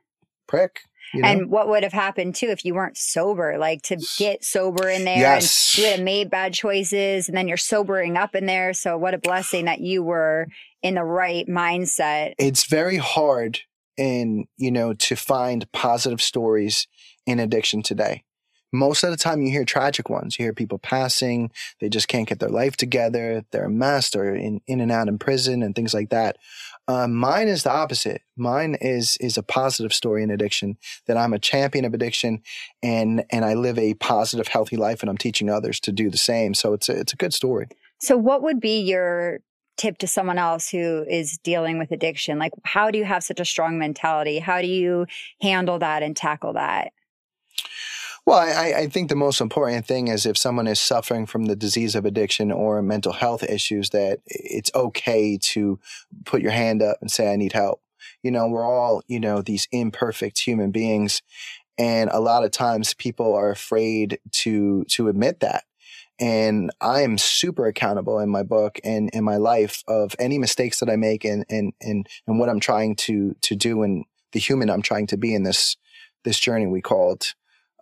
prick. 0.48 0.82
You 1.13 1.22
know? 1.22 1.28
And 1.28 1.52
what 1.52 1.67
would 1.67 1.84
have 1.84 1.91
happened 1.91 2.36
too 2.36 2.48
if 2.48 2.63
you 2.63 2.74
weren't 2.74 2.98
sober? 2.98 3.58
Like 3.58 3.82
to 3.84 3.98
get 4.17 4.46
sober 4.46 4.88
in 4.88 5.04
there, 5.04 5.17
Yes. 5.17 5.76
and 5.76 5.84
you 5.84 5.89
would 5.89 5.96
have 5.98 6.06
made 6.06 6.30
bad 6.32 6.54
choices, 6.54 7.28
and 7.28 7.38
then 7.38 7.48
you're 7.50 7.58
sobering 7.58 8.15
up 8.17 8.34
in 8.34 8.46
there. 8.46 8.74
So 8.74 8.98
what 8.98 9.13
a 9.13 9.17
blessing 9.17 9.65
that 9.65 9.82
you 9.82 10.04
were 10.04 10.48
in 10.82 10.96
the 10.96 11.04
right 11.04 11.46
mindset. 11.48 12.34
it's 12.39 12.65
very 12.65 12.96
hard 12.98 13.60
in, 13.97 14.47
you 14.58 14.71
know, 14.71 14.93
to 14.93 15.15
find 15.15 15.71
positive 15.71 16.21
stories 16.21 16.88
in 17.25 17.39
addiction 17.39 17.84
today 17.84 18.23
most 18.71 19.04
of 19.04 19.12
the 19.12 19.17
time 19.17 19.41
you 19.41 19.51
hear 19.51 19.65
tragic 19.65 20.10
ones. 20.10 20.38
You 20.38 20.45
hear 20.45 20.54
people 20.54 20.80
passing, 20.80 21.51
they 21.80 21.89
just 21.89 22.08
can't 22.08 22.27
get 22.27 22.39
their 22.39 22.49
life 22.49 22.77
together, 22.77 23.43
they're 23.51 23.66
a 23.66 23.70
mess, 23.70 24.09
they're 24.09 24.36
in, 24.36 24.61
in 24.68 24.80
and 24.80 24.91
out 24.91 25.07
in 25.07 25.20
prison 25.20 25.61
and 25.61 25.76
things 25.76 25.93
like 25.93 26.09
that. 26.09 26.38
Uh, 26.88 27.07
mine 27.07 27.47
is 27.47 27.63
the 27.63 27.72
opposite. 27.72 28.22
Mine 28.36 28.76
is 28.82 29.16
is 29.22 29.38
a 29.38 29.43
positive 29.43 29.93
story 29.93 30.24
in 30.24 30.32
addiction. 30.32 30.78
That 31.05 31.16
I'm 31.16 31.32
a 31.32 31.39
champion 31.39 31.86
of 31.86 31.93
addiction, 31.93 32.41
and 32.82 33.24
and 33.30 33.45
I 33.45 33.53
live 33.53 33.78
a 33.78 33.93
positive, 33.93 34.47
healthy 34.47 34.78
life, 34.78 35.01
and 35.01 35.09
I'm 35.09 35.18
teaching 35.18 35.49
others 35.49 35.80
to 35.82 35.91
do 35.91 36.09
the 36.09 36.18
same. 36.18 36.53
So 36.53 36.74
it's 36.74 36.89
a, 36.89 36.99
it's 36.99 37.13
a 37.13 37.18
good 37.18 37.34
story. 37.34 37.68
So, 37.99 38.18
what 38.18 38.41
would 38.41 38.59
be 38.59 38.82
your 38.82 39.41
tip 39.78 39.97
to 39.99 40.07
someone 40.07 40.38
else 40.38 40.69
who 40.69 41.05
is 41.09 41.38
dealing 41.39 41.78
with 41.80 41.91
addiction? 41.91 42.39
Like, 42.39 42.53
how 42.63 42.91
do 42.91 42.97
you 42.97 43.05
have 43.05 43.24
such 43.24 43.39
a 43.39 43.45
strong 43.45 43.78
mentality? 43.78 44.39
How 44.39 44.61
do 44.61 44.67
you 44.67 45.05
handle 45.41 45.80
that 45.80 46.03
and 46.03 46.15
tackle 46.15 46.53
that? 46.53 46.93
Well, 48.26 48.38
I, 48.38 48.82
I, 48.82 48.88
think 48.88 49.09
the 49.09 49.15
most 49.15 49.41
important 49.41 49.88
thing 49.88 50.07
is 50.07 50.28
if 50.28 50.38
someone 50.38 50.67
is 50.67 50.80
suffering 50.80 51.26
from 51.26 51.45
the 51.45 51.55
disease 51.55 51.95
of 51.95 52.05
addiction 52.05 52.51
or 52.51 52.82
mental 52.84 53.13
health 53.13 53.41
issues, 53.41 53.89
that 53.89 54.19
it's 54.28 54.69
okay 54.76 55.39
to 55.41 55.80
put 56.26 56.41
your 56.41 56.51
hand 56.51 56.84
up 56.84 56.97
and 57.01 57.09
say, 57.09 57.34
I 57.34 57.36
need 57.36 57.53
help. 57.53 57.82
You 58.22 58.30
know, 58.30 58.47
we're 58.47 58.63
all, 58.63 59.01
you 59.07 59.19
know, 59.19 59.41
these 59.41 59.67
imperfect 59.72 60.39
human 60.39 60.69
beings. 60.69 61.24
And 61.80 62.11
a 62.11 62.19
lot 62.19 62.43
of 62.43 62.51
times 62.51 62.93
people 62.93 63.34
are 63.34 63.49
afraid 63.49 64.19
to, 64.32 64.84
to 64.89 65.07
admit 65.07 65.39
that. 65.39 65.63
And 66.22 66.69
I 66.80 67.01
am 67.01 67.17
super 67.17 67.65
accountable 67.65 68.19
in 68.19 68.30
my 68.30 68.43
book 68.43 68.80
and 68.84 69.09
in 69.09 69.24
my 69.24 69.38
life 69.38 69.84
of 69.88 70.15
any 70.19 70.38
mistakes 70.38 70.80
that 70.80 70.89
I 70.89 70.95
make 70.95 71.26
and, 71.26 71.43
and, 71.49 71.74
and, 71.82 72.07
and 72.28 72.39
what 72.39 72.47
I'm 72.47 72.59
trying 72.59 72.95
to, 72.97 73.36
to 73.41 73.55
do 73.55 73.82
and 73.82 74.05
the 74.32 74.39
human 74.39 74.69
I'm 74.69 74.84
trying 74.84 75.07
to 75.07 75.17
be 75.17 75.34
in 75.34 75.43
this, 75.43 75.78
this 76.24 76.39
journey 76.39 76.67
we 76.67 76.80
called 76.80 77.34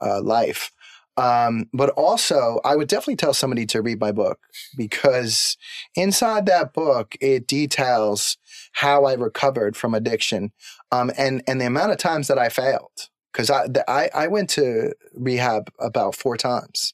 uh, 0.01 0.21
life. 0.21 0.71
Um, 1.17 1.65
but 1.73 1.89
also, 1.89 2.61
I 2.63 2.77
would 2.77 2.87
definitely 2.87 3.17
tell 3.17 3.33
somebody 3.33 3.65
to 3.67 3.81
read 3.81 3.99
my 3.99 4.13
book 4.13 4.39
because 4.77 5.57
inside 5.93 6.45
that 6.45 6.73
book, 6.73 7.15
it 7.19 7.45
details 7.45 8.37
how 8.71 9.03
I 9.03 9.15
recovered 9.15 9.75
from 9.75 9.93
addiction 9.93 10.53
um, 10.93 11.11
and, 11.17 11.43
and 11.45 11.59
the 11.59 11.65
amount 11.65 11.91
of 11.91 11.97
times 11.97 12.29
that 12.29 12.39
I 12.39 12.47
failed. 12.47 13.09
Because 13.33 13.49
I, 13.49 13.67
I, 13.87 14.09
I 14.15 14.27
went 14.27 14.49
to 14.51 14.93
rehab 15.13 15.69
about 15.77 16.15
four 16.15 16.37
times. 16.37 16.93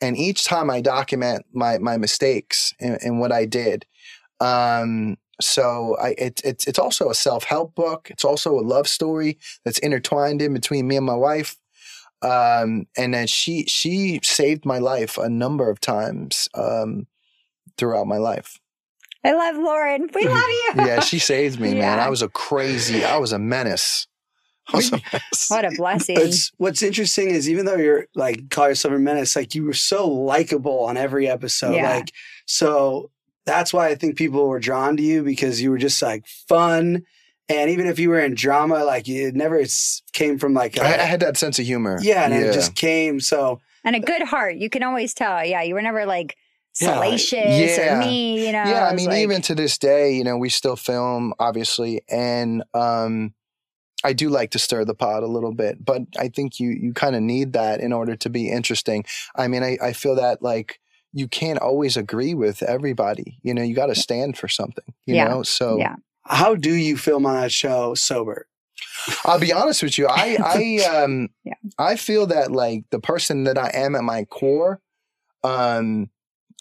And 0.00 0.16
each 0.16 0.44
time 0.44 0.70
I 0.70 0.80
document 0.80 1.46
my, 1.52 1.78
my 1.78 1.96
mistakes 1.96 2.74
and, 2.80 2.98
and 3.02 3.20
what 3.20 3.32
I 3.32 3.44
did. 3.46 3.86
Um, 4.40 5.16
so 5.40 5.96
I, 6.00 6.10
it, 6.18 6.40
it's, 6.44 6.66
it's 6.66 6.78
also 6.78 7.10
a 7.10 7.14
self 7.14 7.44
help 7.44 7.74
book. 7.74 8.08
It's 8.10 8.24
also 8.24 8.58
a 8.58 8.60
love 8.60 8.88
story 8.88 9.38
that's 9.64 9.78
intertwined 9.78 10.42
in 10.42 10.54
between 10.54 10.86
me 10.86 10.96
and 10.96 11.06
my 11.06 11.14
wife. 11.14 11.56
Um, 12.22 12.86
and 12.96 13.12
then 13.12 13.26
she 13.26 13.64
she 13.64 14.20
saved 14.22 14.64
my 14.64 14.78
life 14.78 15.18
a 15.18 15.28
number 15.28 15.70
of 15.70 15.80
times 15.80 16.48
um, 16.54 17.06
throughout 17.76 18.06
my 18.06 18.16
life. 18.16 18.58
I 19.22 19.32
love 19.32 19.56
Lauren. 19.56 20.08
We 20.14 20.26
love 20.28 20.42
you. 20.48 20.72
yeah, 20.76 21.00
she 21.00 21.18
saved 21.18 21.60
me, 21.60 21.74
yeah. 21.74 21.80
man. 21.80 22.00
I 22.00 22.08
was 22.08 22.22
a 22.22 22.28
crazy. 22.28 23.04
I 23.04 23.18
was 23.18 23.32
a 23.32 23.38
menace. 23.38 24.06
Was 24.74 24.92
a 24.92 25.00
menace. 25.12 25.46
what 25.48 25.64
a 25.64 25.70
blessing. 25.76 26.16
It's, 26.18 26.50
what's 26.56 26.82
interesting 26.82 27.30
is 27.30 27.48
even 27.48 27.66
though 27.66 27.76
you're 27.76 28.06
like 28.14 28.50
call 28.50 28.68
yourself 28.68 28.94
a 28.94 28.98
menace, 28.98 29.36
like 29.36 29.54
you 29.54 29.64
were 29.64 29.74
so 29.74 30.08
likable 30.08 30.84
on 30.84 30.96
every 30.96 31.28
episode. 31.28 31.74
Yeah. 31.74 31.96
Like 31.96 32.12
so 32.46 33.10
that's 33.44 33.72
why 33.72 33.88
I 33.88 33.94
think 33.94 34.16
people 34.16 34.48
were 34.48 34.58
drawn 34.58 34.96
to 34.96 35.02
you 35.02 35.22
because 35.22 35.60
you 35.60 35.70
were 35.70 35.78
just 35.78 36.02
like 36.02 36.26
fun 36.26 37.04
and 37.48 37.70
even 37.70 37.86
if 37.86 37.98
you 37.98 38.10
were 38.10 38.20
in 38.20 38.34
drama, 38.34 38.84
like 38.84 39.08
it 39.08 39.34
never 39.34 39.62
came 40.12 40.38
from 40.38 40.54
like 40.54 40.76
a, 40.76 40.84
I 40.84 41.04
had 41.04 41.20
that 41.20 41.36
sense 41.36 41.58
of 41.58 41.64
humor. 41.64 41.98
Yeah, 42.02 42.24
and 42.24 42.34
yeah. 42.34 42.50
it 42.50 42.52
just 42.52 42.74
came 42.74 43.20
so. 43.20 43.60
And 43.84 43.94
a 43.94 44.00
good 44.00 44.22
heart, 44.22 44.56
you 44.56 44.68
can 44.68 44.82
always 44.82 45.14
tell. 45.14 45.44
Yeah, 45.44 45.62
you 45.62 45.74
were 45.74 45.82
never 45.82 46.06
like 46.06 46.36
salacious 46.72 47.78
yeah. 47.78 47.96
or 47.96 47.98
me. 48.00 48.46
You 48.46 48.52
know. 48.52 48.64
Yeah, 48.64 48.88
I 48.90 48.94
mean, 48.94 49.10
like, 49.10 49.18
even 49.18 49.42
to 49.42 49.54
this 49.54 49.78
day, 49.78 50.12
you 50.12 50.24
know, 50.24 50.36
we 50.36 50.48
still 50.48 50.74
film, 50.74 51.34
obviously, 51.38 52.02
and 52.08 52.64
um, 52.74 53.32
I 54.04 54.12
do 54.12 54.28
like 54.28 54.50
to 54.52 54.58
stir 54.58 54.84
the 54.84 54.94
pot 54.94 55.22
a 55.22 55.26
little 55.26 55.52
bit, 55.52 55.84
but 55.84 56.02
I 56.18 56.28
think 56.28 56.60
you 56.60 56.70
you 56.70 56.92
kind 56.92 57.16
of 57.16 57.22
need 57.22 57.52
that 57.54 57.80
in 57.80 57.92
order 57.92 58.16
to 58.16 58.30
be 58.30 58.50
interesting. 58.50 59.04
I 59.34 59.48
mean, 59.48 59.62
I, 59.62 59.78
I 59.82 59.92
feel 59.92 60.14
that 60.16 60.42
like 60.42 60.80
you 61.12 61.28
can't 61.28 61.58
always 61.58 61.96
agree 61.96 62.34
with 62.34 62.62
everybody. 62.62 63.38
You 63.42 63.54
know, 63.54 63.62
you 63.62 63.74
got 63.74 63.86
to 63.86 63.94
stand 63.94 64.36
for 64.36 64.48
something. 64.48 64.84
You 65.06 65.16
yeah. 65.16 65.28
know, 65.28 65.42
so 65.42 65.78
yeah. 65.78 65.96
How 66.28 66.56
do 66.56 66.74
you 66.74 66.96
film 66.96 67.24
on 67.24 67.40
that 67.40 67.52
show 67.52 67.94
sober? 67.94 68.46
I'll 69.24 69.38
be 69.38 69.52
honest 69.52 69.82
with 69.82 69.96
you. 69.96 70.08
I 70.08 70.36
I 70.42 70.84
um 71.02 71.30
yeah. 71.44 71.54
I 71.78 71.96
feel 71.96 72.26
that 72.26 72.52
like 72.52 72.84
the 72.90 73.00
person 73.00 73.44
that 73.44 73.58
I 73.58 73.70
am 73.72 73.94
at 73.94 74.04
my 74.04 74.24
core, 74.24 74.80
um, 75.42 76.10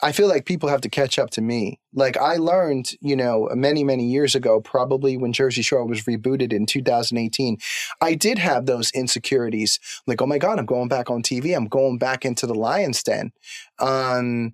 I 0.04 0.12
feel 0.12 0.28
like 0.28 0.46
people 0.46 0.68
have 0.70 0.82
to 0.82 0.90
catch 0.90 1.18
up 1.18 1.30
to 1.32 1.42
me. 1.42 1.80
Like 1.94 2.18
I 2.18 2.36
learned, 2.36 2.92
you 3.00 3.16
know, 3.16 3.50
many 3.54 3.84
many 3.84 4.06
years 4.06 4.36
ago, 4.36 4.60
probably 4.60 5.16
when 5.16 5.32
Jersey 5.32 5.62
Shore 5.62 5.86
was 5.86 6.04
rebooted 6.04 6.52
in 6.52 6.66
2018, 6.66 7.58
I 8.02 8.16
did 8.16 8.38
have 8.38 8.66
those 8.66 8.92
insecurities. 8.92 9.80
Like, 10.06 10.22
oh 10.22 10.28
my 10.28 10.38
god, 10.38 10.60
I'm 10.60 10.66
going 10.66 10.90
back 10.90 11.10
on 11.10 11.24
TV. 11.24 11.56
I'm 11.56 11.68
going 11.68 11.98
back 11.98 12.26
into 12.26 12.46
the 12.46 12.56
lion's 12.56 13.02
den. 13.04 13.32
Um, 13.80 14.54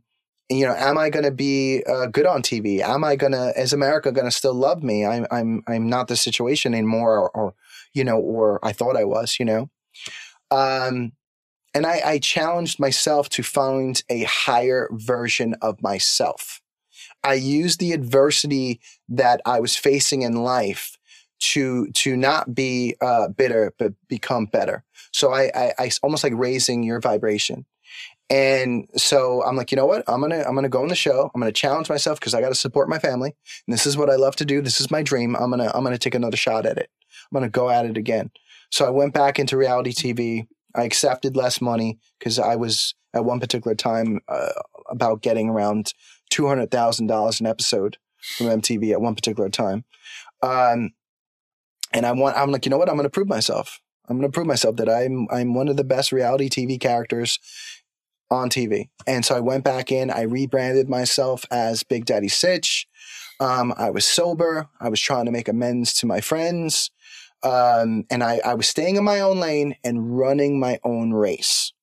you 0.52 0.66
know, 0.66 0.76
am 0.76 0.98
I 0.98 1.10
going 1.10 1.24
to 1.24 1.32
be 1.32 1.82
uh, 1.90 2.08
good 2.08 2.26
on 2.26 2.42
TV? 2.42 2.82
Am 2.82 3.06
I 3.06 3.16
going 3.16 3.32
to, 3.32 3.54
is 3.58 3.72
America 3.72 4.12
going 4.12 4.26
to 4.26 4.36
still 4.36 4.54
love 4.54 4.84
me? 4.84 5.06
I'm, 5.06 5.26
I'm, 5.32 5.64
I'm 5.66 5.88
not 5.88 6.10
the 6.10 6.18
situation 6.18 6.74
anymore, 6.74 7.18
or, 7.18 7.30
or, 7.30 7.54
you 7.94 8.04
know, 8.04 8.18
or 8.18 8.60
I 8.62 8.74
thought 8.74 8.98
I 8.98 9.06
was, 9.06 9.38
you 9.40 9.46
know. 9.46 9.70
Um, 10.52 11.14
and 11.74 11.86
I, 11.86 12.02
I 12.04 12.20
challenged 12.20 12.80
myself 12.80 13.30
to 13.30 13.44
find 13.44 14.04
a 14.10 14.24
higher 14.24 14.90
version 14.92 15.56
of 15.62 15.82
myself. 15.82 16.62
I 17.24 17.36
used 17.36 17.80
the 17.80 17.94
adversity 17.94 18.82
that 19.10 19.42
I 19.46 19.60
was 19.60 19.76
facing 19.76 20.24
in 20.24 20.44
life 20.44 20.98
to 21.40 21.88
to 21.88 22.16
not 22.16 22.54
be 22.54 22.96
uh, 23.02 23.28
bitter 23.30 23.74
but 23.80 23.94
become 24.08 24.46
better. 24.46 24.84
So 25.12 25.34
I, 25.34 25.52
I, 25.56 25.74
I 25.80 25.92
almost 26.04 26.24
like 26.24 26.34
raising 26.36 26.84
your 26.84 27.00
vibration. 27.00 27.66
And 28.30 28.88
so 28.96 29.44
I'm 29.44 29.58
like, 29.58 29.72
you 29.72 29.76
know 29.76 29.86
what? 29.86 30.04
I'm 30.08 30.22
gonna 30.22 30.44
I'm 30.48 30.56
gonna 30.56 30.70
go 30.70 30.82
on 30.82 30.88
the 30.88 30.96
show. 30.96 31.30
I'm 31.34 31.42
gonna 31.42 31.52
challenge 31.52 31.90
myself 31.90 32.20
because 32.20 32.34
I 32.34 32.42
got 32.42 32.50
to 32.50 32.56
support 32.56 32.90
my 32.90 33.00
family. 33.00 33.36
And 33.68 33.74
this 33.74 33.86
is 33.86 33.98
what 33.98 34.10
I 34.10 34.16
love 34.16 34.36
to 34.38 34.46
do. 34.46 34.62
This 34.62 34.80
is 34.80 34.90
my 34.90 35.04
dream. 35.04 35.36
I'm 35.36 35.50
gonna 35.50 35.72
I'm 35.74 35.84
gonna 35.84 35.98
take 35.98 36.16
another 36.16 36.38
shot 36.38 36.66
at 36.66 36.78
it. 36.78 36.90
I'm 37.32 37.36
gonna 37.36 37.50
go 37.50 37.70
at 37.70 37.86
it 37.86 37.98
again. 37.98 38.32
So 38.72 38.86
I 38.86 38.90
went 38.90 39.14
back 39.14 39.38
into 39.38 39.58
reality 39.58 39.92
TV. 39.92 40.48
I 40.76 40.84
accepted 40.84 41.36
less 41.36 41.62
money 41.62 42.00
because 42.20 42.40
I 42.40 42.56
was 42.56 42.96
at 43.14 43.26
one 43.26 43.40
particular 43.40 43.76
time 43.76 44.20
uh, 44.28 44.52
about 44.90 45.22
getting 45.22 45.50
around 45.50 45.94
two 46.30 46.48
hundred 46.48 46.72
thousand 46.72 47.08
dollars 47.08 47.40
an 47.40 47.48
episode 47.48 47.98
from 48.38 48.48
MTV 48.48 48.92
at 48.92 49.02
one 49.02 49.16
particular 49.16 49.50
time. 49.50 49.84
Um, 50.42 50.92
and 51.94 52.06
I 52.06 52.12
want 52.12 52.38
I'm 52.38 52.52
like, 52.52 52.66
you 52.66 52.70
know 52.70 52.78
what? 52.78 52.90
I'm 52.90 52.96
gonna 52.96 53.10
prove 53.10 53.28
myself. 53.28 53.80
I'm 54.08 54.18
gonna 54.18 54.32
prove 54.32 54.48
myself 54.48 54.78
that 54.78 54.90
I'm 54.90 55.28
I'm 55.32 55.54
one 55.54 55.68
of 55.68 55.78
the 55.78 55.84
best 55.84 56.12
reality 56.12 56.50
TV 56.50 56.80
characters 56.80 57.40
on 58.30 58.50
TV. 58.50 58.90
And 59.06 59.26
so 59.26 59.36
I 59.36 59.42
went 59.42 59.64
back 59.64 59.92
in, 59.92 60.10
I 60.10 60.22
rebranded 60.22 60.90
myself 60.90 61.46
as 61.52 61.84
Big 61.84 62.06
Daddy 62.06 62.30
Sitch. 62.30 62.88
Um, 63.42 63.74
I 63.78 63.90
was 63.90 64.06
sober. 64.06 64.70
I 64.80 64.88
was 64.88 65.02
trying 65.02 65.26
to 65.26 65.32
make 65.32 65.50
amends 65.50 65.94
to 65.96 66.06
my 66.06 66.22
friends. 66.22 66.92
Um, 67.44 68.06
and 68.10 68.24
I, 68.24 68.40
I 68.44 68.54
was 68.54 68.68
staying 68.68 68.96
in 68.96 69.04
my 69.04 69.20
own 69.20 69.40
lane 69.40 69.76
and 69.84 70.18
running 70.18 70.60
my 70.60 70.80
own 70.84 71.12
race. 71.12 71.74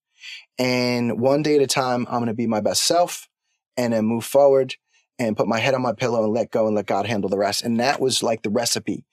And 0.59 1.21
one 1.21 1.43
day 1.43 1.57
at 1.57 1.63
a 1.63 1.67
time, 1.67 2.07
I'm 2.09 2.19
going 2.19 2.27
to 2.27 2.35
be 2.35 2.47
my 2.47 2.61
best 2.61 2.83
self 2.83 3.29
and 3.77 3.93
then 3.93 4.05
move 4.05 4.25
forward 4.25 4.75
and 5.19 5.37
put 5.37 5.49
my 5.49 5.59
head 5.59 5.75
on 5.75 5.83
my 5.83 5.93
pillow 5.93 6.25
and 6.25 6.33
let 6.33 6.51
go 6.51 6.67
and 6.67 6.77
let 6.77 6.87
God 6.87 7.07
handle 7.07 7.31
the 7.31 7.39
rest. 7.39 7.63
And 7.63 7.81
that 7.81 8.01
was 8.01 8.23
like 8.23 8.43
the 8.43 8.51
recipe. 8.51 9.05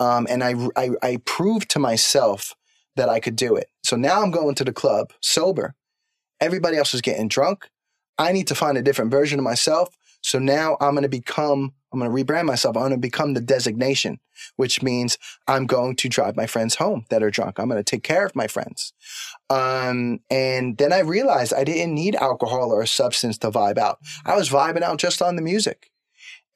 Um, 0.00 0.26
and 0.28 0.44
I, 0.44 0.54
I, 0.76 0.90
I 1.02 1.16
proved 1.24 1.70
to 1.70 1.78
myself 1.78 2.54
that 2.96 3.08
I 3.08 3.20
could 3.20 3.36
do 3.36 3.56
it. 3.56 3.68
So 3.82 3.96
now 3.96 4.22
I'm 4.22 4.30
going 4.30 4.54
to 4.56 4.64
the 4.64 4.72
club 4.72 5.12
sober 5.20 5.74
Everybody 6.40 6.76
else 6.76 6.92
is 6.94 7.00
getting 7.00 7.28
drunk. 7.28 7.68
I 8.18 8.32
need 8.32 8.46
to 8.48 8.54
find 8.54 8.76
a 8.76 8.82
different 8.82 9.10
version 9.10 9.38
of 9.38 9.44
myself. 9.44 9.96
So 10.26 10.40
now 10.40 10.76
I'm 10.80 10.94
going 10.94 11.04
to 11.04 11.08
become, 11.08 11.72
I'm 11.92 12.00
going 12.00 12.10
to 12.10 12.24
rebrand 12.24 12.46
myself. 12.46 12.76
I'm 12.76 12.82
going 12.82 12.90
to 12.94 12.98
become 12.98 13.34
the 13.34 13.40
designation, 13.40 14.18
which 14.56 14.82
means 14.82 15.18
I'm 15.46 15.66
going 15.66 15.94
to 15.94 16.08
drive 16.08 16.34
my 16.34 16.48
friends 16.48 16.74
home 16.74 17.04
that 17.10 17.22
are 17.22 17.30
drunk. 17.30 17.60
I'm 17.60 17.68
going 17.68 17.78
to 17.78 17.84
take 17.84 18.02
care 18.02 18.26
of 18.26 18.34
my 18.34 18.48
friends. 18.48 18.92
Um, 19.50 20.18
and 20.28 20.76
then 20.78 20.92
I 20.92 20.98
realized 20.98 21.54
I 21.54 21.62
didn't 21.62 21.94
need 21.94 22.16
alcohol 22.16 22.72
or 22.72 22.82
a 22.82 22.88
substance 22.88 23.38
to 23.38 23.52
vibe 23.52 23.78
out. 23.78 24.00
I 24.24 24.34
was 24.34 24.50
vibing 24.50 24.82
out 24.82 24.98
just 24.98 25.22
on 25.22 25.36
the 25.36 25.42
music. 25.42 25.92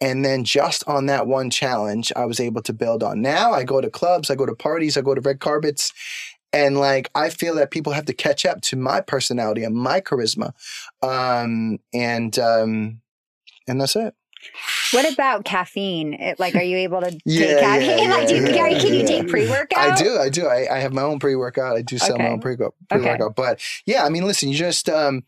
And 0.00 0.24
then 0.24 0.42
just 0.42 0.82
on 0.88 1.06
that 1.06 1.28
one 1.28 1.48
challenge, 1.48 2.12
I 2.16 2.24
was 2.24 2.40
able 2.40 2.62
to 2.62 2.72
build 2.72 3.04
on. 3.04 3.22
Now 3.22 3.52
I 3.52 3.62
go 3.62 3.80
to 3.80 3.88
clubs, 3.88 4.30
I 4.30 4.34
go 4.34 4.46
to 4.46 4.54
parties, 4.54 4.96
I 4.96 5.02
go 5.02 5.14
to 5.14 5.20
red 5.20 5.38
carpets, 5.38 5.92
and 6.52 6.76
like 6.78 7.08
I 7.14 7.30
feel 7.30 7.54
that 7.56 7.70
people 7.70 7.92
have 7.92 8.06
to 8.06 8.14
catch 8.14 8.44
up 8.44 8.62
to 8.62 8.76
my 8.76 9.00
personality 9.00 9.62
and 9.62 9.76
my 9.76 10.00
charisma, 10.00 10.54
um, 11.02 11.78
and 11.92 12.36
um, 12.38 13.02
and 13.70 13.80
that's 13.80 13.96
it. 13.96 14.14
What 14.92 15.10
about 15.12 15.44
caffeine? 15.44 16.14
It, 16.14 16.40
like, 16.40 16.56
are 16.56 16.62
you 16.62 16.78
able 16.78 17.00
to 17.00 17.16
Yeah, 17.24 17.46
take 17.46 17.60
caffeine? 17.60 17.98
yeah, 17.98 18.10
like, 18.16 18.28
do 18.28 18.36
you, 18.36 18.46
yeah, 18.48 18.78
can 18.78 18.94
you 18.94 19.06
take 19.06 19.28
pre 19.28 19.48
workout? 19.48 19.78
I 19.78 19.94
do, 20.02 20.18
I 20.18 20.28
do. 20.28 20.46
I, 20.46 20.76
I 20.76 20.78
have 20.80 20.92
my 20.92 21.02
own 21.02 21.18
pre 21.18 21.36
workout. 21.36 21.76
I 21.76 21.82
do 21.82 21.98
sell 21.98 22.18
my 22.18 22.28
own 22.28 22.40
pre 22.40 22.56
workout. 22.56 23.36
But 23.36 23.60
yeah, 23.86 24.04
I 24.04 24.08
mean, 24.08 24.24
listen, 24.26 24.48
you 24.48 24.56
just 24.56 24.88
um, 24.88 25.24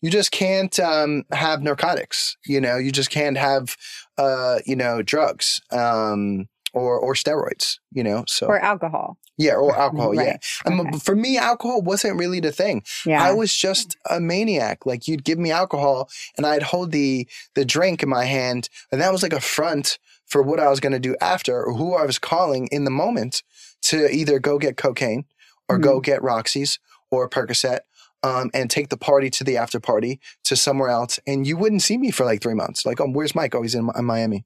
you 0.00 0.10
just 0.10 0.30
can't 0.32 0.78
um, 0.80 1.24
have 1.32 1.62
narcotics. 1.62 2.36
You 2.46 2.60
know, 2.60 2.76
you 2.76 2.90
just 2.90 3.10
can't 3.10 3.36
have 3.36 3.76
uh, 4.18 4.58
you 4.66 4.76
know 4.76 5.02
drugs 5.02 5.60
um, 5.70 6.48
or 6.74 6.98
or 6.98 7.14
steroids. 7.14 7.78
You 7.92 8.04
know, 8.04 8.24
so 8.26 8.46
Or 8.46 8.58
alcohol. 8.58 9.18
yeah, 9.38 9.54
or 9.54 9.74
alcohol. 9.76 10.14
Yeah, 10.14 10.22
Right. 10.22 10.44
I 10.66 10.70
mean, 10.70 10.88
Okay. 10.88 10.98
for 10.98 11.14
me, 11.16 11.38
alcohol 11.38 11.82
wasn't 11.82 12.18
really 12.18 12.40
the 12.40 12.52
thing. 12.52 12.82
Yeah. 13.06 13.22
I 13.22 13.32
was 13.32 13.54
just 13.54 13.96
a 14.10 14.20
maniac. 14.20 14.84
Like 14.84 15.08
you'd 15.08 15.24
give 15.24 15.38
me 15.38 15.50
alcohol 15.50 16.08
and 16.36 16.46
I'd 16.46 16.62
hold 16.64 16.90
the 16.92 17.26
the 17.54 17.64
drink 17.64 18.02
in 18.02 18.08
my 18.08 18.24
hand 18.24 18.68
and 18.90 19.00
that 19.00 19.12
was 19.12 19.22
like 19.22 19.32
a 19.32 19.40
front 19.40 19.98
for 20.26 20.42
what 20.42 20.58
I 20.60 20.68
was 20.68 20.80
going 20.80 20.92
to 20.92 20.98
do 20.98 21.16
after 21.20 21.62
or 21.64 21.74
who 21.74 21.94
I 21.94 22.04
was 22.06 22.18
calling 22.18 22.66
in 22.72 22.84
the 22.84 22.90
moment 22.90 23.42
to 23.82 24.10
either 24.10 24.38
go 24.38 24.58
get 24.58 24.76
cocaine 24.76 25.24
or 25.68 25.78
go 25.78 25.94
mm-hmm. 25.94 26.00
get 26.02 26.22
Roxy's 26.22 26.78
or 27.10 27.28
Percocet 27.28 27.80
um, 28.22 28.50
and 28.54 28.70
take 28.70 28.88
the 28.88 28.96
party 28.96 29.28
to 29.30 29.44
the 29.44 29.56
after 29.58 29.78
party 29.78 30.18
to 30.44 30.56
somewhere 30.56 30.88
else 30.88 31.20
and 31.26 31.46
you 31.46 31.56
wouldn't 31.58 31.82
see 31.82 31.98
me 31.98 32.10
for 32.10 32.24
like 32.24 32.40
3 32.42 32.54
months. 32.54 32.86
Like, 32.86 33.00
oh, 33.00 33.08
where's 33.10 33.34
Mike? 33.34 33.54
Oh, 33.54 33.62
he's 33.62 33.74
in, 33.74 33.84
Mi- 33.86 34.00
Miami. 34.02 34.44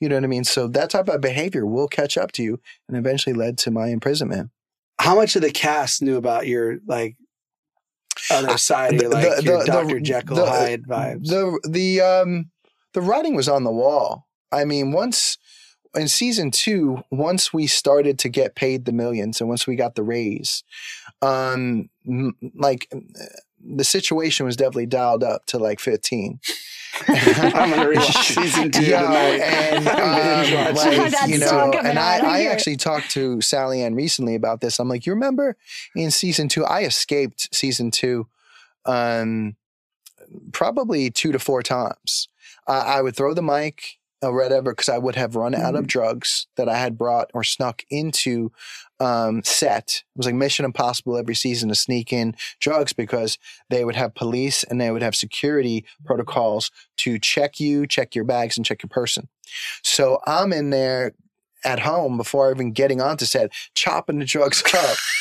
You 0.00 0.08
know 0.08 0.16
what 0.16 0.24
I 0.24 0.28
mean? 0.28 0.44
So 0.44 0.66
that 0.68 0.90
type 0.90 1.08
of 1.08 1.20
behavior 1.20 1.66
will 1.66 1.88
catch 1.88 2.16
up 2.16 2.32
to 2.32 2.42
you 2.42 2.58
and 2.88 2.96
eventually 2.96 3.34
led 3.34 3.58
to 3.58 3.70
my 3.70 3.88
imprisonment. 3.88 4.50
How 4.98 5.14
much 5.14 5.36
of 5.36 5.42
the 5.42 5.50
cast 5.50 6.02
knew 6.02 6.16
about 6.16 6.46
your 6.46 6.78
like 6.86 7.16
other 8.30 8.56
side, 8.58 8.94
of 8.94 9.00
the- 9.00 9.08
like 9.08 9.36
the- 9.36 9.42
your 9.42 9.58
the- 9.60 9.66
Dr. 9.66 10.00
Jekyll 10.00 10.36
the- 10.36 10.46
Hyde 10.46 10.82
vibes? 10.84 11.26
The 11.28 11.60
the 11.68 12.00
um 12.00 12.50
the 12.94 13.00
writing 13.00 13.34
was 13.36 13.48
on 13.48 13.64
the 13.64 13.70
wall. 13.70 14.26
I 14.50 14.64
mean, 14.64 14.92
once 14.92 15.38
in 15.94 16.08
season 16.08 16.50
two, 16.50 17.02
once 17.10 17.52
we 17.52 17.66
started 17.66 18.18
to 18.20 18.28
get 18.28 18.54
paid 18.54 18.84
the 18.84 18.92
millions, 18.92 19.40
and 19.40 19.48
once 19.48 19.66
we 19.66 19.76
got 19.76 19.94
the 19.96 20.02
raise, 20.02 20.62
um, 21.22 21.88
m- 22.06 22.36
like 22.54 22.92
the 23.62 23.84
situation 23.84 24.46
was 24.46 24.56
definitely 24.56 24.86
dialed 24.86 25.22
up 25.24 25.46
to 25.46 25.58
like 25.58 25.78
fifteen. 25.80 26.40
I'm 27.08 27.70
gonna 27.70 27.86
rewatch 27.86 28.34
season 28.34 28.70
two 28.70 28.84
Yeah, 28.84 29.02
tonight. 29.02 29.40
and 29.40 29.88
um, 30.68 30.74
like, 30.74 31.10
That's 31.10 31.28
you 31.30 31.38
know, 31.38 31.46
coming 31.72 31.86
and 31.86 31.98
I, 31.98 32.18
I 32.18 32.42
actually 32.44 32.76
talked 32.76 33.10
to 33.12 33.36
SallyAnn 33.38 33.96
recently 33.96 34.34
about 34.34 34.60
this. 34.60 34.78
I'm 34.78 34.88
like, 34.88 35.06
you 35.06 35.12
remember 35.14 35.56
in 35.94 36.10
season 36.10 36.48
two, 36.48 36.64
I 36.64 36.82
escaped 36.82 37.54
season 37.54 37.90
two, 37.90 38.26
um, 38.84 39.56
probably 40.52 41.10
two 41.10 41.32
to 41.32 41.38
four 41.38 41.62
times. 41.62 42.28
Uh, 42.66 42.84
I 42.86 43.02
would 43.02 43.16
throw 43.16 43.34
the 43.34 43.42
mic 43.42 43.98
or 44.22 44.34
whatever 44.34 44.72
because 44.72 44.88
I 44.88 44.98
would 44.98 45.16
have 45.16 45.34
run 45.36 45.54
out 45.54 45.60
Mm-hmm. 45.74 45.76
of 45.76 45.86
drugs 45.86 46.46
that 46.56 46.68
I 46.68 46.76
had 46.76 46.98
brought 46.98 47.30
or 47.34 47.42
snuck 47.42 47.82
into 47.90 48.52
um, 49.00 49.42
set. 49.44 50.02
It 50.14 50.18
was 50.18 50.26
like 50.26 50.34
Mission 50.34 50.64
Impossible 50.64 51.16
every 51.16 51.34
season 51.34 51.68
to 51.70 51.74
sneak 51.74 52.12
in 52.12 52.36
drugs 52.60 52.92
because 52.92 53.38
they 53.70 53.84
would 53.84 53.96
have 53.96 54.14
police 54.14 54.62
and 54.64 54.80
they 54.80 54.90
would 54.90 55.02
have 55.02 55.16
security 55.16 55.84
protocols 56.04 56.70
to 56.98 57.18
check 57.18 57.58
you, 57.58 57.86
check 57.86 58.14
your 58.14 58.24
bags, 58.24 58.56
and 58.56 58.66
check 58.66 58.82
your 58.82 58.88
person. 58.88 59.28
So 59.82 60.20
I'm 60.26 60.52
in 60.52 60.70
there 60.70 61.14
at 61.64 61.80
home 61.80 62.16
before 62.16 62.50
even 62.50 62.72
getting 62.72 63.00
onto 63.00 63.24
set, 63.24 63.52
chopping 63.74 64.18
the 64.18 64.24
drugs 64.24 64.62
up. 64.74 64.96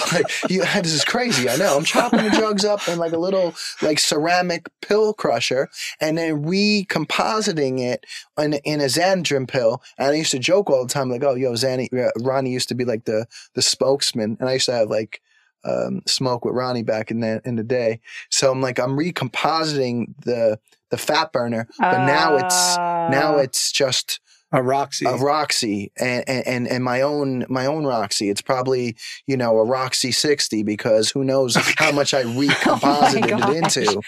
like 0.12 0.26
you, 0.50 0.60
this 0.82 0.92
is 0.92 1.04
crazy. 1.04 1.48
I 1.48 1.56
know. 1.56 1.76
I'm 1.76 1.84
chopping 1.84 2.24
the 2.24 2.30
drugs 2.30 2.64
up 2.64 2.86
in 2.88 2.98
like 2.98 3.12
a 3.12 3.18
little 3.18 3.54
like 3.82 3.98
ceramic 3.98 4.68
pill 4.82 5.12
crusher, 5.14 5.68
and 6.00 6.16
then 6.18 6.42
recompositing 6.44 7.78
it 7.80 8.04
in, 8.38 8.54
in 8.64 8.80
a 8.80 8.84
Xenadrine 8.84 9.48
pill. 9.48 9.82
And 9.98 10.08
I 10.10 10.14
used 10.14 10.30
to 10.32 10.38
joke 10.38 10.70
all 10.70 10.84
the 10.86 10.92
time, 10.92 11.10
like, 11.10 11.22
"Oh, 11.24 11.34
yo, 11.34 11.52
Xanny, 11.52 11.92
uh, 11.92 12.10
Ronnie 12.20 12.50
used 12.52 12.68
to 12.70 12.74
be 12.74 12.84
like 12.84 13.04
the 13.04 13.26
the 13.54 13.62
spokesman," 13.62 14.36
and 14.40 14.48
I 14.48 14.54
used 14.54 14.66
to 14.66 14.72
have 14.72 14.88
like 14.88 15.20
um, 15.64 16.02
smoke 16.06 16.44
with 16.44 16.54
Ronnie 16.54 16.82
back 16.84 17.10
in 17.10 17.20
the 17.20 17.40
in 17.44 17.56
the 17.56 17.64
day. 17.64 18.00
So 18.30 18.50
I'm 18.50 18.60
like, 18.60 18.78
I'm 18.78 18.96
recompositing 18.96 20.14
the 20.24 20.58
the 20.90 20.98
fat 20.98 21.32
burner, 21.32 21.68
but 21.78 22.06
now 22.06 22.36
it's 22.36 22.76
now 22.76 23.36
Oh. 23.36 23.38
it's 23.38 23.72
just 23.72 24.20
a 24.50 24.62
Roxy. 24.62 25.04
a 25.04 25.14
Roxy 25.16 25.92
and, 25.98 26.24
and 26.28 26.66
and 26.68 26.82
my 26.82 27.02
own 27.02 27.44
my 27.48 27.66
own 27.66 27.84
Roxy. 27.84 28.30
It's 28.30 28.40
probably 28.40 28.96
you 29.26 29.36
know 29.36 29.58
a 29.58 29.64
Roxy 29.64 30.10
sixty 30.10 30.62
because 30.62 31.10
who 31.10 31.22
knows 31.22 31.56
how 31.76 31.92
much 31.92 32.14
I 32.14 32.22
recomposited 32.22 33.30
Oh 33.30 33.50
it 33.50 33.56
into. 33.56 34.00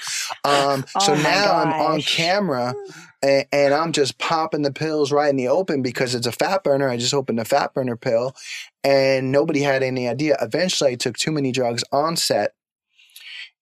Um, 0.44 0.84
so 1.00 1.12
Oh 1.12 1.16
my 1.16 1.22
now 1.22 1.56
I'm 1.56 1.72
on 1.72 2.02
camera 2.02 2.74
and, 3.22 3.46
and 3.52 3.74
I'm 3.74 3.92
just 3.92 4.18
popping 4.18 4.62
the 4.62 4.72
pills 4.72 5.12
right 5.12 5.28
in 5.28 5.36
the 5.36 5.48
open 5.48 5.82
because 5.82 6.14
it's 6.14 6.26
a 6.26 6.32
fat 6.32 6.64
burner. 6.64 6.88
I 6.88 6.96
just 6.96 7.14
opened 7.14 7.40
a 7.40 7.44
fat 7.44 7.74
burner 7.74 7.96
pill, 7.96 8.34
and 8.82 9.30
nobody 9.30 9.60
had 9.60 9.82
any 9.82 10.08
idea. 10.08 10.36
Eventually, 10.40 10.92
I 10.92 10.94
took 10.94 11.18
too 11.18 11.32
many 11.32 11.52
drugs 11.52 11.84
on 11.92 12.16
set, 12.16 12.54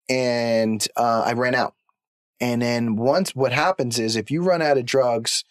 and 0.09 0.87
uh, 0.97 1.25
I 1.27 1.33
ran 1.33 1.55
out. 1.55 1.75
And 2.41 2.63
then 2.63 2.95
once 2.95 3.35
what 3.35 3.53
happens 3.53 3.99
is 3.99 4.15
if 4.15 4.31
you 4.31 4.43
run 4.43 4.63
out 4.63 4.79
of 4.79 4.87
drugs 4.87 5.43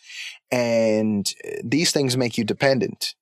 and 0.51 1.33
these 1.63 1.91
things 1.91 2.17
make 2.17 2.37
you 2.37 2.43
dependent 2.43 3.15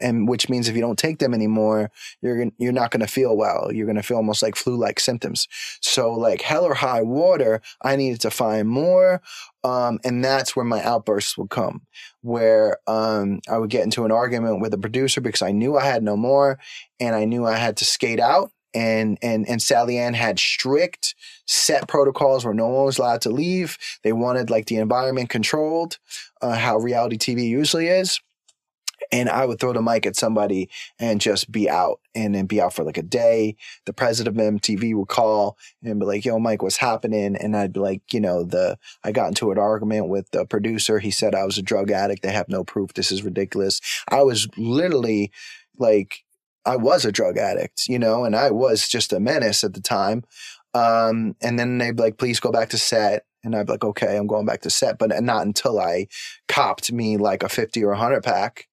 and 0.00 0.28
which 0.28 0.48
means 0.48 0.68
if 0.68 0.74
you 0.74 0.80
don't 0.80 0.98
take 0.98 1.18
them 1.18 1.32
anymore 1.32 1.90
you're 2.20 2.46
you're 2.58 2.72
not 2.72 2.90
going 2.90 3.00
to 3.00 3.06
feel 3.06 3.36
well. 3.36 3.70
You're 3.72 3.86
going 3.86 3.96
to 3.96 4.02
feel 4.02 4.16
almost 4.16 4.42
like 4.42 4.56
flu 4.56 4.76
like 4.76 4.98
symptoms. 4.98 5.46
So 5.80 6.12
like 6.12 6.42
hell 6.42 6.64
or 6.64 6.74
high 6.74 7.02
water 7.02 7.60
i 7.82 7.96
needed 7.96 8.20
to 8.22 8.30
find 8.30 8.68
more 8.68 9.22
um, 9.64 10.00
and 10.04 10.24
that's 10.24 10.56
where 10.56 10.64
my 10.64 10.82
outbursts 10.82 11.38
would 11.38 11.50
come 11.50 11.82
where 12.22 12.78
um, 12.86 13.40
i 13.48 13.58
would 13.58 13.70
get 13.70 13.84
into 13.84 14.04
an 14.04 14.12
argument 14.12 14.60
with 14.60 14.74
a 14.74 14.78
producer 14.78 15.20
because 15.20 15.42
i 15.42 15.52
knew 15.52 15.76
i 15.76 15.84
had 15.84 16.02
no 16.02 16.16
more 16.16 16.58
and 17.00 17.14
i 17.14 17.24
knew 17.24 17.46
i 17.46 17.56
had 17.56 17.76
to 17.76 17.84
skate 17.84 18.20
out 18.20 18.50
and 18.74 19.18
and 19.22 19.48
and 19.48 19.60
SallyAnn 19.60 20.14
had 20.14 20.38
strict 20.38 21.14
set 21.46 21.88
protocols 21.88 22.44
where 22.44 22.54
no 22.54 22.68
one 22.68 22.84
was 22.86 22.98
allowed 22.98 23.22
to 23.22 23.30
leave. 23.30 23.78
They 24.02 24.12
wanted 24.12 24.50
like 24.50 24.66
the 24.66 24.76
environment 24.76 25.30
controlled, 25.30 25.98
uh, 26.40 26.56
how 26.56 26.78
reality 26.78 27.18
TV 27.18 27.48
usually 27.48 27.88
is. 27.88 28.20
And 29.10 29.28
I 29.28 29.44
would 29.44 29.58
throw 29.58 29.72
the 29.72 29.82
mic 29.82 30.06
at 30.06 30.16
somebody 30.16 30.70
and 30.98 31.20
just 31.20 31.50
be 31.50 31.68
out 31.68 32.00
and 32.14 32.34
then 32.34 32.46
be 32.46 32.60
out 32.60 32.72
for 32.72 32.84
like 32.84 32.96
a 32.96 33.02
day. 33.02 33.56
The 33.84 33.92
president 33.92 34.38
of 34.38 34.54
MTV 34.54 34.94
would 34.94 35.08
call 35.08 35.58
and 35.82 35.98
be 35.98 36.06
like, 36.06 36.24
yo, 36.24 36.38
Mike, 36.38 36.62
what's 36.62 36.76
happening? 36.76 37.36
And 37.36 37.56
I'd 37.56 37.72
be 37.72 37.80
like, 37.80 38.02
you 38.12 38.20
know, 38.20 38.44
the, 38.44 38.78
I 39.02 39.10
got 39.10 39.28
into 39.28 39.50
an 39.50 39.58
argument 39.58 40.08
with 40.08 40.30
the 40.30 40.46
producer. 40.46 41.00
He 41.00 41.10
said 41.10 41.34
I 41.34 41.44
was 41.44 41.58
a 41.58 41.62
drug 41.62 41.90
addict. 41.90 42.22
They 42.22 42.32
have 42.32 42.48
no 42.48 42.62
proof. 42.64 42.94
This 42.94 43.10
is 43.10 43.24
ridiculous. 43.24 43.80
I 44.08 44.22
was 44.22 44.48
literally 44.56 45.32
like, 45.78 46.22
I 46.64 46.76
was 46.76 47.04
a 47.04 47.12
drug 47.12 47.38
addict, 47.38 47.88
you 47.88 47.98
know, 47.98 48.24
and 48.24 48.36
I 48.36 48.50
was 48.50 48.88
just 48.88 49.12
a 49.12 49.20
menace 49.20 49.64
at 49.64 49.74
the 49.74 49.80
time. 49.80 50.24
Um, 50.74 51.36
and 51.42 51.58
then 51.58 51.78
they'd 51.78 51.96
be 51.96 52.02
like, 52.02 52.18
please 52.18 52.40
go 52.40 52.50
back 52.50 52.70
to 52.70 52.78
set. 52.78 53.26
And 53.44 53.56
I'd 53.56 53.66
be 53.66 53.72
like, 53.72 53.84
okay, 53.84 54.16
I'm 54.16 54.28
going 54.28 54.46
back 54.46 54.60
to 54.62 54.70
set, 54.70 54.98
but 54.98 55.10
not 55.22 55.44
until 55.44 55.80
I 55.80 56.06
copped 56.46 56.92
me 56.92 57.16
like 57.16 57.42
a 57.42 57.48
50 57.48 57.82
or 57.82 57.88
a 57.88 57.98
100 57.98 58.22
pack. 58.22 58.68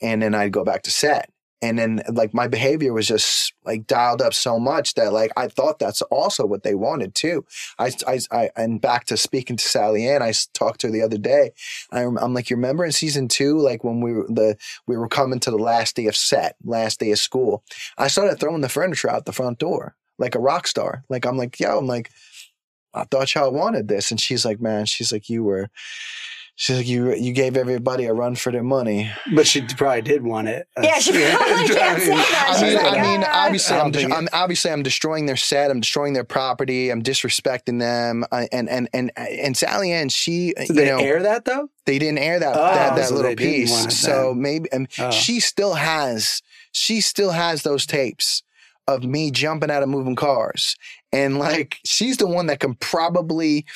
And 0.00 0.22
then 0.22 0.34
I'd 0.34 0.52
go 0.52 0.64
back 0.64 0.82
to 0.84 0.90
set. 0.90 1.30
And 1.60 1.78
then 1.78 2.02
like 2.12 2.32
my 2.32 2.46
behavior 2.46 2.92
was 2.92 3.08
just 3.08 3.52
like 3.64 3.86
dialed 3.86 4.22
up 4.22 4.32
so 4.32 4.58
much 4.60 4.94
that 4.94 5.12
like 5.12 5.32
I 5.36 5.48
thought 5.48 5.78
that's 5.78 6.02
also 6.02 6.46
what 6.46 6.62
they 6.62 6.74
wanted 6.74 7.14
too. 7.14 7.44
I, 7.78 7.92
I, 8.06 8.20
I 8.30 8.50
and 8.56 8.80
back 8.80 9.06
to 9.06 9.16
speaking 9.16 9.56
to 9.56 9.64
SallyAnn, 9.64 10.22
I 10.22 10.32
talked 10.54 10.80
to 10.82 10.86
her 10.86 10.92
the 10.92 11.02
other 11.02 11.18
day. 11.18 11.50
I, 11.90 12.02
I'm 12.02 12.34
like, 12.34 12.48
you 12.50 12.56
remember 12.56 12.84
in 12.84 12.92
season 12.92 13.26
two, 13.26 13.58
like 13.58 13.82
when 13.82 14.00
we 14.00 14.12
were 14.12 14.26
the 14.28 14.56
we 14.86 14.96
were 14.96 15.08
coming 15.08 15.40
to 15.40 15.50
the 15.50 15.58
last 15.58 15.96
day 15.96 16.06
of 16.06 16.16
set, 16.16 16.56
last 16.64 17.00
day 17.00 17.10
of 17.10 17.18
school. 17.18 17.64
I 17.96 18.08
started 18.08 18.38
throwing 18.38 18.60
the 18.60 18.68
furniture 18.68 19.10
out 19.10 19.24
the 19.24 19.32
front 19.32 19.58
door 19.58 19.96
like 20.18 20.34
a 20.34 20.40
rock 20.40 20.66
star. 20.66 21.04
Like 21.08 21.24
I'm 21.24 21.36
like, 21.36 21.58
yo, 21.58 21.78
I'm 21.78 21.86
like, 21.86 22.10
I 22.92 23.04
thought 23.04 23.34
y'all 23.34 23.52
wanted 23.52 23.88
this, 23.88 24.10
and 24.10 24.20
she's 24.20 24.44
like, 24.44 24.60
man, 24.60 24.86
she's 24.86 25.12
like, 25.12 25.28
you 25.28 25.44
were. 25.44 25.70
She's 26.60 26.76
like, 26.78 26.88
you 26.88 27.14
you 27.14 27.32
gave 27.32 27.56
everybody 27.56 28.06
a 28.06 28.12
run 28.12 28.34
for 28.34 28.50
their 28.50 28.64
money. 28.64 29.08
but 29.32 29.46
she 29.46 29.62
probably 29.62 30.02
did 30.02 30.24
want 30.24 30.48
it. 30.48 30.66
Yeah, 30.82 30.98
she 30.98 31.12
probably 31.12 31.68
can't 31.76 32.00
say 32.02 32.08
that. 32.10 32.56
I 32.58 32.62
mean, 32.62 32.74
like, 32.74 32.98
I 32.98 33.02
mean, 33.02 33.24
"Ah." 33.24 33.44
obviously, 33.46 33.76
I 33.76 33.80
I'm, 33.80 33.90
de- 33.92 34.12
I'm 34.12 34.28
obviously 34.32 34.72
I'm 34.72 34.82
destroying 34.82 35.26
their 35.26 35.36
set. 35.36 35.70
I'm 35.70 35.78
destroying 35.78 36.14
their 36.14 36.24
property. 36.24 36.90
I'm 36.90 37.00
disrespecting 37.00 37.78
them. 37.78 38.24
I, 38.32 38.48
and 38.50 38.68
and 38.68 38.88
and 38.92 39.12
and 39.16 39.54
SallyAnn, 39.54 40.10
she, 40.12 40.52
Did 40.56 40.68
you 40.70 40.74
they 40.74 40.86
know, 40.86 40.98
air 40.98 41.22
that 41.22 41.44
though? 41.44 41.70
they 41.86 41.96
didn't 42.00 42.18
air 42.18 42.40
that 42.40 42.56
Oh, 42.56 42.74
that, 42.74 42.96
that 42.96 43.08
so 43.08 43.14
little 43.14 43.36
piece. 43.36 43.96
So 43.96 44.34
maybe 44.34 44.68
and 44.72 44.88
Oh. 44.98 45.12
she 45.12 45.38
still 45.38 45.74
has 45.74 46.42
she 46.72 47.00
still 47.00 47.30
has 47.30 47.62
those 47.62 47.86
tapes 47.86 48.42
of 48.88 49.04
me 49.04 49.30
jumping 49.30 49.70
out 49.70 49.82
of 49.82 49.88
moving 49.88 50.16
cars. 50.16 50.74
And 51.12 51.38
like 51.38 51.78
she's 51.84 52.16
the 52.16 52.26
one 52.26 52.46
that 52.46 52.58
can 52.58 52.74
probably 52.74 53.66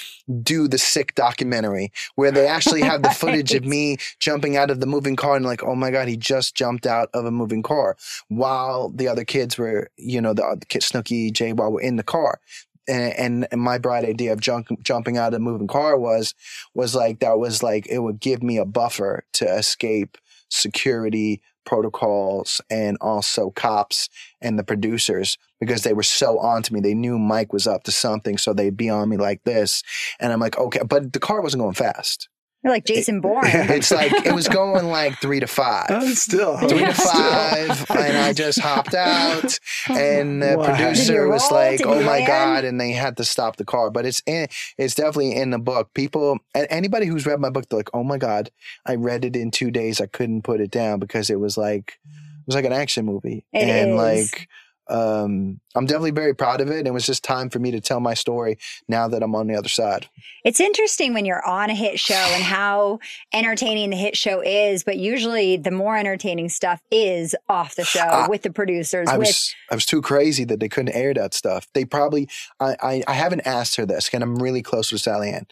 do 0.43 0.67
the 0.67 0.79
sick 0.79 1.15
documentary 1.15 1.93
where 2.15 2.31
they 2.31 2.47
actually 2.47 2.81
have 2.81 3.03
the 3.03 3.11
footage 3.23 3.55
of 3.55 3.65
me 3.65 3.99
jumping 4.19 4.57
out 4.57 4.71
of 4.71 4.81
the 4.81 4.87
moving 4.87 5.15
car 5.15 5.37
and 5.37 5.45
like, 5.45 5.63
oh 5.63 5.75
my 5.75 5.91
God, 5.91 6.09
he 6.09 6.17
just 6.17 6.55
jumped 6.55 6.87
out 6.87 7.11
of 7.13 7.27
a 7.27 7.31
moving 7.31 7.63
car 7.63 7.97
while 8.29 8.89
the 8.89 9.07
other 9.07 9.25
kids 9.25 9.59
were, 9.59 9.91
you 9.97 10.21
know, 10.21 10.33
the 10.33 10.43
uh, 10.45 10.53
other 10.53 10.67
kids, 10.69 10.91
Snooki, 10.91 11.31
Jay, 11.31 11.53
while 11.53 11.71
we're 11.71 11.83
in 11.83 11.97
the 11.97 12.03
car. 12.03 12.41
and, 12.89 13.47
and 13.53 13.61
my 13.61 13.79
bright 13.79 14.05
idea 14.05 14.33
of 14.33 14.41
jump, 14.41 14.67
jumping 14.83 15.19
out 15.19 15.35
of 15.35 15.41
a 15.41 15.45
moving 15.45 15.69
car 15.69 15.99
was 15.99 16.35
was 16.75 16.95
like 16.95 17.21
that 17.21 17.39
was 17.39 17.63
like 17.63 17.87
it 17.87 17.99
would 18.01 18.19
give 18.19 18.43
me 18.43 18.57
a 18.57 18.65
buffer 18.65 19.25
to 19.35 19.45
escape 19.47 20.17
security 20.49 21.43
protocols 21.65 22.61
and 22.71 22.97
also 23.01 23.51
cops 23.51 24.09
and 24.41 24.59
the 24.59 24.65
producers 24.65 25.39
because 25.61 25.83
they 25.83 25.93
were 25.93 26.03
so 26.03 26.39
on 26.39 26.63
to 26.63 26.75
me. 26.75 26.81
They 26.81 26.95
knew 26.95 27.19
Mike 27.19 27.53
was 27.53 27.67
up 27.67 27.85
to 27.85 27.93
something, 27.93 28.39
so 28.39 28.53
they'd 28.53 28.77
be 28.77 28.91
on 28.91 29.09
me 29.09 29.17
like 29.17 29.45
this. 29.45 29.83
And 30.21 30.33
I'm 30.33 30.41
like, 30.41 30.59
okay, 30.59 30.81
but 30.87 31.13
the 31.13 31.21
car 31.21 31.41
wasn't 31.41 31.63
going 31.63 31.75
fast. 31.75 32.29
You're 32.63 32.73
like 32.73 32.85
Jason 32.85 33.21
Bourne. 33.23 33.43
It's 33.45 33.91
like 33.91 34.13
it 34.25 34.33
was 34.35 34.47
going 34.49 34.87
like 34.87 35.19
three 35.21 35.41
to 35.41 35.47
five. 35.47 35.87
Oh, 35.91 36.07
still. 36.15 36.57
Three 36.59 36.81
Yeah. 36.81 36.93
to 36.93 36.95
five, 36.95 37.87
and 37.91 38.17
I 38.19 38.33
just 38.33 38.61
hopped 38.61 38.95
out, 38.95 39.59
and 39.89 40.43
the 40.43 40.57
Wow. 40.59 40.67
Producer 40.67 41.29
was 41.29 41.51
like, 41.51 41.81
"Oh 41.85 42.01
my 42.03 42.19
land?" 42.19 42.27
god!" 42.27 42.65
and 42.65 42.81
they 42.81 42.93
had 42.93 43.17
to 43.17 43.25
stop 43.25 43.57
the 43.57 43.65
car. 43.65 43.91
But 43.91 44.07
it's 44.07 44.23
in, 44.27 44.47
it's 44.79 44.95
definitely 44.95 45.35
in 45.35 45.51
the 45.51 45.59
book. 45.59 45.93
People, 45.95 46.39
and 46.55 46.67
anybody 46.71 47.07
who's 47.07 47.27
read 47.27 47.41
my 47.41 47.51
book, 47.51 47.69
they're 47.69 47.79
like, 47.81 47.91
"Oh 47.95 48.05
my 48.05 48.19
god, 48.19 48.51
I 48.87 48.95
read 48.95 49.25
it 49.25 49.35
in 49.35 49.51
two 49.51 49.71
days. 49.71 50.01
I 50.01 50.07
couldn't 50.07 50.43
put 50.43 50.61
it 50.61 50.71
down 50.71 51.01
because 51.01 51.31
it 51.31 51.41
was 51.41 51.57
like, 51.59 51.99
it 52.05 52.47
was 52.47 52.55
like 52.55 52.65
an 52.65 52.73
action 52.73 53.05
movie, 53.07 53.45
It 53.53 53.59
and 53.69 53.91
is. 53.91 53.97
like." 53.97 54.49
Um, 54.93 55.59
I'm 55.75 55.87
definitely 55.87 56.11
very 56.11 56.35
proud 56.35 56.61
of 56.61 56.69
it. 56.71 56.81
And 56.81 56.87
it 56.87 56.93
was 56.93 57.07
just 57.07 57.25
time 57.25 57.49
for 57.49 57.59
me 57.59 57.71
to 57.71 57.81
tell 57.81 57.99
my 57.99 58.13
story 58.13 58.59
now 58.89 59.09
that 59.09 59.23
I'm 59.23 59.35
on 59.35 59.47
the 59.47 59.55
other 59.55 59.71
side. 59.71 60.07
It's 60.45 60.61
interesting 60.61 61.15
when 61.15 61.25
you're 61.25 61.45
on 61.47 61.71
a 61.71 61.75
hit 61.75 61.99
show 61.99 62.15
and 62.15 62.43
how 62.43 62.99
entertaining 63.33 63.89
the 63.89 63.97
hit 63.97 64.19
show 64.19 64.43
is, 64.43 64.85
but 64.85 64.99
usually 64.99 65.57
the 65.57 65.71
more 65.71 65.97
entertaining 65.97 66.51
stuff 66.51 66.83
is 66.91 67.35
off 67.49 67.75
the 67.75 67.85
show 67.87 68.01
I- 68.01 68.29
with 68.29 68.43
the 68.43 68.53
producers. 68.53 69.09
I 69.09 69.17
with 69.17 69.29
was 69.29 69.55
I 69.71 69.75
was 69.75 69.87
too 69.87 70.03
crazy 70.03 70.45
that 70.45 70.61
they 70.61 70.69
couldn't 70.69 70.95
air 70.95 71.15
that 71.15 71.33
stuff. 71.33 71.67
They 71.73 71.87
probably 71.87 72.29
I 72.61 72.77
I, 72.83 73.03
I 73.09 73.15
haven't 73.15 73.47
asked 73.47 73.77
her 73.77 73.87
this, 73.87 74.11
and 74.13 74.23
I'm 74.23 74.37
really 74.37 74.61
close 74.63 74.93
with 74.93 75.01
SallyAnn. 75.01 75.47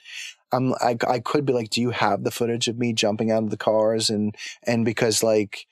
I'm 0.52 0.74
I 0.74 0.98
I 1.08 1.18
could 1.20 1.46
be 1.46 1.54
like, 1.54 1.70
do 1.70 1.80
you 1.80 1.90
have 1.90 2.24
the 2.24 2.30
footage 2.30 2.68
of 2.68 2.78
me 2.78 2.92
jumping 2.92 3.30
out 3.30 3.44
of 3.44 3.50
the 3.50 3.56
cars 3.56 4.10
and 4.10 4.36
and 4.66 4.84
because 4.84 5.22
like 5.22 5.66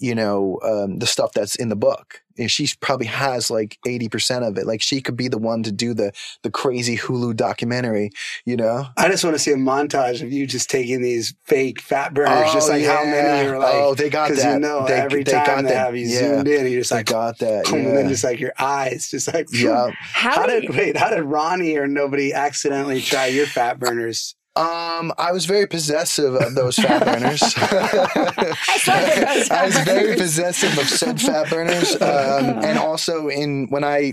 you 0.00 0.14
know 0.16 0.58
um, 0.64 0.98
the 0.98 1.06
stuff 1.06 1.32
that's 1.32 1.54
in 1.54 1.68
the 1.68 1.76
book. 1.76 2.22
And 2.38 2.50
she 2.50 2.66
probably 2.80 3.04
has 3.06 3.50
like 3.50 3.78
eighty 3.86 4.08
percent 4.08 4.46
of 4.46 4.56
it. 4.56 4.66
Like 4.66 4.80
she 4.80 5.02
could 5.02 5.16
be 5.16 5.28
the 5.28 5.36
one 5.36 5.62
to 5.62 5.70
do 5.70 5.92
the 5.92 6.10
the 6.42 6.50
crazy 6.50 6.96
Hulu 6.96 7.36
documentary. 7.36 8.10
You 8.46 8.56
know, 8.56 8.86
I 8.96 9.08
just 9.08 9.22
want 9.24 9.34
to 9.34 9.38
see 9.38 9.50
a 9.50 9.56
montage 9.56 10.22
of 10.22 10.32
you 10.32 10.46
just 10.46 10.70
taking 10.70 11.02
these 11.02 11.34
fake 11.44 11.82
fat 11.82 12.14
burners, 12.14 12.50
just 12.52 12.70
Oh, 12.70 12.72
like 12.72 12.84
how 12.86 13.04
many 13.04 13.44
yeah. 13.44 13.50
are 13.50 13.58
like. 13.58 13.74
Oh, 13.74 13.94
they 13.94 14.08
got 14.08 14.30
Because 14.30 14.42
that. 14.42 14.54
you 14.54 14.58
know, 14.60 14.86
They- 14.86 14.94
every 14.94 15.22
they 15.22 15.32
time 15.32 15.44
got 15.44 15.62
they 15.64 15.68
that. 15.70 15.76
have 15.86 15.96
you 15.96 16.06
Yeah. 16.06 16.18
zoomed 16.18 16.48
in, 16.48 16.60
and 16.62 16.70
you're 16.70 16.80
just 16.80 16.92
I 16.92 16.96
like, 16.96 17.06
got 17.06 17.38
that. 17.40 17.64
boom, 17.66 17.86
and 17.86 17.96
then 17.96 18.08
just 18.08 18.24
like 18.24 18.40
your 18.40 18.54
eyes, 18.58 19.10
just 19.10 19.32
like, 19.34 19.48
yeah. 19.52 19.90
how, 20.00 20.30
How 20.36 20.46
did, 20.46 20.62
did 20.62 20.74
wait? 20.76 20.96
How 20.96 21.10
did 21.10 21.22
Ronnie 21.22 21.76
or 21.76 21.86
nobody 21.86 22.32
accidentally 22.32 23.02
try 23.02 23.26
your 23.26 23.46
fat 23.46 23.78
burners? 23.78 24.34
Um, 24.60 25.10
I 25.16 25.32
was 25.32 25.46
very 25.46 25.66
possessive 25.66 26.34
of 26.34 26.54
those 26.54 26.76
fat 26.76 27.02
burners. 27.02 27.40
I 27.56 28.78
slept 28.78 29.18
with 29.18 29.28
those 29.28 29.50
I 29.50 29.64
was 29.64 29.78
very 29.78 30.16
possessive 30.16 30.76
of 30.76 30.86
said 30.86 31.18
fat 31.18 31.48
burners. 31.48 31.94
Um, 31.94 32.00
and 32.62 32.78
also 32.78 33.28
in 33.28 33.68
when 33.70 33.84
I 33.84 34.12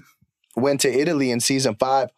went 0.55 0.79
to 0.81 0.89
Italy 0.89 1.31
in 1.31 1.41
season 1.41 1.75
five, 1.75 2.11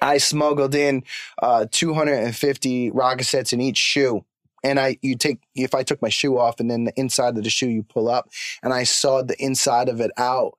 I 0.00 0.18
smuggled 0.18 0.76
in 0.76 1.02
uh, 1.42 1.66
250 1.68 2.92
Roxicets 2.92 3.52
in 3.52 3.60
each 3.60 3.78
shoe. 3.78 4.24
And 4.62 4.78
I, 4.78 4.98
you 5.02 5.16
take, 5.16 5.40
if 5.56 5.74
I 5.74 5.82
took 5.82 6.00
my 6.00 6.10
shoe 6.10 6.38
off 6.38 6.60
and 6.60 6.70
then 6.70 6.84
the 6.84 6.92
inside 6.94 7.36
of 7.36 7.42
the 7.42 7.50
shoe 7.50 7.68
you 7.68 7.82
pull 7.82 8.08
up, 8.08 8.28
and 8.62 8.72
I 8.72 8.84
sawed 8.84 9.26
the 9.26 9.42
inside 9.42 9.88
of 9.88 10.00
it 10.00 10.12
out, 10.16 10.56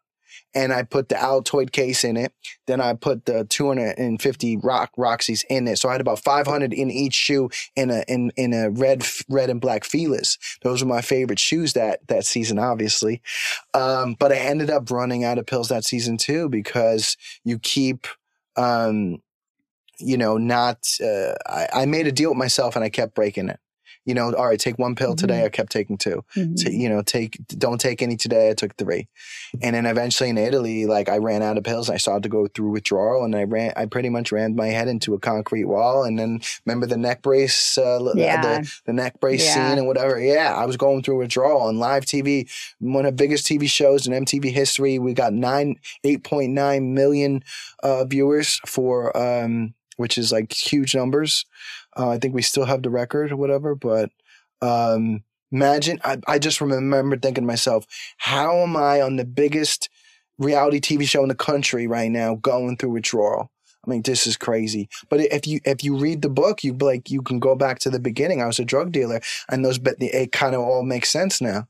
and 0.55 0.71
I 0.71 0.83
put 0.83 1.09
the 1.09 1.15
Altoid 1.15 1.71
case 1.71 2.03
in 2.03 2.17
it. 2.17 2.33
Then 2.67 2.81
I 2.81 2.93
put 2.93 3.25
the 3.25 3.45
250 3.45 4.57
rock 4.57 4.91
Roxy's 4.97 5.43
in 5.49 5.67
it. 5.67 5.77
So 5.77 5.89
I 5.89 5.93
had 5.93 6.01
about 6.01 6.19
500 6.19 6.73
in 6.73 6.91
each 6.91 7.13
shoe 7.13 7.49
in 7.75 7.89
a 7.89 8.03
in 8.07 8.31
in 8.35 8.53
a 8.53 8.69
red 8.69 9.05
red 9.29 9.49
and 9.49 9.61
black 9.61 9.83
Filas. 9.83 10.37
Those 10.61 10.83
were 10.83 10.89
my 10.89 11.01
favorite 11.01 11.39
shoes 11.39 11.73
that 11.73 12.07
that 12.07 12.25
season, 12.25 12.59
obviously. 12.59 13.21
Um, 13.73 14.15
but 14.19 14.31
I 14.31 14.37
ended 14.37 14.69
up 14.69 14.91
running 14.91 15.23
out 15.23 15.37
of 15.37 15.45
pills 15.45 15.69
that 15.69 15.85
season 15.85 16.17
too 16.17 16.49
because 16.49 17.17
you 17.43 17.59
keep. 17.59 18.07
Um, 18.55 19.21
you 19.99 20.17
know, 20.17 20.37
not. 20.37 20.85
Uh, 21.01 21.33
I, 21.45 21.67
I 21.73 21.85
made 21.85 22.07
a 22.07 22.11
deal 22.11 22.31
with 22.31 22.37
myself 22.37 22.75
and 22.75 22.83
I 22.83 22.89
kept 22.89 23.15
breaking 23.15 23.49
it. 23.49 23.59
You 24.05 24.13
know, 24.13 24.33
all 24.33 24.47
right, 24.47 24.59
take 24.59 24.77
one 24.77 24.95
pill 24.95 25.15
today. 25.15 25.45
I 25.45 25.49
kept 25.49 25.71
taking 25.71 25.97
two 25.97 26.25
Mhm. 26.35 26.55
to, 26.63 26.73
you 26.73 26.89
know, 26.89 27.01
take, 27.01 27.37
don't 27.47 27.79
take 27.79 28.01
any 28.01 28.17
today. 28.17 28.49
I 28.49 28.53
took 28.53 28.75
three. 28.75 29.07
And 29.61 29.75
then 29.75 29.85
eventually 29.85 30.29
in 30.29 30.37
Italy, 30.37 30.85
like 30.85 31.07
I 31.07 31.17
ran 31.19 31.41
out 31.41 31.57
of 31.57 31.63
pills. 31.63 31.89
I 31.89 31.95
started 31.97 32.23
to 32.23 32.29
go 32.29 32.47
through 32.47 32.71
withdrawal 32.71 33.23
and 33.23 33.33
I 33.35 33.43
ran, 33.43 33.71
I 33.77 33.85
pretty 33.85 34.09
much 34.09 34.31
ran 34.33 34.55
my 34.55 34.67
head 34.67 34.89
into 34.89 35.13
a 35.13 35.19
concrete 35.19 35.65
wall. 35.65 36.03
And 36.03 36.19
then 36.19 36.41
remember 36.65 36.85
the 36.85 36.97
neck 36.97 37.21
brace, 37.21 37.77
uh, 37.77 38.11
Yeah. 38.15 38.41
the, 38.41 38.71
the 38.87 38.93
neck 38.93 39.19
brace 39.21 39.45
Yeah. 39.45 39.69
scene 39.69 39.77
and 39.77 39.87
whatever. 39.87 40.19
Yeah. 40.19 40.53
I 40.53 40.65
was 40.65 40.75
going 40.75 41.01
through 41.03 41.19
withdrawal 41.19 41.61
on 41.61 41.79
live 41.79 42.05
TV, 42.05 42.47
one 42.79 43.05
of 43.05 43.15
the 43.15 43.23
biggest 43.23 43.45
TV 43.47 43.67
shows 43.67 44.05
in 44.05 44.13
MTV 44.13 44.49
history. 44.51 44.99
We 44.99 45.13
got 45.13 45.31
nine, 45.33 45.77
8.9 46.03 46.93
million, 46.93 47.43
uh, 47.81 48.03
viewers 48.05 48.59
for, 48.65 49.15
um, 49.17 49.73
which 49.97 50.17
is 50.17 50.31
like 50.31 50.51
huge 50.51 50.95
numbers. 50.95 51.45
Uh, 51.97 52.09
I 52.09 52.17
think 52.17 52.33
we 52.33 52.41
still 52.41 52.65
have 52.65 52.83
the 52.83 52.89
record 52.89 53.31
or 53.31 53.37
whatever, 53.37 53.75
but, 53.75 54.09
um, 54.61 55.23
imagine 55.51 55.99
I, 56.03 56.17
I 56.27 56.39
just 56.39 56.59
remember 56.59 57.17
thinking 57.17 57.43
to 57.43 57.47
myself 57.47 57.85
how 58.17 58.57
am 58.63 58.75
i 58.75 59.01
on 59.01 59.17
the 59.17 59.25
biggest 59.25 59.87
reality 60.39 60.79
tv 60.79 61.07
show 61.07 61.21
in 61.21 61.29
the 61.29 61.35
country 61.35 61.85
right 61.85 62.09
now 62.09 62.35
going 62.35 62.75
through 62.75 62.89
withdrawal? 62.89 63.51
I 63.85 63.89
mean 63.89 64.01
this 64.01 64.25
is 64.25 64.35
crazy. 64.35 64.89
But 65.09 65.19
if 65.19 65.45
you 65.45 65.59
if 65.65 65.83
you 65.83 65.95
read 65.95 66.21
the 66.21 66.29
book 66.29 66.63
you 66.63 66.73
like 66.73 67.11
you 67.11 67.21
can 67.21 67.39
go 67.39 67.55
back 67.55 67.79
to 67.79 67.89
the 67.89 67.99
beginning. 67.99 68.41
I 68.41 68.47
was 68.47 68.59
a 68.59 68.65
drug 68.65 68.91
dealer 68.91 69.21
and 69.49 69.63
those 69.63 69.77
but 69.77 69.95
it 69.99 70.31
kind 70.31 70.55
of 70.55 70.61
all 70.61 70.83
makes 70.83 71.09
sense 71.09 71.39
now. 71.39 71.67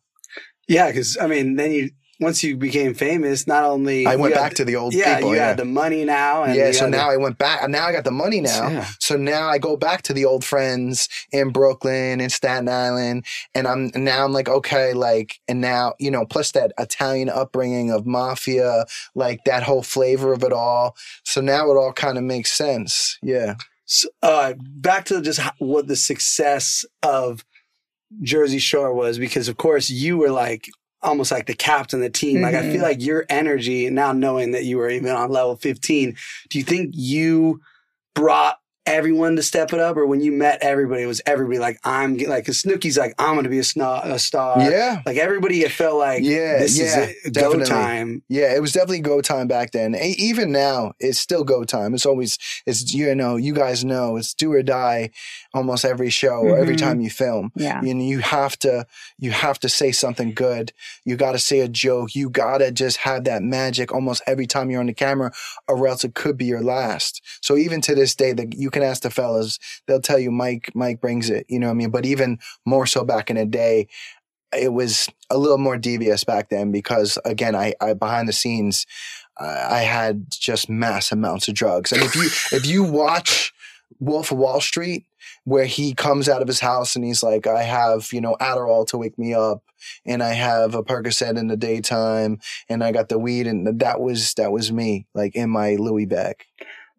Yeah, 0.68 0.88
because 0.88 1.18
I 1.18 1.28
mean, 1.28 1.56
then 1.56 1.72
you 1.72 1.90
once 2.20 2.44
you 2.44 2.56
became 2.56 2.94
famous, 2.94 3.48
not 3.48 3.64
only 3.64 4.06
i 4.06 4.16
went 4.16 4.34
back 4.36 4.52
the- 4.52 4.58
to 4.58 4.66
the 4.66 4.76
old 4.76 4.94
yeah, 4.94 5.16
people 5.16 5.32
you 5.32 5.36
yeah 5.38 5.48
had 5.48 5.58
the 5.58 5.66
money 5.66 6.06
now, 6.06 6.44
and 6.44 6.56
yeah 6.56 6.72
so 6.72 6.88
now 6.88 7.10
i 7.10 7.18
went 7.18 7.38
back 7.38 7.68
now 7.70 7.86
i 7.86 7.92
got 7.92 8.04
the 8.04 8.12
money 8.12 8.40
now 8.40 8.70
Yeah. 8.70 8.88
So 9.00 9.18
now 9.18 9.50
I 9.50 9.58
go 9.58 9.76
back 9.76 10.02
to 10.04 10.14
the 10.14 10.26
old 10.26 10.46
friends 10.46 11.10
in 11.32 11.50
Brooklyn 11.52 12.22
and 12.22 12.32
Staten 12.32 12.70
Island, 12.70 13.26
and 13.54 13.68
I'm 13.68 13.92
now 13.96 14.24
I'm 14.24 14.32
like 14.32 14.48
okay, 14.48 14.94
like, 14.94 15.40
and 15.50 15.60
now 15.60 15.94
you 16.00 16.10
know, 16.12 16.26
plus 16.26 16.52
that 16.52 16.72
Italian 16.80 17.30
upbringing 17.30 17.92
of 17.92 18.06
mafia, 18.06 18.86
like 19.14 19.44
that 19.46 19.64
whole 19.64 19.84
flavor 19.84 20.32
of 20.34 20.44
it 20.44 20.54
all. 20.54 20.96
So 21.26 21.42
now 21.42 21.70
it 21.72 21.76
all 21.76 21.92
kind 21.94 22.18
of 22.18 22.24
makes 22.24 22.52
sense. 22.54 23.18
Yeah, 23.22 23.56
So, 23.86 24.08
uh, 24.22 24.54
back 24.60 25.06
to 25.06 25.22
just 25.22 25.42
what 25.60 25.88
the 25.88 25.96
success 25.98 26.86
of 27.04 27.44
Jersey 28.22 28.60
Shore 28.60 28.94
was, 28.94 29.18
because 29.20 29.48
of 29.50 29.58
course 29.58 29.90
you 29.90 30.18
were 30.18 30.32
like 30.32 30.70
almost 31.04 31.32
like 31.32 31.46
the 31.46 31.54
captain 31.54 32.00
of 32.00 32.04
the 32.04 32.10
team. 32.10 32.42
Like 32.42 32.56
I 32.56 32.62
feel 32.62 32.74
mm-hmm. 32.74 32.84
like 32.84 33.02
your 33.02 33.26
energy 33.30 33.90
now, 33.90 34.12
knowing 34.12 34.52
that 34.52 34.64
you 34.64 34.78
were 34.78 34.90
even 34.90 35.12
on 35.12 35.30
level 35.30 35.56
fifteen, 35.56 36.16
do 36.50 36.58
you 36.58 36.64
think 36.64 36.92
you 36.94 37.62
brought 38.16 38.58
everyone 38.86 39.38
to 39.38 39.42
step 39.42 39.72
it 39.72 39.80
up, 39.80 39.96
or 39.96 40.06
when 40.06 40.20
you 40.20 40.32
met 40.32 40.60
everybody, 40.62 41.04
it 41.04 41.08
was 41.08 41.22
everybody 41.26 41.58
like 41.60 41.80
I'm 41.84 42.18
like? 42.18 42.46
Cause 42.46 42.62
Snooki's 42.62 42.98
like 42.98 43.14
I'm 43.18 43.36
going 43.36 43.46
to 43.46 43.50
be 43.50 43.60
a, 43.60 43.64
snar- 43.64 44.04
a 44.06 44.20
star. 44.20 44.60
yeah, 44.70 45.02
Like 45.06 45.18
everybody, 45.18 45.62
it 45.62 45.72
felt 45.72 45.98
like 45.98 46.24
Yeah, 46.24 46.60
this 46.60 46.78
yeah, 46.78 47.04
is 47.04 47.16
it, 47.26 47.34
go 47.34 47.64
time. 47.64 48.24
yeah. 48.28 48.54
It 48.54 48.62
was 48.62 48.74
definitely 48.74 49.00
go 49.00 49.22
time 49.22 49.48
back 49.48 49.72
then. 49.72 49.96
Even 49.96 50.52
now, 50.52 50.94
it's 51.00 51.20
still 51.20 51.44
go 51.44 51.64
time. 51.64 51.94
It's 51.94 52.06
always 52.06 52.38
it's 52.66 52.94
you 52.94 53.14
know 53.16 53.36
you 53.38 53.54
guys 53.54 53.86
know 53.86 54.18
it's 54.18 54.34
do 54.34 54.52
or 54.52 54.64
die, 54.64 55.12
almost 55.54 55.86
every 55.86 56.10
show 56.10 56.38
or 56.38 56.58
every 56.58 56.76
Mhm. 56.76 56.80
time 56.80 57.00
you 57.02 57.10
film. 57.10 57.52
Yeah. 57.56 57.80
and 57.80 58.08
you 58.08 58.20
have 58.20 58.58
to 58.60 58.86
you 59.20 59.32
have 59.32 59.60
to 59.60 59.70
say 59.70 59.92
something 59.92 60.34
good 60.34 60.74
you 61.06 61.16
got 61.16 61.34
to 61.34 61.40
say 61.40 61.60
a 61.60 61.68
joke 61.68 62.16
you 62.16 62.30
got 62.30 62.58
to 62.58 62.72
just 62.72 62.98
have 62.98 63.24
that 63.26 63.44
magic 63.44 63.92
almost 63.94 64.22
every 64.26 64.48
time 64.48 64.70
you're 64.72 64.80
on 64.80 64.88
the 64.88 64.94
camera 64.94 65.32
or 65.68 65.88
else 65.88 66.04
it 66.04 66.16
could 66.16 66.38
be 66.38 66.46
your 66.46 66.62
last 66.62 67.22
so 67.42 67.56
even 67.56 67.82
to 67.82 67.94
this 67.96 68.16
day 68.16 68.34
that 68.34 68.54
you 68.58 68.70
can 68.72 68.82
ask 68.84 69.04
the 69.04 69.10
fellas 69.12 69.60
they'll 69.88 70.02
tell 70.02 70.18
you 70.20 70.32
mike 70.32 70.72
mike 70.74 71.00
brings 71.00 71.30
it 71.30 71.46
you 71.48 71.60
know 71.60 71.68
what 71.68 71.72
i 71.74 71.76
mean 71.76 71.92
but 71.92 72.06
even 72.06 72.40
more 72.66 72.86
so 72.88 73.04
back 73.04 73.30
in 73.30 73.36
the 73.36 73.46
day 73.46 73.88
it 74.56 74.72
was 74.74 75.08
a 75.30 75.38
little 75.38 75.58
more 75.58 75.78
devious 75.78 76.24
back 76.24 76.50
then 76.50 76.72
because 76.72 77.18
again 77.26 77.56
i, 77.56 77.74
I 77.80 77.94
behind 77.94 78.28
the 78.28 78.34
scenes 78.34 78.86
I 79.40 79.80
had 79.80 80.28
just 80.30 80.70
mass 80.70 81.12
amounts 81.12 81.48
of 81.48 81.56
drugs 81.56 81.92
and 81.92 82.02
if 82.04 82.16
you 82.16 82.24
if 82.58 82.66
you 82.68 82.84
watch 82.84 83.52
wolf 84.00 84.32
of 84.32 84.38
wall 84.38 84.62
street 84.62 85.06
where 85.46 85.66
he 85.66 85.94
comes 85.94 86.30
out 86.30 86.42
of 86.42 86.48
his 86.48 86.60
house 86.60 86.96
and 86.96 87.04
he's 87.04 87.24
like, 87.24 87.48
I 87.48 87.64
have, 87.64 88.14
you 88.14 88.22
know, 88.22 88.38
Adderall 88.40 88.88
to 88.88 88.98
wake 88.98 89.18
me 89.18 89.34
up 89.34 89.64
and 90.06 90.24
I 90.24 90.34
have 90.34 90.76
a 90.76 90.84
Percocet 90.84 91.38
in 91.38 91.48
the 91.48 91.58
daytime 91.58 92.40
and 92.70 92.84
I 92.84 92.92
got 92.92 93.10
the 93.10 93.20
weed 93.20 93.48
and 93.48 93.80
that 93.80 94.00
was, 94.00 94.34
that 94.36 94.52
was 94.52 94.72
me 94.72 95.06
like 95.14 95.36
in 95.36 95.50
my 95.50 95.76
Louis 95.76 96.06
bag. 96.06 96.46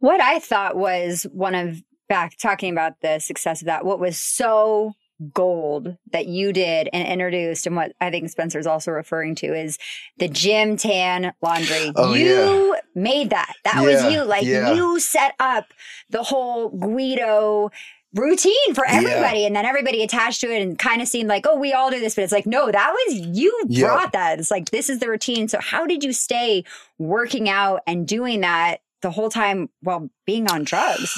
What 0.01 0.21
I 0.21 0.39
thought 0.39 0.77
was 0.77 1.27
one 1.33 1.55
of 1.55 1.83
back 2.09 2.37
talking 2.37 2.73
about 2.73 3.01
the 3.01 3.19
success 3.19 3.63
of 3.63 3.67
that, 3.67 3.85
what 3.87 3.99
was 3.99 4.19
so 4.19 4.93
gold 5.33 5.97
that 6.13 6.27
you 6.27 6.53
did 6.53 6.89
and 6.93 7.07
introduced, 7.07 7.67
and 7.67 7.77
what 7.77 7.93
I 8.01 8.11
think 8.11 8.29
Spencer's 8.31 8.67
also 8.67 8.91
referring 8.91 9.35
to 9.37 9.55
is 9.55 9.79
the 10.19 10.29
gym 10.29 10.77
tan 10.77 11.33
laundry. 11.41 11.93
Oh, 11.97 12.15
you 12.15 12.77
made 12.95 13.31
that. 13.31 13.55
That 13.65 13.83
was 13.83 14.13
you. 14.13 14.25
Like 14.25 14.45
yeah. 14.45 14.73
you 14.73 14.99
set 15.01 15.35
up 15.39 15.67
the 16.11 16.23
whole 16.23 16.69
Guido 16.69 17.71
routine 18.15 18.75
for 18.75 18.85
Yeah. 18.87 18.95
everybody 18.99 19.45
and 19.47 19.55
then 19.57 19.65
everybody 19.65 20.03
attached 20.03 20.41
to 20.43 20.51
it 20.51 20.63
and 20.63 20.79
kind 20.79 21.03
of 21.03 21.09
seemed 21.09 21.29
like 21.29 21.47
oh 21.49 21.57
we 21.59 21.73
all 21.73 21.91
do 21.91 21.99
this 22.01 22.15
but 22.15 22.23
it's 22.25 22.33
like 22.33 22.47
no 22.47 22.71
that 22.71 22.93
was 22.93 23.15
you 23.19 23.65
Yeah. 23.69 23.87
brought 23.89 24.13
that 24.13 24.39
it's 24.39 24.51
like 24.51 24.71
this 24.71 24.89
is 24.89 25.01
the 25.01 25.09
routine 25.09 25.49
so 25.49 25.59
how 25.61 25.87
did 25.87 26.05
you 26.05 26.13
stay 26.13 26.65
working 26.99 27.49
out 27.49 27.81
and 27.87 28.07
doing 28.07 28.41
that 28.43 28.81
the 29.03 29.11
whole 29.11 29.31
time 29.31 29.69
while 29.83 30.09
being 30.27 30.49
on 30.51 30.65
drugs 30.65 31.13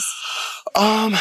Um, 0.75 1.15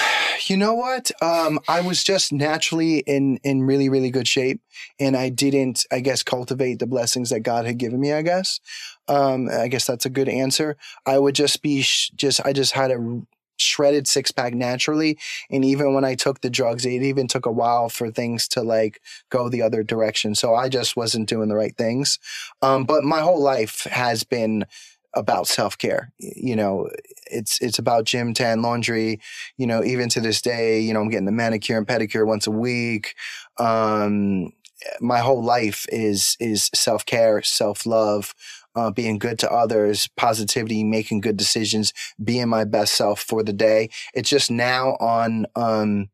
you 0.47 0.57
know 0.57 0.73
what? 0.73 1.11
Um, 1.21 1.59
I 1.67 1.79
was 1.81 2.03
just 2.03 2.33
naturally 2.33 2.99
in 2.99 3.37
in 3.43 3.61
really 3.63 3.87
really 3.89 4.09
good 4.09 4.27
shape, 4.27 4.59
and 4.99 5.15
I 5.15 5.29
didn't, 5.29 5.85
I 5.91 5.99
guess, 6.01 6.23
cultivate 6.23 6.79
the 6.79 6.87
blessings 6.87 7.29
that 7.29 7.41
God 7.41 7.65
had 7.65 7.77
given 7.77 7.99
me. 8.01 8.11
I 8.11 8.21
guess, 8.23 8.59
um, 9.07 9.47
I 9.49 9.67
guess 9.67 9.85
that's 9.85 10.05
a 10.05 10.09
good 10.09 10.27
answer. 10.27 10.75
I 11.05 11.19
would 11.19 11.35
just 11.35 11.61
be 11.61 11.83
sh- 11.83 12.09
just, 12.15 12.43
I 12.45 12.51
just 12.53 12.73
had 12.73 12.91
a 12.91 13.21
shredded 13.57 14.07
six 14.07 14.31
pack 14.31 14.53
naturally, 14.53 15.17
and 15.49 15.63
even 15.63 15.93
when 15.93 16.03
I 16.05 16.15
took 16.15 16.41
the 16.41 16.49
drugs, 16.49 16.85
it 16.85 17.01
even 17.01 17.27
took 17.27 17.45
a 17.45 17.51
while 17.51 17.89
for 17.89 18.11
things 18.11 18.47
to 18.49 18.61
like 18.61 19.01
go 19.29 19.49
the 19.49 19.61
other 19.61 19.83
direction. 19.83 20.35
So 20.35 20.55
I 20.55 20.69
just 20.69 20.95
wasn't 20.95 21.29
doing 21.29 21.49
the 21.49 21.55
right 21.55 21.75
things. 21.75 22.19
Um, 22.61 22.83
but 22.83 23.03
my 23.03 23.21
whole 23.21 23.41
life 23.41 23.83
has 23.83 24.23
been 24.23 24.65
about 25.13 25.47
self 25.47 25.77
care. 25.77 26.11
You 26.19 26.55
know, 26.55 26.89
it's 27.31 27.61
it's 27.61 27.79
about 27.79 28.05
gym, 28.05 28.33
tan, 28.33 28.61
laundry 28.61 29.19
you 29.57 29.67
know, 29.67 29.83
even 29.83 30.09
to 30.09 30.21
this 30.21 30.41
day, 30.41 30.79
you 30.79 30.93
know, 30.93 31.01
I'm 31.01 31.09
getting 31.09 31.25
the 31.25 31.31
manicure 31.31 31.77
and 31.77 31.87
pedicure 31.87 32.25
once 32.25 32.47
a 32.47 32.51
week. 32.51 33.15
Um, 33.57 34.51
my 34.99 35.19
whole 35.19 35.43
life 35.43 35.85
is 35.89 36.35
is 36.39 36.69
self 36.73 37.05
care, 37.05 37.41
self 37.41 37.85
love, 37.85 38.35
uh, 38.75 38.91
being 38.91 39.17
good 39.17 39.39
to 39.39 39.51
others, 39.51 40.07
positivity, 40.17 40.83
making 40.83 41.21
good 41.21 41.37
decisions, 41.37 41.93
being 42.23 42.49
my 42.49 42.63
best 42.63 42.95
self 42.95 43.19
for 43.19 43.43
the 43.43 43.53
day. 43.53 43.89
It's 44.13 44.29
just 44.29 44.51
now 44.51 44.91
on. 44.99 45.45
Um, 45.55 46.09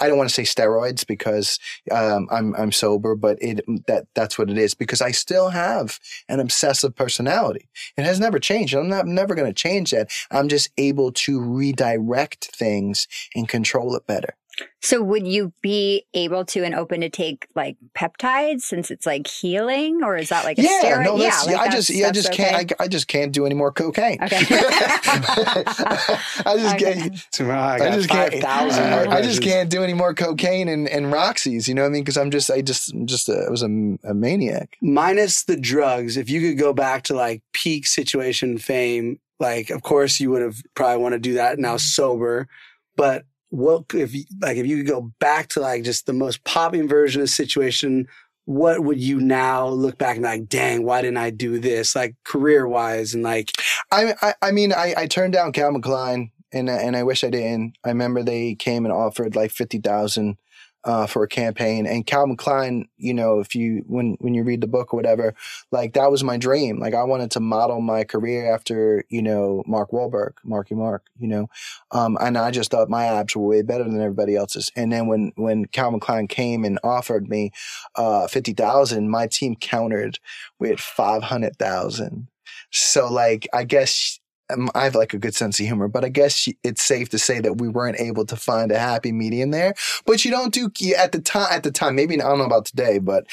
I 0.00 0.08
don't 0.08 0.18
want 0.18 0.28
to 0.28 0.34
say 0.34 0.42
steroids 0.42 1.06
because 1.06 1.58
um, 1.90 2.26
I'm 2.30 2.54
I'm 2.56 2.72
sober, 2.72 3.14
but 3.14 3.38
it 3.40 3.60
that 3.86 4.06
that's 4.14 4.36
what 4.36 4.50
it 4.50 4.58
is 4.58 4.74
because 4.74 5.00
I 5.00 5.12
still 5.12 5.50
have 5.50 6.00
an 6.28 6.40
obsessive 6.40 6.96
personality. 6.96 7.68
It 7.96 8.04
has 8.04 8.18
never 8.18 8.38
changed. 8.38 8.74
I'm 8.74 8.88
not 8.88 9.06
never 9.06 9.34
going 9.34 9.46
to 9.46 9.54
change 9.54 9.92
that. 9.92 10.10
I'm 10.30 10.48
just 10.48 10.70
able 10.78 11.12
to 11.12 11.40
redirect 11.40 12.46
things 12.46 13.06
and 13.34 13.48
control 13.48 13.94
it 13.94 14.06
better. 14.06 14.34
So 14.82 15.02
would 15.02 15.26
you 15.26 15.52
be 15.62 16.04
able 16.14 16.44
to 16.44 16.64
and 16.64 16.74
open 16.74 17.00
to 17.00 17.08
take 17.08 17.46
like 17.54 17.76
peptides 17.96 18.62
since 18.62 18.90
it's 18.90 19.06
like 19.06 19.26
healing 19.26 20.02
or 20.02 20.16
is 20.16 20.28
that 20.28 20.44
like 20.44 20.58
a 20.58 20.62
yeah, 20.62 20.80
steroid 20.82 21.04
no, 21.04 21.18
that's, 21.18 21.46
like 21.46 21.56
I 21.56 21.70
just, 21.70 21.90
yeah, 21.90 22.08
I 22.08 22.10
just 22.10 22.28
okay? 22.28 22.50
can't, 22.50 22.72
I, 22.80 22.84
I 22.84 22.88
just 22.88 23.08
can't 23.08 23.32
do 23.32 23.46
any 23.46 23.54
more 23.54 23.72
cocaine. 23.72 24.22
Okay. 24.22 24.38
I 24.50 26.54
just 26.56 26.74
Okay. 26.74 26.94
can't. 26.94 27.16
Tomorrow 27.32 27.82
I 27.82 27.86
I 27.86 27.90
just 27.90 28.08
five 28.08 28.32
can't. 28.32 28.44
thousand. 28.44 28.84
I, 28.84 29.16
I 29.16 29.22
just 29.22 29.42
can't 29.42 29.70
do 29.70 29.82
any 29.82 29.94
more 29.94 30.14
cocaine 30.14 30.68
and, 30.68 30.88
and 30.88 31.10
Roxy's. 31.10 31.68
You 31.68 31.74
know 31.74 31.82
what 31.82 31.88
I 31.88 31.92
mean? 31.92 32.02
Because 32.02 32.16
I'm 32.16 32.30
just, 32.30 32.50
I 32.50 32.62
just, 32.62 32.92
I'm 32.92 33.06
just, 33.06 33.28
a, 33.28 33.44
I 33.46 33.50
was 33.50 33.62
a, 33.62 33.66
a 34.04 34.14
maniac. 34.14 34.76
minus 34.80 35.44
the 35.44 35.56
drugs, 35.56 36.16
if 36.16 36.28
you 36.28 36.40
could 36.40 36.58
go 36.58 36.72
back 36.72 37.04
to 37.04 37.14
like 37.14 37.42
peak 37.52 37.86
situation 37.86 38.58
fame, 38.58 39.18
like 39.40 39.70
of 39.70 39.82
course 39.82 40.20
you 40.20 40.30
would 40.30 40.42
have 40.42 40.62
probably 40.74 41.02
want 41.02 41.14
to 41.14 41.18
do 41.18 41.34
that 41.34 41.58
now 41.58 41.70
mm-hmm. 41.70 41.78
sober, 41.78 42.48
but 42.96 43.24
what 43.54 43.84
if 43.94 44.14
you, 44.14 44.24
like 44.40 44.56
if 44.56 44.66
you 44.66 44.78
could 44.78 44.88
go 44.88 45.12
back 45.20 45.48
to 45.50 45.60
like 45.60 45.84
just 45.84 46.06
the 46.06 46.12
most 46.12 46.42
popping 46.44 46.88
version 46.88 47.20
of 47.20 47.28
the 47.28 47.32
situation, 47.32 48.08
what 48.46 48.80
would 48.80 48.98
you 48.98 49.20
now 49.20 49.68
look 49.68 49.96
back 49.96 50.16
and 50.16 50.24
like, 50.24 50.48
dang, 50.48 50.84
why 50.84 51.00
didn't 51.00 51.18
I 51.18 51.30
do 51.30 51.58
this? 51.58 51.94
Like 51.94 52.16
career 52.24 52.66
wise 52.66 53.14
and 53.14 53.22
like 53.22 53.52
I, 53.90 54.14
I, 54.20 54.34
I 54.42 54.50
mean, 54.50 54.72
I, 54.72 54.94
I 54.96 55.06
turned 55.06 55.32
down 55.32 55.52
Calvin 55.52 55.82
Klein, 55.82 56.30
and 56.52 56.68
and 56.68 56.96
I 56.96 57.04
wish 57.04 57.22
I 57.24 57.30
didn't. 57.30 57.76
I 57.84 57.88
remember 57.88 58.22
they 58.22 58.54
came 58.54 58.84
and 58.84 58.92
offered 58.92 59.36
like 59.36 59.50
fifty 59.50 59.78
thousand 59.78 60.36
uh, 60.84 61.06
for 61.06 61.22
a 61.22 61.28
campaign, 61.28 61.86
and 61.86 62.06
Calvin 62.06 62.36
Klein, 62.36 62.88
you 62.96 63.14
know, 63.14 63.40
if 63.40 63.54
you 63.54 63.84
when 63.86 64.16
when 64.20 64.34
you 64.34 64.42
read 64.42 64.60
the 64.60 64.66
book 64.66 64.92
or 64.92 64.96
whatever, 64.96 65.34
like 65.72 65.94
that 65.94 66.10
was 66.10 66.22
my 66.22 66.36
dream. 66.36 66.78
Like 66.78 66.94
I 66.94 67.04
wanted 67.04 67.30
to 67.32 67.40
model 67.40 67.80
my 67.80 68.04
career 68.04 68.52
after 68.52 69.04
you 69.08 69.22
know 69.22 69.62
Mark 69.66 69.90
Wahlberg, 69.90 70.32
Marky 70.44 70.74
Mark, 70.74 71.06
you 71.18 71.28
know, 71.28 71.48
um, 71.90 72.18
and 72.20 72.36
I 72.36 72.50
just 72.50 72.70
thought 72.70 72.90
my 72.90 73.06
abs 73.06 73.34
were 73.34 73.46
way 73.46 73.62
better 73.62 73.84
than 73.84 74.00
everybody 74.00 74.36
else's. 74.36 74.70
And 74.76 74.92
then 74.92 75.06
when 75.06 75.32
when 75.36 75.66
Calvin 75.66 76.00
Klein 76.00 76.28
came 76.28 76.64
and 76.64 76.78
offered 76.84 77.28
me 77.28 77.52
uh, 77.96 78.26
fifty 78.28 78.52
thousand, 78.52 79.10
my 79.10 79.26
team 79.26 79.56
countered 79.56 80.18
with 80.58 80.80
five 80.80 81.22
hundred 81.22 81.56
thousand. 81.56 82.28
So 82.70 83.10
like, 83.10 83.48
I 83.52 83.64
guess 83.64 84.18
Um, 84.50 84.70
I 84.74 84.84
have 84.84 84.94
like 84.94 85.14
a 85.14 85.18
good 85.18 85.34
sense 85.34 85.58
of 85.58 85.66
humor, 85.66 85.88
but 85.88 86.04
I 86.04 86.10
guess 86.10 86.48
it's 86.62 86.82
safe 86.82 87.08
to 87.10 87.18
say 87.18 87.40
that 87.40 87.58
we 87.58 87.68
weren't 87.68 88.00
able 88.00 88.26
to 88.26 88.36
find 88.36 88.70
a 88.70 88.78
happy 88.78 89.12
medium 89.12 89.50
there. 89.50 89.74
But 90.04 90.24
you 90.24 90.30
don't 90.30 90.52
do 90.52 90.70
at 90.96 91.12
the 91.12 91.20
time. 91.20 91.48
At 91.50 91.62
the 91.62 91.70
time, 91.70 91.96
maybe 91.96 92.14
I 92.20 92.28
don't 92.28 92.38
know 92.38 92.44
about 92.44 92.66
today, 92.66 92.98
but 92.98 93.26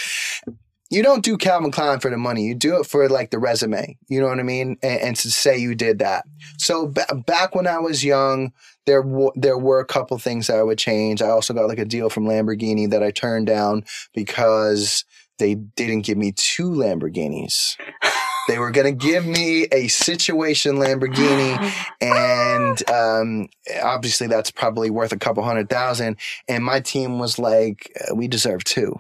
you 0.91 1.01
don't 1.01 1.23
do 1.23 1.37
Calvin 1.37 1.71
Klein 1.71 1.99
for 1.99 2.11
the 2.11 2.17
money. 2.17 2.43
You 2.43 2.53
do 2.53 2.79
it 2.79 2.85
for 2.85 3.07
like 3.07 3.31
the 3.31 3.39
resume. 3.39 3.97
You 4.09 4.19
know 4.19 4.27
what 4.27 4.39
I 4.39 4.43
mean? 4.43 4.77
And, 4.83 5.01
and 5.01 5.15
to 5.15 5.31
say 5.31 5.57
you 5.57 5.73
did 5.73 5.99
that. 5.99 6.25
So 6.57 6.87
ba- 6.87 7.23
back 7.25 7.55
when 7.55 7.65
I 7.65 7.79
was 7.79 8.03
young, 8.03 8.51
there 8.85 9.01
w- 9.01 9.31
there 9.35 9.57
were 9.57 9.79
a 9.79 9.85
couple 9.85 10.17
things 10.17 10.47
that 10.47 10.57
I 10.57 10.63
would 10.63 10.77
change. 10.77 11.21
I 11.21 11.29
also 11.29 11.53
got 11.53 11.67
like 11.67 11.79
a 11.79 11.85
deal 11.85 12.09
from 12.09 12.25
Lamborghini 12.25 12.89
that 12.89 13.01
I 13.01 13.11
turned 13.11 13.47
down 13.47 13.85
because 14.13 15.05
they 15.39 15.55
didn't 15.55 16.01
give 16.01 16.17
me 16.17 16.33
two 16.33 16.69
Lamborghinis. 16.69 17.77
They 18.47 18.57
were 18.57 18.71
going 18.71 18.97
to 18.97 19.05
give 19.05 19.25
me 19.25 19.67
a 19.71 19.87
situation 19.87 20.77
Lamborghini, 20.77 21.73
and 22.01 22.89
um, 22.89 23.49
obviously 23.83 24.27
that's 24.27 24.51
probably 24.51 24.89
worth 24.89 25.11
a 25.11 25.17
couple 25.17 25.43
hundred 25.43 25.69
thousand. 25.69 26.17
And 26.47 26.63
my 26.63 26.79
team 26.79 27.19
was 27.19 27.37
like, 27.39 27.91
uh, 28.09 28.15
we 28.15 28.27
deserve 28.27 28.63
two. 28.63 28.99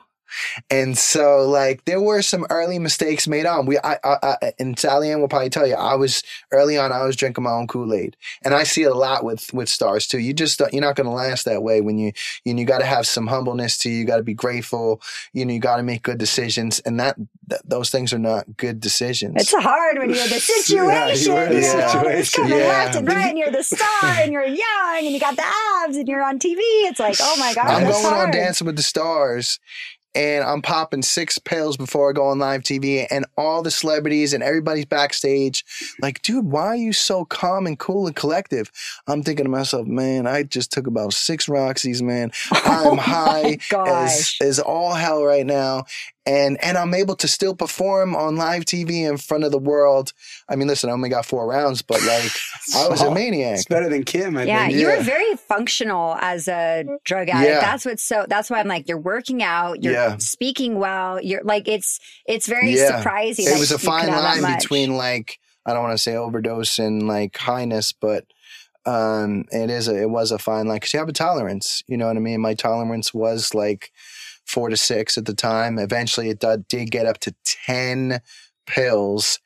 And 0.69 0.97
so, 0.97 1.47
like, 1.47 1.85
there 1.85 2.01
were 2.01 2.21
some 2.21 2.45
early 2.49 2.79
mistakes 2.79 3.27
made 3.27 3.45
on. 3.45 3.65
We, 3.65 3.77
I, 3.79 3.97
I, 4.03 4.17
I 4.41 4.53
and 4.59 4.75
SallyAnn 4.75 5.19
will 5.19 5.27
probably 5.27 5.49
tell 5.49 5.67
you, 5.67 5.75
I 5.75 5.95
was 5.95 6.23
early 6.51 6.77
on. 6.77 6.91
I 6.91 7.03
was 7.05 7.15
drinking 7.15 7.43
my 7.43 7.51
own 7.51 7.67
Kool 7.67 7.93
Aid, 7.93 8.15
and 8.43 8.53
I 8.53 8.63
see 8.63 8.83
it 8.83 8.91
a 8.91 8.95
lot 8.95 9.23
with 9.23 9.53
with 9.53 9.69
stars 9.69 10.07
too. 10.07 10.19
You 10.19 10.33
just 10.33 10.59
don't- 10.59 10.73
you're 10.73 10.81
not 10.81 10.95
going 10.95 11.07
to 11.07 11.13
last 11.13 11.45
that 11.45 11.63
way 11.63 11.81
when 11.81 11.97
you 11.97 12.11
you, 12.45 12.55
you 12.55 12.65
got 12.65 12.79
to 12.79 12.85
have 12.85 13.05
some 13.07 13.27
humbleness 13.27 13.77
to 13.79 13.89
you. 13.89 13.97
You 13.99 14.05
got 14.05 14.17
to 14.17 14.23
be 14.23 14.33
grateful. 14.33 15.01
You 15.33 15.45
know, 15.45 15.53
you 15.53 15.59
got 15.59 15.77
to 15.77 15.83
make 15.83 16.03
good 16.03 16.17
decisions, 16.17 16.79
and 16.81 16.99
that, 16.99 17.15
th- 17.49 17.61
those 17.65 17.89
things 17.89 18.13
are 18.13 18.19
not 18.19 18.45
good 18.57 18.79
decisions. 18.79 19.35
It's 19.37 19.53
hard 19.53 19.97
when 19.97 20.09
you're 20.09 20.17
the 20.27 20.39
situation. 20.39 20.87
Yeah, 20.87 21.13
you 21.13 21.31
were 21.33 21.45
in 21.45 21.53
you 21.53 21.61
the 21.71 21.77
know, 21.77 21.87
situation. 21.87 22.47
Yeah. 22.47 22.55
left 22.55 22.95
and 22.95 23.07
right, 23.07 23.29
and 23.29 23.37
you're 23.37 23.51
the 23.51 23.63
star, 23.63 24.03
and 24.03 24.31
you're 24.31 24.45
young, 24.45 24.97
and 24.97 25.07
you 25.11 25.19
got 25.19 25.35
the 25.35 25.45
abs, 25.85 25.97
and 25.97 26.07
you're 26.07 26.23
on 26.23 26.39
TV. 26.39 26.57
It's 26.87 26.99
like, 26.99 27.17
oh 27.21 27.35
my 27.39 27.53
god, 27.53 27.65
I'm 27.67 27.83
going 27.89 28.05
on. 28.05 28.31
Dancing 28.31 28.67
with 28.67 28.75
the 28.75 28.83
Stars, 28.83 29.59
and 30.13 30.43
I'm 30.43 30.61
popping 30.61 31.01
six 31.01 31.37
pills 31.37 31.77
before 31.77 32.09
I 32.09 32.13
go 32.13 32.27
on 32.27 32.39
live 32.39 32.61
TV, 32.61 33.07
and 33.09 33.25
all 33.37 33.61
the 33.61 33.71
celebrities 33.71 34.33
and 34.33 34.43
everybody's 34.43 34.85
backstage, 34.85 35.65
like, 36.01 36.21
dude, 36.21 36.45
why 36.45 36.67
are 36.67 36.75
you 36.75 36.93
so 36.93 37.25
calm 37.25 37.67
and 37.67 37.79
cool 37.79 38.07
and 38.07 38.15
collective? 38.15 38.71
I'm 39.07 39.23
thinking 39.23 39.45
to 39.45 39.49
myself, 39.49 39.87
man, 39.87 40.27
I 40.27 40.43
just 40.43 40.71
took 40.71 40.87
about 40.87 41.13
six 41.13 41.47
Roxy's, 41.47 42.01
man. 42.01 42.31
Oh 42.63 42.91
I'm 42.91 42.97
high 42.97 43.57
as 43.87 44.35
as 44.41 44.59
all 44.59 44.93
hell 44.93 45.23
right 45.23 45.45
now. 45.45 45.85
And 46.25 46.63
and 46.63 46.77
I'm 46.77 46.93
able 46.93 47.15
to 47.15 47.27
still 47.27 47.55
perform 47.55 48.15
on 48.15 48.35
live 48.35 48.63
TV 48.63 49.09
in 49.09 49.17
front 49.17 49.43
of 49.43 49.51
the 49.51 49.57
world. 49.57 50.13
I 50.47 50.55
mean, 50.55 50.67
listen, 50.67 50.89
I 50.89 50.93
only 50.93 51.09
got 51.09 51.25
four 51.25 51.47
rounds, 51.47 51.81
but 51.81 51.99
like 52.03 52.31
I 52.75 52.87
was 52.87 53.01
a 53.01 53.09
maniac. 53.11 53.55
It's 53.55 53.65
better 53.65 53.89
than 53.89 54.03
Kim, 54.03 54.37
I 54.37 54.43
Yeah, 54.43 54.67
think. 54.67 54.75
you 54.79 54.85
were 54.85 54.97
Yeah. 54.97 55.01
very 55.01 55.35
functional 55.35 56.15
as 56.21 56.47
a 56.47 56.85
drug 57.05 57.27
addict. 57.29 57.49
Yeah. 57.49 57.59
That's 57.61 57.85
what's 57.85 58.03
so. 58.03 58.27
That's 58.29 58.51
why 58.51 58.59
I'm 58.59 58.67
like, 58.67 58.87
you're 58.87 58.99
working 58.99 59.41
out, 59.41 59.81
you're 59.83 59.93
Yeah. 59.93 60.17
speaking 60.17 60.77
well. 60.77 61.19
You're 61.19 61.43
like, 61.43 61.67
it's 61.67 61.99
it's 62.27 62.45
very 62.47 62.75
Yeah. 62.77 62.97
surprising. 62.97 63.47
it 63.47 63.59
was 63.59 63.71
a 63.71 63.79
fine 63.79 64.09
line 64.09 64.57
between 64.57 64.95
like 64.97 65.39
I 65.65 65.73
don't 65.73 65.81
want 65.81 65.93
to 65.97 66.03
say 66.03 66.15
overdose 66.15 66.77
and 66.77 67.07
like 67.07 67.35
highness, 67.37 67.93
but 67.93 68.25
um, 68.85 69.45
it 69.51 69.69
is 69.69 69.87
a, 69.87 70.01
it 70.03 70.09
was 70.09 70.31
a 70.31 70.39
fine 70.39 70.67
line 70.67 70.77
because 70.77 70.93
you 70.93 70.99
have 70.99 71.09
a 71.09 71.13
tolerance. 71.13 71.83
You 71.87 71.97
know 71.97 72.07
what 72.07 72.17
I 72.17 72.19
mean? 72.19 72.41
My 72.41 72.53
tolerance 72.55 73.13
was 73.13 73.53
like 73.53 73.91
four 74.51 74.69
to 74.69 74.77
six 74.77 75.17
at 75.17 75.25
the 75.25 75.33
time. 75.33 75.79
Eventually, 75.79 76.29
it 76.29 76.39
did, 76.39 76.67
did 76.67 76.91
get 76.91 77.05
up 77.05 77.19
to 77.19 77.33
ten 77.43 78.21
pills 78.67 79.39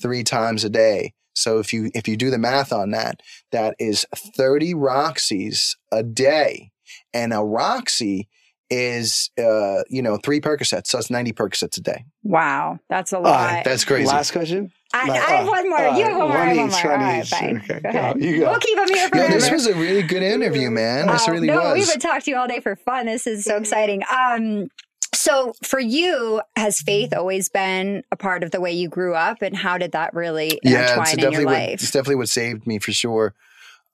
three 0.00 0.24
times 0.24 0.64
a 0.64 0.70
day. 0.70 1.14
So 1.34 1.58
if 1.58 1.72
you 1.72 1.90
if 1.94 2.08
you 2.08 2.16
do 2.16 2.30
the 2.30 2.38
math 2.38 2.72
on 2.72 2.90
that, 2.90 3.20
that 3.52 3.76
is 3.78 4.04
thirty 4.36 4.74
Roxys 4.74 5.76
a 5.92 6.02
day, 6.02 6.72
and 7.14 7.32
a 7.32 7.38
Roxy 7.38 8.28
is 8.70 9.30
uh, 9.38 9.82
you 9.88 10.02
know 10.02 10.16
three 10.16 10.40
Percocets. 10.40 10.88
So 10.88 10.98
that's 10.98 11.10
ninety 11.10 11.32
Percocets 11.32 11.78
a 11.78 11.80
day. 11.80 12.04
Wow, 12.22 12.80
that's 12.88 13.12
a 13.12 13.20
lot. 13.20 13.64
That's 13.64 13.84
crazy. 13.84 14.06
Last 14.06 14.32
question. 14.32 14.72
I, 14.94 15.06
Like, 15.08 15.20
I 15.20 15.24
have 15.36 15.46
uh, 15.46 15.50
one 15.50 15.68
more. 15.68 15.78
uh, 15.78 15.96
you 15.98 16.04
have 16.04 16.16
one 16.16 16.28
more. 16.28 16.36
I 16.38 16.44
have 16.46 16.56
one 16.56 16.70
one 16.70 16.82
more. 16.82 16.90
one 16.92 17.00
All 17.00 17.06
right, 17.06 17.22
each. 17.24 17.28
fine. 17.30 17.56
Okay, 17.58 17.80
Go 17.80 17.92
go. 17.92 17.98
ahead. 17.98 18.22
You 18.22 18.38
go. 18.40 18.50
We'll 18.50 18.60
keep 18.60 18.76
them 18.78 18.88
here 18.88 19.02
no, 19.04 19.08
forever. 19.10 19.32
this 19.34 19.50
was 19.50 19.66
a 19.66 19.74
really 19.74 20.02
good 20.02 20.22
interview, 20.22 20.70
man. 20.70 21.06
This 21.08 21.28
Oh, 21.28 21.32
really 21.32 21.46
no, 21.46 21.72
we 21.74 21.80
was. 21.80 21.88
would 21.90 22.00
talk 22.00 22.22
to 22.22 22.30
you 22.30 22.36
all 22.36 22.48
day 22.48 22.60
for 22.60 22.74
fun. 22.76 23.06
This 23.06 23.26
is 23.26 23.44
so 23.44 23.56
exciting. 23.58 24.02
Um, 24.10 24.68
so 25.14 25.52
for 25.62 25.78
you, 25.80 26.40
has 26.56 26.80
faith 26.80 27.12
always 27.14 27.48
been 27.50 28.02
a 28.12 28.16
part 28.16 28.42
of 28.42 28.50
the 28.50 28.60
way 28.60 28.72
you 28.72 28.88
grew 28.88 29.14
up, 29.14 29.42
and 29.42 29.54
how 29.56 29.76
did 29.76 29.92
that 29.92 30.14
really 30.14 30.58
yeah, 30.62 30.82
intertwine 30.82 31.02
it's 31.02 31.12
in 31.14 31.18
your 31.18 31.30
definitely 31.32 31.44
what, 31.44 31.52
life? 31.68 31.82
it's 31.82 31.90
definitely 31.90 32.16
what 32.16 32.28
saved 32.30 32.66
me 32.66 32.78
for 32.78 32.92
sure. 32.92 33.34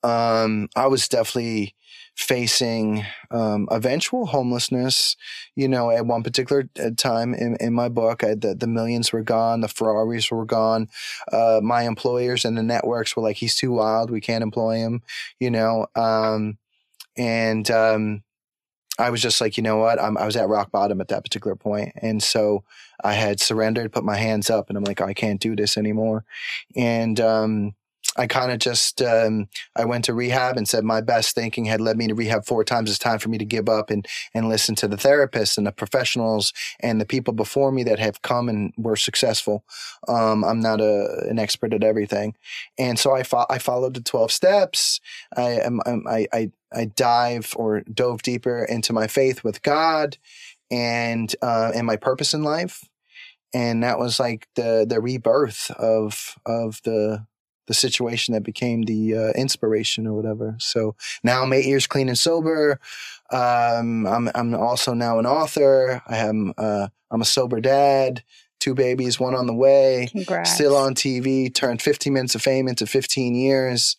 Um, 0.03 0.69
I 0.77 0.87
was 0.87 1.09
definitely 1.09 1.75
facing 2.17 3.05
um, 3.31 3.69
eventual 3.71 4.27
homelessness. 4.27 5.17
You 5.55 5.69
know, 5.69 5.91
at 5.91 6.07
one 6.07 6.23
particular 6.23 6.69
uh, 6.81 6.91
time 6.97 7.35
in, 7.35 7.57
in 7.61 7.73
my 7.73 7.89
book, 7.89 8.25
I, 8.25 8.35
the 8.35 8.55
the 8.55 8.67
millions 8.67 9.12
were 9.12 9.23
gone, 9.23 9.61
the 9.61 9.69
Ferraris 9.69 10.31
were 10.31 10.45
gone. 10.45 10.89
Uh, 11.33 11.61
my 11.62 11.83
employers 11.83 12.45
and 12.45 12.57
the 12.57 12.62
networks 12.62 13.17
were 13.17 13.23
like, 13.23 13.37
"He's 13.37 13.57
too 13.57 13.73
wild. 13.73 14.11
We 14.11 14.21
can't 14.21 14.43
employ 14.43 14.77
him." 14.77 15.03
You 15.41 15.51
know, 15.51 15.87
um, 15.95 16.59
and 17.17 17.71
um, 17.71 18.23
I 18.99 19.11
was 19.11 19.21
just 19.21 19.41
like, 19.41 19.57
you 19.57 19.62
know 19.62 19.79
what? 19.79 20.01
I'm, 20.01 20.17
I 20.17 20.25
was 20.27 20.37
at 20.37 20.49
rock 20.49 20.71
bottom 20.71 21.01
at 21.01 21.09
that 21.09 21.25
particular 21.25 21.57
point, 21.57 21.93
and 22.01 22.23
so 22.23 22.62
I 23.03 23.15
had 23.15 23.41
surrendered, 23.41 23.93
put 23.93 24.05
my 24.05 24.17
hands 24.17 24.51
up, 24.51 24.69
and 24.69 24.79
I'm 24.79 24.85
like, 24.85 25.01
I 25.01 25.15
can't 25.15 25.41
do 25.41 25.57
this 25.57 25.77
anymore. 25.77 26.25
And 26.77 27.19
um, 27.21 27.75
I 28.17 28.27
kind 28.27 28.53
of 28.53 28.59
just 28.59 29.03
um, 29.03 29.49
I 29.75 29.85
went 29.85 30.05
to 30.05 30.15
rehab 30.15 30.57
and 30.57 30.69
said 30.69 30.85
my 30.85 31.01
best 31.01 31.35
thinking 31.35 31.65
had 31.65 31.81
led 31.81 31.97
me 31.97 32.07
to 32.07 32.15
rehab 32.15 32.45
four 32.45 32.65
times. 32.65 32.91
It's 32.91 32.99
time 32.99 33.19
for 33.19 33.29
me 33.29 33.39
to 33.39 33.45
give 33.45 33.69
up 33.69 33.91
and 33.91 34.07
and 34.33 34.49
listen 34.49 34.75
to 34.77 34.89
the 34.89 34.97
therapists 34.97 35.59
and 35.59 35.67
the 35.67 35.73
professionals 35.73 36.53
and 36.81 37.01
the 37.01 37.07
people 37.07 37.35
before 37.35 37.73
me 37.73 37.83
that 37.85 37.99
have 37.99 38.23
come 38.23 38.49
and 38.49 38.73
were 38.77 38.97
successful. 38.97 39.65
Um, 40.09 40.45
I'm 40.45 40.61
not 40.61 40.81
a, 40.81 41.27
an 41.29 41.39
expert 41.39 41.75
at 41.75 41.85
everything, 41.85 42.35
and 42.79 42.99
so 42.99 43.15
I 43.15 43.23
fo- 43.23 43.47
I 43.51 43.59
followed 43.59 43.95
the 43.95 44.03
twelve 44.03 44.31
steps. 44.31 45.01
I 45.37 45.53
am 45.53 45.81
I, 45.87 46.27
I 46.33 46.51
I 46.73 46.85
dive 46.87 47.53
or 47.57 47.81
dove 47.83 48.23
deeper 48.23 48.65
into 48.65 48.93
my 48.93 49.07
faith 49.07 49.45
with 49.45 49.62
God 49.62 50.19
and 50.71 51.35
uh, 51.43 51.73
and 51.75 51.87
my 51.87 51.97
purpose 51.97 52.35
in 52.35 52.43
life, 52.43 52.85
and 53.53 53.83
that 53.83 53.99
was 53.99 54.21
like 54.21 54.49
the 54.55 54.87
the 54.89 55.01
rebirth 55.01 55.71
of 55.73 56.37
of 56.47 56.81
the 56.85 57.27
the 57.67 57.75
situation 57.75 58.35
that 58.35 58.43
became 58.43 58.83
the 58.83 59.17
uh, 59.17 59.33
inspiration 59.33 60.07
or 60.07 60.15
whatever. 60.15 60.57
So 60.59 60.97
now 61.23 61.43
I'm 61.43 61.53
eight 61.53 61.67
years 61.67 61.87
clean 61.87 62.09
and 62.09 62.19
sober. 62.19 62.81
Um, 63.31 64.07
I'm 64.07 64.31
I'm 64.35 64.55
also 64.55 64.95
now 64.95 65.19
an 65.19 65.27
author. 65.27 66.03
I 66.07 66.19
am 66.19 66.53
uh, 66.57 66.89
I'm 67.11 67.23
a 67.23 67.27
sober 67.27 67.61
dad. 67.61 68.23
Two 68.61 68.75
babies, 68.75 69.21
one 69.21 69.35
on 69.35 69.47
the 69.47 69.55
way. 69.55 70.09
Congrats. 70.11 70.55
Still 70.55 70.77
on 70.77 70.95
TV. 70.95 71.53
Turned 71.55 71.83
15 71.83 72.12
minutes 72.12 72.35
of 72.35 72.41
fame 72.41 72.67
into 72.67 72.87
15 72.87 73.35
years. 73.35 73.97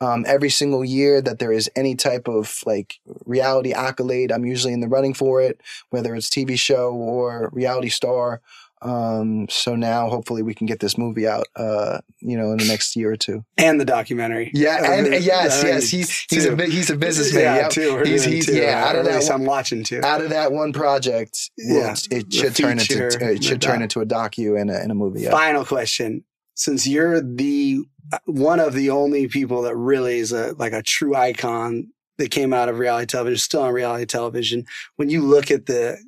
Um, 0.00 0.24
every 0.26 0.50
single 0.50 0.84
year 0.84 1.20
that 1.20 1.38
there 1.40 1.52
is 1.52 1.70
any 1.74 1.96
type 1.96 2.28
of 2.28 2.62
like 2.66 3.00
reality 3.26 3.72
accolade, 3.72 4.30
I'm 4.30 4.44
usually 4.44 4.72
in 4.72 4.80
the 4.80 4.88
running 4.88 5.14
for 5.14 5.40
it, 5.40 5.60
whether 5.90 6.14
it's 6.14 6.30
TV 6.30 6.58
show 6.58 6.92
or 6.92 7.50
reality 7.52 7.88
star. 7.88 8.40
Um, 8.82 9.48
so 9.48 9.74
now 9.74 10.08
hopefully 10.08 10.42
we 10.42 10.54
can 10.54 10.66
get 10.66 10.80
this 10.80 10.96
movie 10.96 11.26
out, 11.26 11.46
uh, 11.56 11.98
you 12.20 12.36
know, 12.36 12.52
in 12.52 12.58
the 12.58 12.64
next 12.66 12.94
year 12.96 13.10
or 13.12 13.16
two. 13.16 13.44
And 13.56 13.80
the 13.80 13.84
documentary. 13.84 14.50
Yeah, 14.54 14.92
and 14.92 15.06
Uh, 15.14 15.16
yes, 15.16 15.64
uh, 15.64 15.66
yes, 15.66 15.88
he's 15.90 16.26
he's 16.30 16.46
a 16.46 16.54
he's 16.66 16.90
a 16.90 16.96
businessman. 16.96 17.42
Yeah, 17.42 17.56
yep. 17.56 17.76
We're 17.76 18.04
He's 18.06 18.24
he's 18.24 18.46
two. 18.46 18.56
yeah. 18.56 18.84
Out 18.86 18.94
of 18.96 19.06
At 19.06 19.12
that 19.12 19.22
one, 19.24 19.40
I'm 19.40 19.44
watching 19.46 19.82
too. 19.84 20.00
out 20.04 20.20
of 20.20 20.30
that 20.30 20.52
one 20.52 20.72
project, 20.72 21.50
Yeah, 21.58 21.94
it 22.10 22.30
the 22.30 22.36
should 22.36 22.54
turn 22.56 22.78
into 22.78 23.06
it 23.06 23.42
should 23.44 23.60
turn 23.60 23.80
doc. 23.80 23.82
into 23.82 24.00
a 24.00 24.06
docu 24.06 24.60
and 24.60 24.70
a, 24.70 24.80
and 24.80 24.90
a 24.92 24.94
movie. 24.94 25.22
Yeah. 25.22 25.30
Final 25.30 25.64
question. 25.64 26.24
Since 26.54 26.86
you're 26.86 27.20
the 27.20 27.80
one 28.26 28.58
of 28.60 28.74
the 28.74 28.90
only 28.90 29.28
people 29.28 29.62
that 29.62 29.76
really 29.76 30.18
is 30.18 30.32
a 30.32 30.54
like 30.58 30.72
a 30.72 30.82
true 30.82 31.14
icon 31.14 31.88
that 32.18 32.30
came 32.30 32.52
out 32.52 32.68
of 32.68 32.78
reality 32.78 33.06
television, 33.06 33.38
still 33.38 33.62
on 33.62 33.72
reality 33.72 34.06
television, 34.06 34.64
when 34.96 35.08
you 35.08 35.22
look 35.22 35.50
at 35.50 35.66
the 35.66 35.98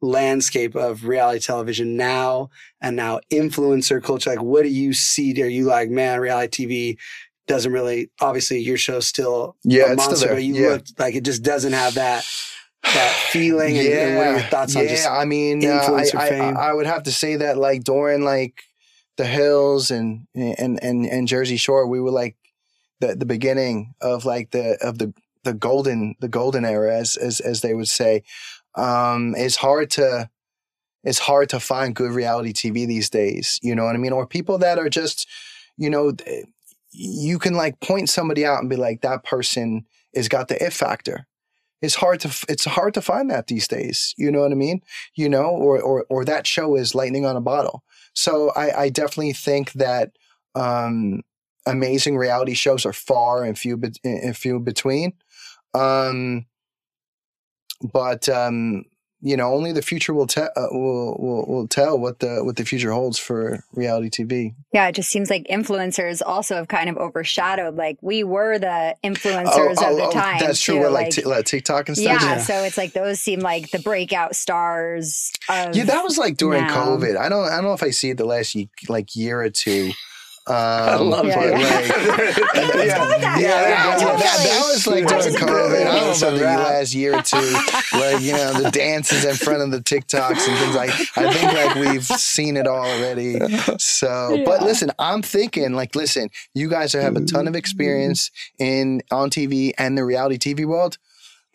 landscape 0.00 0.74
of 0.76 1.04
reality 1.04 1.40
television 1.40 1.96
now 1.96 2.50
and 2.80 2.96
now 2.96 3.20
influencer 3.32 4.02
culture, 4.02 4.30
like 4.30 4.42
what 4.42 4.62
do 4.62 4.68
you 4.68 4.92
see? 4.92 5.40
Are 5.42 5.46
you 5.46 5.64
like, 5.64 5.90
man, 5.90 6.20
reality 6.20 6.66
TV 6.66 6.98
doesn't 7.46 7.72
really 7.72 8.10
obviously 8.20 8.58
your 8.58 8.76
show's 8.76 9.06
still 9.06 9.56
Yeah, 9.64 9.86
a 9.86 9.94
it's 9.94 10.02
still 10.02 10.10
monster, 10.10 10.26
there. 10.26 10.34
but 10.36 10.44
you 10.44 10.54
Yeah. 10.54 10.68
look 10.72 10.84
like 10.98 11.14
it 11.14 11.24
just 11.24 11.42
doesn't 11.42 11.72
have 11.72 11.94
that 11.94 12.24
that 12.94 13.12
feeling 13.12 13.76
and, 13.76 13.88
and 13.88 14.16
what 14.16 14.26
are 14.28 14.32
your 14.32 14.42
thoughts 14.42 14.74
yeah, 14.74 14.82
on 14.82 14.88
just 14.88 15.08
I 15.08 15.24
mean, 15.24 15.64
uh, 15.64 15.68
I, 15.68 15.80
influencer 15.80 16.20
I, 16.20 16.28
fame? 16.28 16.56
I 16.56 16.72
would 16.72 16.86
have 16.86 17.02
to 17.04 17.12
say 17.12 17.36
that 17.36 17.58
like 17.58 17.84
during 17.84 18.22
like 18.22 18.62
the 19.16 19.26
hills 19.26 19.90
and 19.90 20.26
and 20.34 20.78
and 20.82 21.04
and 21.06 21.28
Jersey 21.28 21.56
Shore, 21.56 21.86
we 21.86 22.00
were 22.00 22.10
like 22.12 22.36
the 23.00 23.16
the 23.16 23.26
beginning 23.26 23.94
of 24.00 24.24
like 24.24 24.52
the 24.52 24.78
of 24.80 24.98
the 24.98 25.12
the 25.44 25.54
golden 25.54 26.14
the 26.20 26.28
golden 26.28 26.64
era, 26.64 26.96
as 26.96 27.16
as 27.16 27.40
as 27.40 27.60
they 27.60 27.74
would 27.74 27.88
say. 27.88 28.22
Um, 28.78 29.34
it's 29.36 29.56
hard 29.56 29.90
to 29.92 30.30
it's 31.04 31.18
hard 31.18 31.48
to 31.50 31.60
find 31.60 31.94
good 31.94 32.12
reality 32.12 32.52
TV 32.52 32.86
these 32.86 33.08
days. 33.08 33.58
You 33.62 33.74
know 33.74 33.84
what 33.84 33.94
I 33.94 33.98
mean? 33.98 34.12
Or 34.12 34.26
people 34.26 34.58
that 34.58 34.78
are 34.78 34.88
just, 34.88 35.28
you 35.76 35.88
know, 35.88 36.12
you 36.90 37.38
can 37.38 37.54
like 37.54 37.80
point 37.80 38.08
somebody 38.08 38.44
out 38.44 38.60
and 38.60 38.68
be 38.68 38.76
like, 38.76 39.02
that 39.02 39.24
person 39.24 39.86
has 40.14 40.28
got 40.28 40.48
the 40.48 40.64
if 40.64 40.74
factor. 40.74 41.26
It's 41.80 41.94
hard 41.94 42.20
to 42.20 42.46
it's 42.48 42.64
hard 42.64 42.94
to 42.94 43.00
find 43.00 43.30
that 43.30 43.46
these 43.46 43.68
days. 43.68 44.12
You 44.18 44.32
know 44.32 44.40
what 44.40 44.50
I 44.50 44.56
mean? 44.56 44.82
You 45.14 45.28
know, 45.28 45.46
or 45.46 45.80
or 45.80 46.04
or 46.10 46.24
that 46.24 46.46
show 46.46 46.74
is 46.74 46.94
lightning 46.94 47.24
on 47.24 47.36
a 47.36 47.40
bottle. 47.40 47.84
So 48.14 48.50
I, 48.56 48.82
I 48.82 48.88
definitely 48.88 49.32
think 49.32 49.72
that 49.74 50.10
um, 50.56 51.22
amazing 51.66 52.16
reality 52.16 52.54
shows 52.54 52.84
are 52.84 52.92
far 52.92 53.44
and 53.44 53.56
few 53.56 53.76
bet- 53.76 54.00
and 54.02 54.36
few 54.36 54.58
between. 54.58 55.12
Um, 55.72 56.46
but 57.80 58.28
um, 58.28 58.84
you 59.20 59.36
know, 59.36 59.52
only 59.52 59.72
the 59.72 59.82
future 59.82 60.14
will 60.14 60.28
tell 60.28 60.48
uh, 60.56 60.68
will, 60.70 61.16
will 61.18 61.46
will 61.48 61.66
tell 61.68 61.98
what 61.98 62.20
the 62.20 62.44
what 62.44 62.54
the 62.56 62.64
future 62.64 62.92
holds 62.92 63.18
for 63.18 63.64
reality 63.72 64.10
TV. 64.10 64.54
Yeah, 64.72 64.86
it 64.88 64.94
just 64.94 65.10
seems 65.10 65.28
like 65.28 65.44
influencers 65.50 66.22
also 66.24 66.54
have 66.54 66.68
kind 66.68 66.88
of 66.88 66.96
overshadowed. 66.96 67.74
Like 67.74 67.98
we 68.00 68.22
were 68.22 68.58
the 68.60 68.94
influencers 69.02 69.70
of 69.82 69.96
the 69.96 70.10
time. 70.12 70.38
Oh, 70.40 70.46
that's 70.46 70.60
true. 70.62 70.74
too, 70.76 70.80
What, 70.82 70.92
like, 70.92 71.10
t- 71.10 71.24
like 71.24 71.44
TikTok 71.46 71.88
and 71.88 71.96
stuff. 71.96 72.06
yeah, 72.22 72.36
Yeah. 72.36 72.38
so 72.38 72.62
it's 72.62 72.78
like 72.78 72.92
those 72.92 73.18
seem 73.18 73.40
like 73.40 73.70
the 73.72 73.80
breakout 73.80 74.36
stars. 74.36 75.32
Of 75.48 75.74
Yeah, 75.74 75.84
that 75.84 76.04
was 76.04 76.16
like 76.16 76.36
during 76.36 76.62
now. 76.62 76.86
COVID. 76.86 77.16
I 77.16 77.28
don't 77.28 77.48
I 77.48 77.56
don't 77.56 77.64
know 77.64 77.72
if 77.74 77.82
I 77.82 77.90
see 77.90 78.10
it 78.10 78.18
the 78.18 78.24
last 78.24 78.56
like 78.88 79.16
year 79.16 79.40
or 79.42 79.50
two. 79.50 79.90
Um, 80.48 80.54
I 80.54 80.94
love 80.96 81.26
Yeah, 81.26 81.34
but, 81.36 81.44
yeah. 81.44 81.58
like, 81.58 82.38
Yeah, 82.58 82.84
yeah, 82.84 82.98
that. 82.98 83.20
yeah, 83.22 83.38
Yeah, 83.38 83.38
yeah, 83.38 83.98
that, 83.98 84.18
that 84.18 84.64
was 84.72 84.86
like 84.86 85.06
during 85.06 85.34
COVID. 85.34 85.86
I 85.86 86.00
don't 86.00 86.20
know 86.20 86.36
the 86.38 86.44
last 86.44 86.94
year 86.94 87.18
or 87.18 87.22
two, 87.22 87.36
like 87.98 88.20
you 88.22 88.32
know 88.32 88.52
the 88.62 88.70
dances 88.72 89.24
in 89.24 89.34
front 89.36 89.62
of 89.62 89.70
the 89.70 89.80
TikToks 89.80 90.48
and 90.48 90.58
things 90.58 90.74
like. 90.74 90.90
I 91.16 91.32
think 91.32 91.52
like 91.52 91.74
we've 91.76 92.04
seen 92.04 92.56
it 92.56 92.66
all 92.66 92.84
already. 92.84 93.38
So, 93.78 94.42
but 94.44 94.62
listen, 94.62 94.90
I'm 94.98 95.22
thinking 95.22 95.72
like, 95.74 95.94
listen, 95.94 96.30
you 96.54 96.68
guys 96.68 96.92
have 96.94 97.16
a 97.16 97.24
ton 97.24 97.46
of 97.46 97.54
experience 97.54 98.30
in 98.58 99.02
on 99.10 99.30
TV 99.30 99.72
and 99.78 99.96
the 99.98 100.04
reality 100.04 100.38
TV 100.54 100.64
world, 100.66 100.98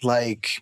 like. 0.03 0.61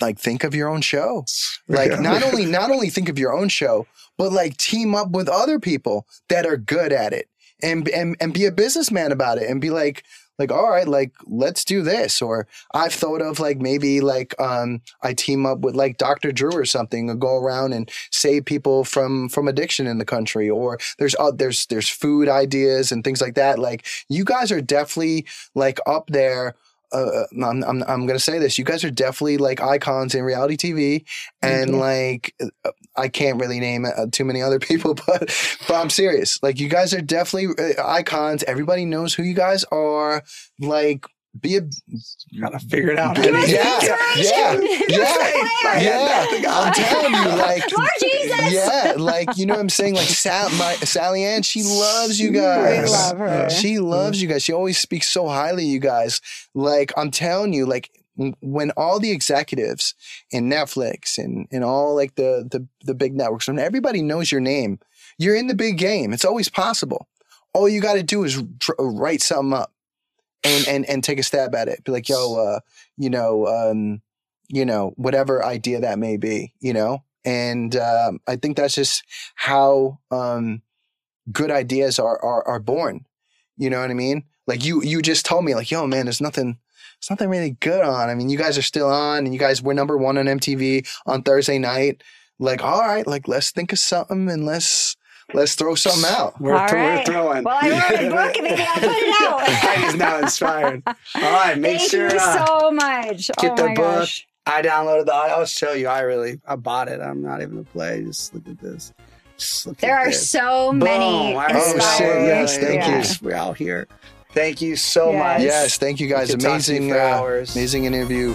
Like 0.00 0.18
think 0.18 0.42
of 0.42 0.56
your 0.56 0.68
own 0.68 0.80
show. 0.80 1.24
Like 1.68 1.92
Yeah. 1.92 2.00
not 2.00 2.24
only 2.24 2.46
not 2.46 2.68
only 2.72 2.90
think 2.90 3.08
of 3.08 3.16
your 3.16 3.32
own 3.32 3.48
show, 3.48 3.86
but 4.18 4.32
like 4.32 4.56
team 4.56 4.92
up 4.92 5.10
with 5.10 5.28
other 5.28 5.60
people 5.60 6.08
that 6.28 6.44
are 6.46 6.56
good 6.56 6.92
at 6.92 7.12
it 7.12 7.28
and 7.62 7.88
and 7.88 8.16
and 8.20 8.34
be 8.34 8.44
a 8.44 8.52
businessman 8.52 9.12
about 9.12 9.38
it 9.38 9.48
and 9.48 9.60
be 9.60 9.70
like 9.70 10.04
like 10.38 10.50
all 10.50 10.70
right 10.70 10.88
like 10.88 11.12
let's 11.26 11.64
do 11.64 11.82
this. 11.82 12.20
Or 12.20 12.46
i've 12.74 12.92
thought 12.92 13.22
of 13.22 13.38
like 13.40 13.58
maybe 13.58 14.00
like 14.00 14.38
um 14.40 14.82
i 15.02 15.12
team 15.12 15.46
up 15.46 15.60
with 15.60 15.74
like 15.76 15.98
dr 15.98 16.32
drew 16.32 16.52
or 16.52 16.64
something 16.64 17.08
and 17.08 17.20
go 17.20 17.36
around 17.36 17.72
and 17.72 17.90
save 18.10 18.44
people 18.44 18.84
from 18.84 19.28
from 19.28 19.48
addiction 19.48 19.86
in 19.86 19.98
the 19.98 20.04
country. 20.04 20.50
Or 20.50 20.78
there's 20.98 21.14
uh, 21.18 21.30
there's 21.32 21.66
there's 21.66 21.88
food 21.88 22.28
ideas 22.28 22.92
and 22.92 23.04
things 23.04 23.20
like 23.20 23.34
that. 23.34 23.58
Like 23.58 23.86
you 24.08 24.24
guys 24.24 24.50
are 24.50 24.60
definitely 24.60 25.26
like 25.54 25.78
up 25.86 26.08
there 26.08 26.54
uh, 26.92 27.24
I'm, 27.32 27.64
I'm, 27.64 27.82
I'm 27.84 28.06
gonna 28.06 28.18
say 28.18 28.38
this. 28.38 28.58
You 28.58 28.64
guys 28.64 28.84
are 28.84 28.90
definitely 28.90 29.38
like 29.38 29.60
icons 29.60 30.14
in 30.14 30.22
reality 30.24 30.56
TV, 30.56 31.04
and 31.42 31.70
you. 31.70 31.76
like 31.76 32.34
uh, 32.40 32.70
I 32.96 33.08
can't 33.08 33.40
really 33.40 33.60
name 33.60 33.84
uh, 33.84 34.06
too 34.10 34.24
many 34.24 34.42
other 34.42 34.58
people, 34.60 34.94
but 34.94 35.34
but 35.66 35.74
I'm 35.74 35.90
serious. 35.90 36.38
Like 36.42 36.60
you 36.60 36.68
guys 36.68 36.94
are 36.94 37.02
definitely 37.02 37.74
uh, 37.76 37.86
icons. 37.86 38.44
Everybody 38.44 38.84
knows 38.84 39.14
who 39.14 39.22
you 39.22 39.34
guys 39.34 39.64
are. 39.64 40.22
Like 40.60 41.06
be 41.40 41.56
a 41.56 41.62
Gotta 42.40 42.58
figure 42.58 42.90
it 42.90 42.98
out. 42.98 43.16
yeah, 43.18 43.24
Give 43.24 43.34
us 43.34 43.50
yeah, 43.50 43.80
yeah, 43.82 43.92
yeah, 44.16 44.60
Give 44.88 45.00
us 45.00 45.16
a 45.16 45.82
yeah. 45.82 46.26
I'm 46.46 46.72
telling 46.72 47.12
you, 47.12 47.36
like, 47.36 47.76
Lord 47.76 47.90
Jesus. 48.00 48.52
yeah, 48.52 48.94
like 48.96 49.36
you 49.36 49.46
know 49.46 49.54
what 49.54 49.60
I'm 49.60 49.68
saying. 49.68 49.94
Like 49.94 50.08
Sal, 50.08 50.48
my 50.50 50.74
SallyAnn, 50.80 51.44
she 51.44 51.62
loves 51.62 52.20
you 52.20 52.30
guys. 52.30 52.84
We 52.84 52.90
love 52.90 53.18
her. 53.18 53.50
She 53.50 53.74
mm-hmm. 53.74 53.84
loves 53.84 54.22
you 54.22 54.28
guys. 54.28 54.42
She 54.42 54.52
always 54.52 54.78
speaks 54.78 55.08
so 55.08 55.28
highly 55.28 55.64
of 55.64 55.70
you 55.70 55.80
guys. 55.80 56.20
Like 56.54 56.92
I'm 56.96 57.10
telling 57.10 57.52
you, 57.52 57.66
like 57.66 57.90
when 58.40 58.70
all 58.72 59.00
the 59.00 59.10
executives 59.10 59.94
in 60.30 60.48
Netflix 60.48 61.18
and, 61.18 61.48
and 61.50 61.64
all 61.64 61.96
like 61.96 62.14
the, 62.14 62.46
the, 62.48 62.66
the 62.84 62.94
big 62.94 63.14
networks, 63.14 63.48
when 63.48 63.58
everybody 63.58 64.02
knows 64.02 64.30
your 64.30 64.40
name, 64.40 64.78
you're 65.18 65.34
in 65.34 65.48
the 65.48 65.54
big 65.54 65.78
game. 65.78 66.12
It's 66.12 66.24
always 66.24 66.48
possible. 66.48 67.08
All 67.52 67.68
you 67.68 67.80
got 67.80 67.94
to 67.94 68.02
do 68.02 68.24
is 68.24 68.42
tr- 68.60 68.72
write 68.78 69.20
something 69.20 69.52
up 69.52 69.72
and, 70.44 70.68
and, 70.68 70.84
and 70.86 71.02
take 71.02 71.18
a 71.18 71.22
stab 71.22 71.54
at 71.54 71.68
it. 71.68 71.82
Be 71.84 71.92
like, 71.92 72.08
yo, 72.08 72.36
uh, 72.36 72.60
you 72.96 73.10
know, 73.10 73.46
um, 73.46 74.02
you 74.48 74.64
know, 74.64 74.92
whatever 74.96 75.44
idea 75.44 75.80
that 75.80 75.98
may 75.98 76.16
be, 76.16 76.52
you 76.60 76.72
know? 76.72 77.02
And, 77.24 77.74
um, 77.76 78.20
I 78.28 78.36
think 78.36 78.56
that's 78.56 78.74
just 78.74 79.02
how, 79.34 79.98
um, 80.10 80.62
good 81.32 81.50
ideas 81.50 81.98
are, 81.98 82.22
are, 82.22 82.46
are 82.46 82.60
born. 82.60 83.06
You 83.56 83.70
know 83.70 83.80
what 83.80 83.90
I 83.90 83.94
mean? 83.94 84.24
Like 84.46 84.64
you, 84.64 84.82
you 84.82 85.00
just 85.00 85.24
told 85.24 85.44
me 85.44 85.54
like, 85.54 85.70
yo, 85.70 85.86
man, 85.86 86.04
there's 86.04 86.20
nothing, 86.20 86.58
there's 87.00 87.10
nothing 87.10 87.30
really 87.30 87.56
good 87.60 87.82
on. 87.82 88.10
I 88.10 88.14
mean, 88.14 88.28
you 88.28 88.36
guys 88.36 88.58
are 88.58 88.62
still 88.62 88.90
on 88.90 89.24
and 89.24 89.32
you 89.32 89.40
guys 89.40 89.62
were 89.62 89.72
number 89.72 89.96
one 89.96 90.18
on 90.18 90.26
MTV 90.26 90.86
on 91.06 91.22
Thursday 91.22 91.58
night. 91.58 92.02
Like, 92.38 92.62
all 92.62 92.80
right, 92.80 93.06
like 93.06 93.26
let's 93.26 93.52
think 93.52 93.72
of 93.72 93.78
something 93.78 94.28
and 94.28 94.44
let's, 94.44 94.96
let's 95.32 95.54
throw 95.54 95.74
something 95.74 96.04
out. 96.10 96.40
We're, 96.40 96.54
All 96.54 96.68
th- 96.68 96.72
we're 96.72 97.04
throwing. 97.04 97.44
Well, 97.44 97.58
I 97.60 97.70
wrote 97.70 98.00
a 98.00 98.10
book. 98.10 98.36
Maybe 98.42 98.62
I'll 98.62 98.74
put 98.74 98.84
it 98.84 99.22
out. 99.22 99.40
Heidi's 99.48 99.94
now 99.96 100.18
inspired. 100.18 100.82
All 100.86 100.94
right, 101.22 101.58
make 101.58 101.78
Thank 101.78 101.90
sure 101.90 102.10
you 102.12 102.18
uh, 102.20 102.46
so 102.46 102.70
much. 102.70 103.30
get 103.38 103.52
oh 103.52 103.56
the 103.56 103.62
my 103.68 103.74
book. 103.74 103.76
gosh. 104.00 104.26
I 104.46 104.60
downloaded 104.60 105.06
the. 105.06 105.14
I'll 105.14 105.46
show 105.46 105.72
you. 105.72 105.88
I 105.88 106.00
really 106.00 106.40
I 106.46 106.56
bought 106.56 106.88
it. 106.88 107.00
I'm 107.00 107.22
not 107.22 107.40
even 107.40 107.58
a 107.58 107.64
play. 107.64 108.02
Just 108.04 108.34
look 108.34 108.46
at 108.46 108.58
this. 108.60 108.92
Just 109.38 109.66
look 109.66 109.78
There 109.78 109.94
at 109.96 110.02
are 110.06 110.10
this. 110.10 110.28
so 110.28 110.70
many 110.72 111.32
Boom. 111.32 111.38
I 111.40 111.46
Oh, 111.54 111.72
shit, 111.96 112.26
yes, 112.26 112.58
thank 112.58 112.86
you. 113.22 113.26
We're 113.28 113.34
out 113.34 113.56
here. 113.56 113.88
Thank 114.32 114.60
you 114.60 114.76
so 114.76 115.12
Yes. 115.12 115.18
much. 115.38 115.42
Yes. 115.44 115.78
Thank 115.78 115.98
you 116.00 116.08
guys. 116.08 116.28
We 116.28 116.34
could 116.34 116.40
talk 116.42 116.60
to 116.62 116.72
you 116.72 116.78
Amazing, 116.78 116.92
for 116.94 117.00
uh, 117.00 117.18
hours. 117.18 117.56
amazing 117.56 117.84
interview. 117.86 118.34